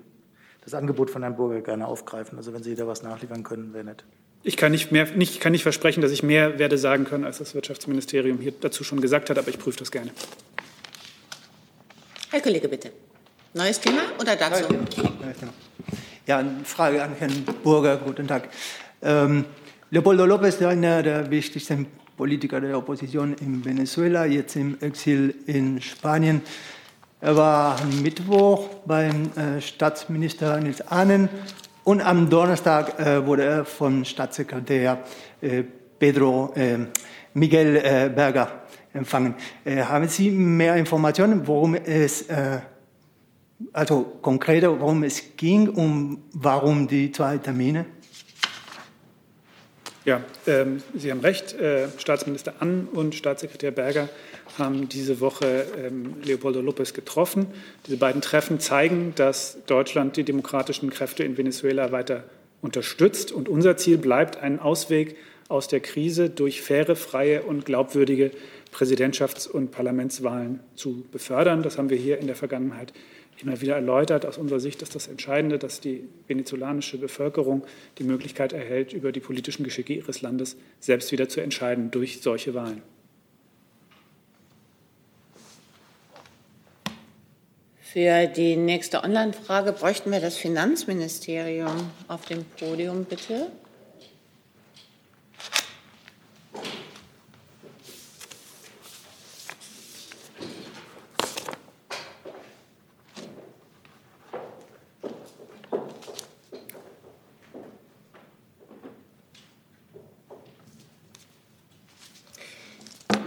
das 0.63 0.73
Angebot 0.73 1.09
von 1.09 1.23
Herrn 1.23 1.35
Burger 1.35 1.61
gerne 1.61 1.87
aufgreifen. 1.87 2.37
Also 2.37 2.53
wenn 2.53 2.63
Sie 2.63 2.75
da 2.75 2.87
was 2.87 3.03
nachliefern 3.03 3.43
können, 3.43 3.73
wäre 3.73 3.83
nett. 3.83 4.03
Ich 4.43 4.57
kann 4.57 4.71
nicht, 4.71 4.91
mehr, 4.91 5.11
nicht, 5.15 5.41
kann 5.41 5.53
nicht 5.53 5.63
versprechen, 5.63 6.01
dass 6.01 6.11
ich 6.11 6.21
mehr 6.21 6.59
werde 6.59 6.77
sagen 6.77 7.05
können, 7.05 7.23
als 7.23 7.39
das 7.39 7.55
Wirtschaftsministerium 7.55 8.37
hier 8.37 8.53
dazu 8.61 8.83
schon 8.83 9.01
gesagt 9.01 9.31
hat, 9.31 9.39
aber 9.39 9.47
ich 9.47 9.57
prüfe 9.57 9.79
das 9.79 9.89
gerne. 9.89 10.11
Herr 12.29 12.41
Kollege, 12.41 12.67
bitte. 12.67 12.91
Neues 13.55 13.79
Thema 13.79 14.01
oder 14.19 14.35
dazu? 14.35 14.65
Ja, 16.27 16.39
eine 16.39 16.63
Frage 16.63 17.03
an 17.03 17.11
Herrn 17.19 17.45
Burger. 17.63 17.97
Guten 17.97 18.27
Tag. 18.27 18.49
Ähm, 19.03 19.45
Leopoldo 19.91 20.23
López, 20.23 20.59
einer 20.65 21.03
der 21.03 21.29
wichtigsten 21.29 21.85
Politiker 22.17 22.59
der 22.59 22.79
Opposition 22.79 23.35
in 23.35 23.63
Venezuela, 23.63 24.25
jetzt 24.25 24.55
im 24.55 24.75
Exil 24.81 25.35
in 25.45 25.79
Spanien. 25.79 26.41
Er 27.21 27.35
war 27.37 27.79
am 27.79 28.01
Mittwoch 28.01 28.69
beim 28.87 29.29
äh, 29.35 29.61
Staatsminister 29.61 30.59
Nils 30.59 30.81
Ahnen 30.87 31.29
und 31.83 32.01
am 32.01 32.27
Donnerstag 32.27 32.99
äh, 32.99 33.23
wurde 33.23 33.43
er 33.43 33.65
von 33.65 34.03
Staatssekretär 34.03 35.03
äh, 35.41 35.61
Pedro 35.99 36.53
äh, 36.55 36.79
Miguel 37.35 37.75
äh, 37.75 38.09
Berger 38.09 38.63
empfangen. 38.95 39.35
Äh, 39.63 39.83
haben 39.83 40.07
Sie 40.07 40.31
mehr 40.31 40.75
Informationen, 40.75 41.45
worum 41.45 41.75
es, 41.75 42.23
äh, 42.23 42.61
also 43.73 44.17
konkreter, 44.21 44.79
worum 44.79 45.03
es 45.03 45.37
ging 45.37 45.69
und 45.69 46.23
warum 46.33 46.87
die 46.87 47.11
zwei 47.11 47.37
Termine? 47.37 47.85
Ja, 50.05 50.23
ähm, 50.45 50.83
Sie 50.93 51.09
haben 51.09 51.21
recht. 51.21 51.53
Äh, 51.53 51.87
Staatsminister 51.97 52.53
Ann 52.59 52.87
und 52.91 53.15
Staatssekretär 53.15 53.71
Berger 53.71 54.07
haben 54.59 54.87
diese 54.87 55.19
Woche 55.19 55.65
ähm, 55.77 56.17
Leopoldo 56.23 56.59
López 56.59 56.93
getroffen. 56.93 57.47
Diese 57.87 57.97
beiden 57.97 58.21
Treffen 58.21 58.59
zeigen, 58.59 59.13
dass 59.15 59.57
Deutschland 59.65 60.15
die 60.15 60.23
demokratischen 60.23 60.91
Kräfte 60.91 61.23
in 61.23 61.37
Venezuela 61.37 61.91
weiter 61.91 62.25
unterstützt. 62.61 63.31
Und 63.31 63.49
unser 63.49 63.77
Ziel 63.77 63.97
bleibt, 63.97 64.37
einen 64.37 64.59
Ausweg 64.59 65.15
aus 65.47 65.67
der 65.67 65.79
Krise 65.79 66.29
durch 66.29 66.61
faire, 66.61 66.95
freie 66.95 67.41
und 67.41 67.65
glaubwürdige 67.65 68.29
Präsidentschafts- 68.71 69.49
und 69.49 69.71
Parlamentswahlen 69.71 70.59
zu 70.75 71.03
befördern. 71.11 71.63
Das 71.63 71.79
haben 71.79 71.89
wir 71.89 71.97
hier 71.97 72.19
in 72.19 72.27
der 72.27 72.35
Vergangenheit 72.35 72.93
immer 73.41 73.59
wieder 73.61 73.75
erläutert. 73.75 74.25
Aus 74.25 74.37
unserer 74.37 74.59
Sicht 74.59 74.81
ist 74.81 74.95
das 74.95 75.07
Entscheidende, 75.07 75.59
dass 75.59 75.81
die 75.81 76.07
venezolanische 76.27 76.97
Bevölkerung 76.97 77.63
die 77.97 78.03
Möglichkeit 78.03 78.53
erhält, 78.53 78.93
über 78.93 79.11
die 79.11 79.19
politischen 79.19 79.63
Geschicke 79.63 79.93
ihres 79.93 80.21
Landes 80.21 80.57
selbst 80.79 81.11
wieder 81.11 81.29
zu 81.29 81.41
entscheiden 81.41 81.91
durch 81.91 82.21
solche 82.21 82.53
Wahlen. 82.53 82.81
Für 87.79 88.27
die 88.27 88.57
nächste 88.57 89.03
Online-Frage 89.03 89.71
bräuchten 89.71 90.11
wir 90.11 90.19
das 90.19 90.35
Finanzministerium 90.35 91.91
auf 92.09 92.25
dem 92.25 92.43
Podium, 92.59 93.05
bitte. 93.05 93.47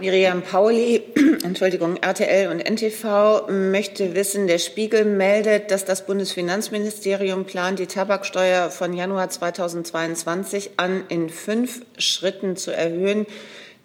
Miriam 0.09 0.41
Pauli, 0.41 1.03
Entschuldigung, 1.43 1.97
RTL 1.97 2.49
und 2.49 2.67
NTV 2.67 3.47
möchte 3.47 4.15
wissen, 4.15 4.47
der 4.47 4.57
Spiegel 4.57 5.05
meldet, 5.05 5.69
dass 5.69 5.85
das 5.85 6.07
Bundesfinanzministerium 6.07 7.45
plant, 7.45 7.77
die 7.77 7.85
Tabaksteuer 7.85 8.71
von 8.71 8.93
Januar 8.93 9.29
2022 9.29 10.71
an 10.77 11.03
in 11.09 11.29
fünf 11.29 11.85
Schritten 11.99 12.55
zu 12.55 12.71
erhöhen. 12.71 13.27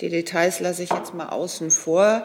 Die 0.00 0.08
Details 0.08 0.60
lasse 0.60 0.84
ich 0.84 0.90
jetzt 0.90 1.12
mal 1.12 1.28
außen 1.28 1.70
vor. 1.70 2.24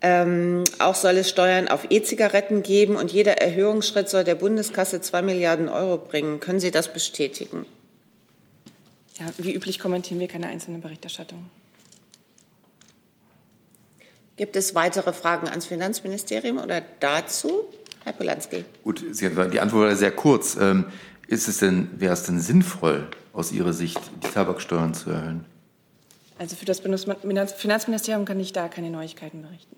Ähm, 0.00 0.64
auch 0.78 0.94
soll 0.94 1.18
es 1.18 1.28
Steuern 1.28 1.68
auf 1.68 1.88
E-Zigaretten 1.90 2.62
geben 2.62 2.96
und 2.96 3.12
jeder 3.12 3.42
Erhöhungsschritt 3.42 4.08
soll 4.08 4.24
der 4.24 4.36
Bundeskasse 4.36 5.02
zwei 5.02 5.20
Milliarden 5.20 5.68
Euro 5.68 5.98
bringen. 5.98 6.40
Können 6.40 6.60
Sie 6.60 6.70
das 6.70 6.90
bestätigen? 6.90 7.66
Ja, 9.18 9.26
wie 9.36 9.52
üblich 9.52 9.78
kommentieren 9.78 10.18
wir 10.18 10.28
keine 10.28 10.46
einzelnen 10.46 10.80
Berichterstattungen. 10.80 11.57
Gibt 14.38 14.54
es 14.54 14.76
weitere 14.76 15.12
Fragen 15.12 15.48
ans 15.48 15.66
Finanzministerium 15.66 16.58
oder 16.58 16.80
dazu? 17.00 17.64
Herr 18.04 18.12
Polanski. 18.12 18.64
Gut, 18.84 19.04
die 19.20 19.60
Antwort 19.60 19.88
war 19.88 19.96
sehr 19.96 20.12
kurz. 20.12 20.56
Ähm, 20.56 20.86
ist 21.26 21.48
es 21.48 21.58
denn, 21.58 21.90
wäre 22.00 22.12
es 22.12 22.22
denn 22.22 22.40
sinnvoll, 22.40 23.08
aus 23.32 23.50
Ihrer 23.50 23.72
Sicht 23.72 24.00
die 24.22 24.28
Tabaksteuern 24.28 24.94
zu 24.94 25.10
erhöhen? 25.10 25.44
Also 26.38 26.54
für 26.54 26.64
das 26.64 26.80
Bundesfinanzministerium 26.80 28.24
kann 28.24 28.38
ich 28.38 28.52
da 28.52 28.68
keine 28.68 28.90
Neuigkeiten 28.90 29.42
berichten. 29.42 29.76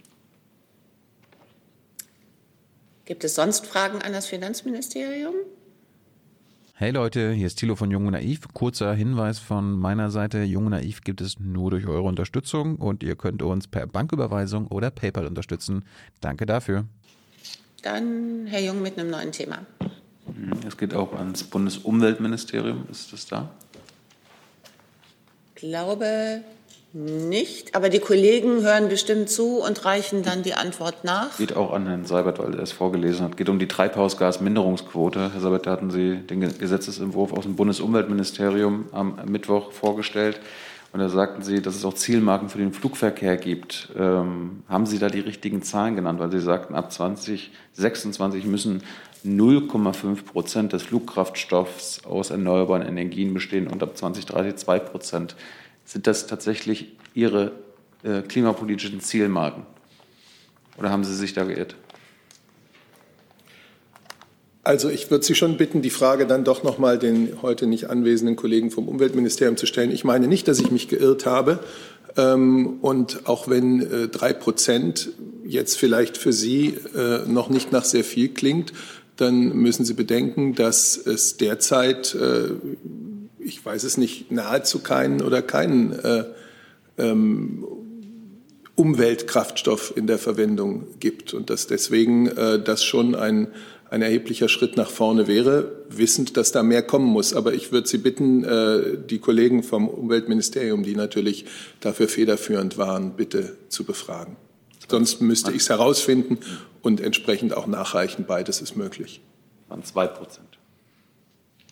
Gibt 3.06 3.24
es 3.24 3.34
sonst 3.34 3.66
Fragen 3.66 4.02
an 4.02 4.12
das 4.12 4.26
Finanzministerium? 4.26 5.34
Hey 6.80 6.92
Leute, 6.92 7.32
hier 7.32 7.46
ist 7.46 7.56
Thilo 7.56 7.76
von 7.76 7.90
Jung 7.90 8.06
und 8.06 8.14
Naiv. 8.14 8.48
Kurzer 8.54 8.94
Hinweis 8.94 9.38
von 9.38 9.78
meiner 9.78 10.10
Seite. 10.10 10.44
Jung 10.44 10.64
und 10.64 10.70
Naiv 10.70 11.02
gibt 11.02 11.20
es 11.20 11.38
nur 11.38 11.70
durch 11.70 11.86
eure 11.86 12.04
Unterstützung 12.04 12.76
und 12.76 13.02
ihr 13.02 13.16
könnt 13.16 13.42
uns 13.42 13.68
per 13.68 13.86
Banküberweisung 13.86 14.66
oder 14.68 14.90
PayPal 14.90 15.26
unterstützen. 15.26 15.84
Danke 16.22 16.46
dafür. 16.46 16.86
Dann 17.82 18.46
Herr 18.46 18.62
Jung 18.62 18.80
mit 18.80 18.98
einem 18.98 19.10
neuen 19.10 19.30
Thema. 19.30 19.58
Es 20.66 20.78
geht 20.78 20.94
auch 20.94 21.12
ans 21.12 21.44
Bundesumweltministerium. 21.44 22.86
Ist 22.90 23.12
das 23.12 23.26
da? 23.26 23.50
Ich 25.54 25.60
glaube 25.60 26.42
nicht, 26.92 27.76
aber 27.76 27.88
die 27.88 28.00
Kollegen 28.00 28.62
hören 28.62 28.88
bestimmt 28.88 29.30
zu 29.30 29.62
und 29.62 29.84
reichen 29.84 30.22
dann 30.22 30.42
die 30.42 30.54
Antwort 30.54 31.04
nach. 31.04 31.36
Geht 31.36 31.56
auch 31.56 31.72
an 31.72 31.86
Herrn 31.86 32.04
Seibert, 32.04 32.38
weil 32.40 32.54
er 32.54 32.62
es 32.62 32.72
vorgelesen 32.72 33.24
hat. 33.24 33.36
Geht 33.36 33.48
um 33.48 33.60
die 33.60 33.68
Treibhausgasminderungsquote. 33.68 35.32
Herr 35.32 35.40
Seibert, 35.40 35.66
da 35.66 35.70
hatten 35.72 35.90
Sie 35.90 36.16
den 36.16 36.40
Gesetzesentwurf 36.40 37.32
aus 37.32 37.44
dem 37.44 37.54
Bundesumweltministerium 37.54 38.86
am 38.90 39.20
Mittwoch 39.26 39.70
vorgestellt. 39.70 40.40
Und 40.92 40.98
da 40.98 41.08
sagten 41.08 41.42
Sie, 41.42 41.62
dass 41.62 41.76
es 41.76 41.84
auch 41.84 41.94
Zielmarken 41.94 42.48
für 42.48 42.58
den 42.58 42.72
Flugverkehr 42.72 43.36
gibt. 43.36 43.90
Ähm, 43.96 44.64
haben 44.68 44.86
Sie 44.86 44.98
da 44.98 45.08
die 45.08 45.20
richtigen 45.20 45.62
Zahlen 45.62 45.94
genannt? 45.94 46.18
Weil 46.18 46.32
Sie 46.32 46.40
sagten, 46.40 46.74
ab 46.74 46.90
2026 46.90 48.44
müssen 48.46 48.82
0,5 49.24 50.24
Prozent 50.24 50.72
des 50.72 50.82
Flugkraftstoffs 50.82 52.04
aus 52.04 52.30
erneuerbaren 52.30 52.82
Energien 52.82 53.32
bestehen 53.32 53.68
und 53.68 53.82
ab 53.84 53.96
2030 53.96 54.56
2 54.56 54.78
Prozent. 54.80 55.36
Sind 55.90 56.06
das 56.06 56.28
tatsächlich 56.28 56.92
Ihre 57.14 57.50
äh, 58.04 58.22
klimapolitischen 58.22 59.00
Zielmarken? 59.00 59.64
Oder 60.78 60.90
haben 60.90 61.02
Sie 61.02 61.16
sich 61.16 61.32
da 61.32 61.42
geirrt? 61.42 61.74
Also 64.62 64.88
ich 64.88 65.10
würde 65.10 65.24
Sie 65.24 65.34
schon 65.34 65.56
bitten, 65.56 65.82
die 65.82 65.90
Frage 65.90 66.26
dann 66.28 66.44
doch 66.44 66.62
noch 66.62 66.78
mal 66.78 66.96
den 66.96 67.42
heute 67.42 67.66
nicht 67.66 67.90
anwesenden 67.90 68.36
Kollegen 68.36 68.70
vom 68.70 68.86
Umweltministerium 68.86 69.56
zu 69.56 69.66
stellen. 69.66 69.90
Ich 69.90 70.04
meine 70.04 70.28
nicht, 70.28 70.46
dass 70.46 70.60
ich 70.60 70.70
mich 70.70 70.86
geirrt 70.86 71.26
habe. 71.26 71.58
Ähm, 72.16 72.78
und 72.82 73.26
auch 73.26 73.48
wenn 73.48 73.80
äh, 73.80 74.06
drei 74.06 74.32
Prozent 74.32 75.08
jetzt 75.44 75.76
vielleicht 75.76 76.16
für 76.16 76.32
Sie 76.32 76.78
äh, 76.94 77.26
noch 77.26 77.48
nicht 77.48 77.72
nach 77.72 77.84
sehr 77.84 78.04
viel 78.04 78.28
klingt, 78.28 78.72
dann 79.16 79.56
müssen 79.56 79.84
Sie 79.84 79.94
bedenken, 79.94 80.54
dass 80.54 80.96
es 80.96 81.36
derzeit 81.36 82.14
äh, 82.14 82.50
ich 83.42 83.64
weiß 83.64 83.84
es 83.84 83.96
nicht, 83.96 84.30
nahezu 84.30 84.80
keinen 84.80 85.22
oder 85.22 85.42
keinen 85.42 85.92
äh, 85.92 86.24
ähm, 86.98 87.64
Umweltkraftstoff 88.76 89.92
in 89.96 90.06
der 90.06 90.18
Verwendung 90.18 90.86
gibt 91.00 91.34
und 91.34 91.50
dass 91.50 91.66
deswegen 91.66 92.28
äh, 92.28 92.62
das 92.62 92.82
schon 92.82 93.14
ein, 93.14 93.48
ein 93.90 94.02
erheblicher 94.02 94.48
Schritt 94.48 94.76
nach 94.76 94.90
vorne 94.90 95.26
wäre, 95.26 95.84
wissend, 95.88 96.36
dass 96.36 96.52
da 96.52 96.62
mehr 96.62 96.82
kommen 96.82 97.06
muss. 97.06 97.34
Aber 97.34 97.52
ich 97.52 97.72
würde 97.72 97.88
Sie 97.88 97.98
bitten, 97.98 98.44
äh, 98.44 98.96
die 99.08 99.18
Kollegen 99.18 99.62
vom 99.62 99.88
Umweltministerium, 99.88 100.82
die 100.82 100.94
natürlich 100.94 101.44
dafür 101.80 102.08
federführend 102.08 102.78
waren, 102.78 103.16
bitte 103.16 103.56
zu 103.68 103.84
befragen. 103.84 104.36
Sonst 104.88 105.20
müsste 105.20 105.50
ich 105.50 105.58
es 105.58 105.68
herausfinden 105.68 106.38
und 106.82 107.00
entsprechend 107.00 107.54
auch 107.54 107.66
nachreichen. 107.66 108.24
Beides 108.26 108.60
ist 108.60 108.76
möglich. 108.76 109.20
Waren 109.68 109.84
zwei 109.84 110.06
Prozent. 110.06 110.58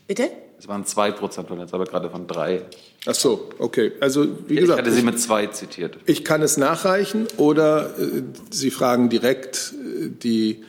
Bitte? 0.06 0.30
Es 0.58 0.66
waren 0.66 0.84
zwei 0.84 1.12
Prozent, 1.12 1.48
jetzt 1.50 1.72
aber 1.72 1.84
gerade 1.84 2.10
von 2.10 2.26
drei. 2.26 2.62
Ach 3.06 3.14
so, 3.14 3.48
okay. 3.58 3.92
Also 4.00 4.26
wie 4.48 4.54
ich 4.54 4.60
gesagt, 4.60 4.80
ich 4.80 4.86
hatte 4.86 4.96
Sie 4.96 5.02
mit 5.02 5.20
zwei 5.20 5.46
zitiert. 5.46 5.96
Ich 6.06 6.24
kann 6.24 6.42
es 6.42 6.56
nachreichen 6.56 7.28
oder 7.36 7.96
äh, 7.98 8.22
Sie 8.50 8.72
fragen 8.72 9.08
direkt 9.08 9.72
äh, 9.72 10.08
die, 10.08 10.64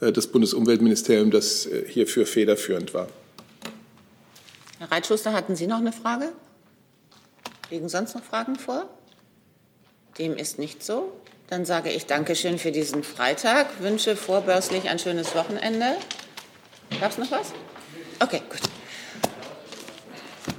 äh, 0.00 0.12
das 0.12 0.28
Bundesumweltministerium, 0.28 1.30
das 1.30 1.66
äh, 1.66 1.84
hierfür 1.86 2.24
federführend 2.24 2.94
war. 2.94 3.08
Herr 4.78 4.90
Reitschuster, 4.90 5.34
hatten 5.34 5.56
Sie 5.56 5.66
noch 5.66 5.78
eine 5.78 5.92
Frage? 5.92 6.32
Liegen 7.70 7.90
sonst 7.90 8.14
noch 8.14 8.24
Fragen 8.24 8.56
vor? 8.56 8.88
Dem 10.18 10.36
ist 10.36 10.58
nicht 10.58 10.82
so. 10.82 11.12
Dann 11.50 11.66
sage 11.66 11.90
ich 11.90 12.06
Dankeschön 12.06 12.58
für 12.58 12.72
diesen 12.72 13.02
Freitag, 13.02 13.82
wünsche 13.82 14.16
vorbörslich 14.16 14.88
ein 14.88 14.98
schönes 14.98 15.34
Wochenende. 15.34 15.96
Gab 16.98 17.10
es 17.10 17.18
noch 17.18 17.30
was? 17.30 17.52
Okay, 18.20 18.40
gut. 18.48 18.60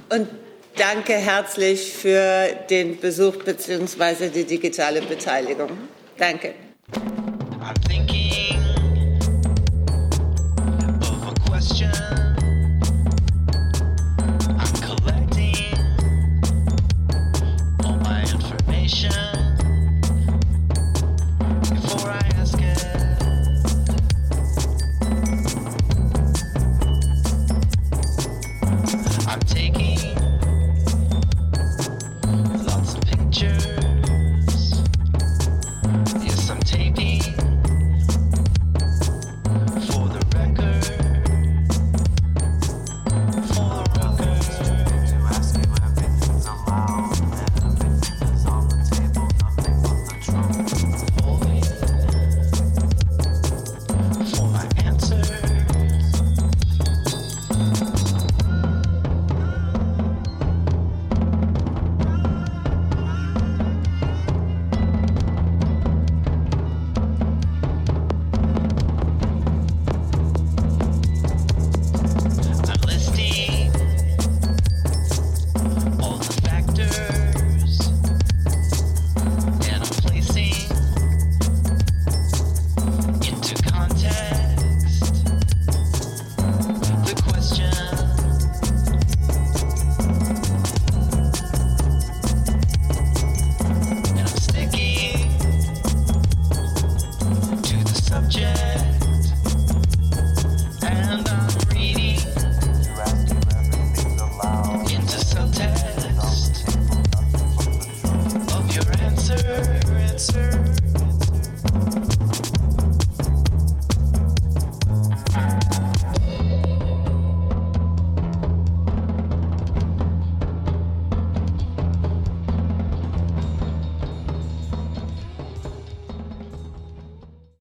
Und 0.08 0.28
danke 0.76 1.14
herzlich 1.14 1.92
für 1.92 2.48
den 2.70 2.98
Besuch 3.00 3.36
bzw. 3.44 4.28
die 4.28 4.44
digitale 4.44 5.02
Beteiligung. 5.02 5.70
Danke. 6.16 6.54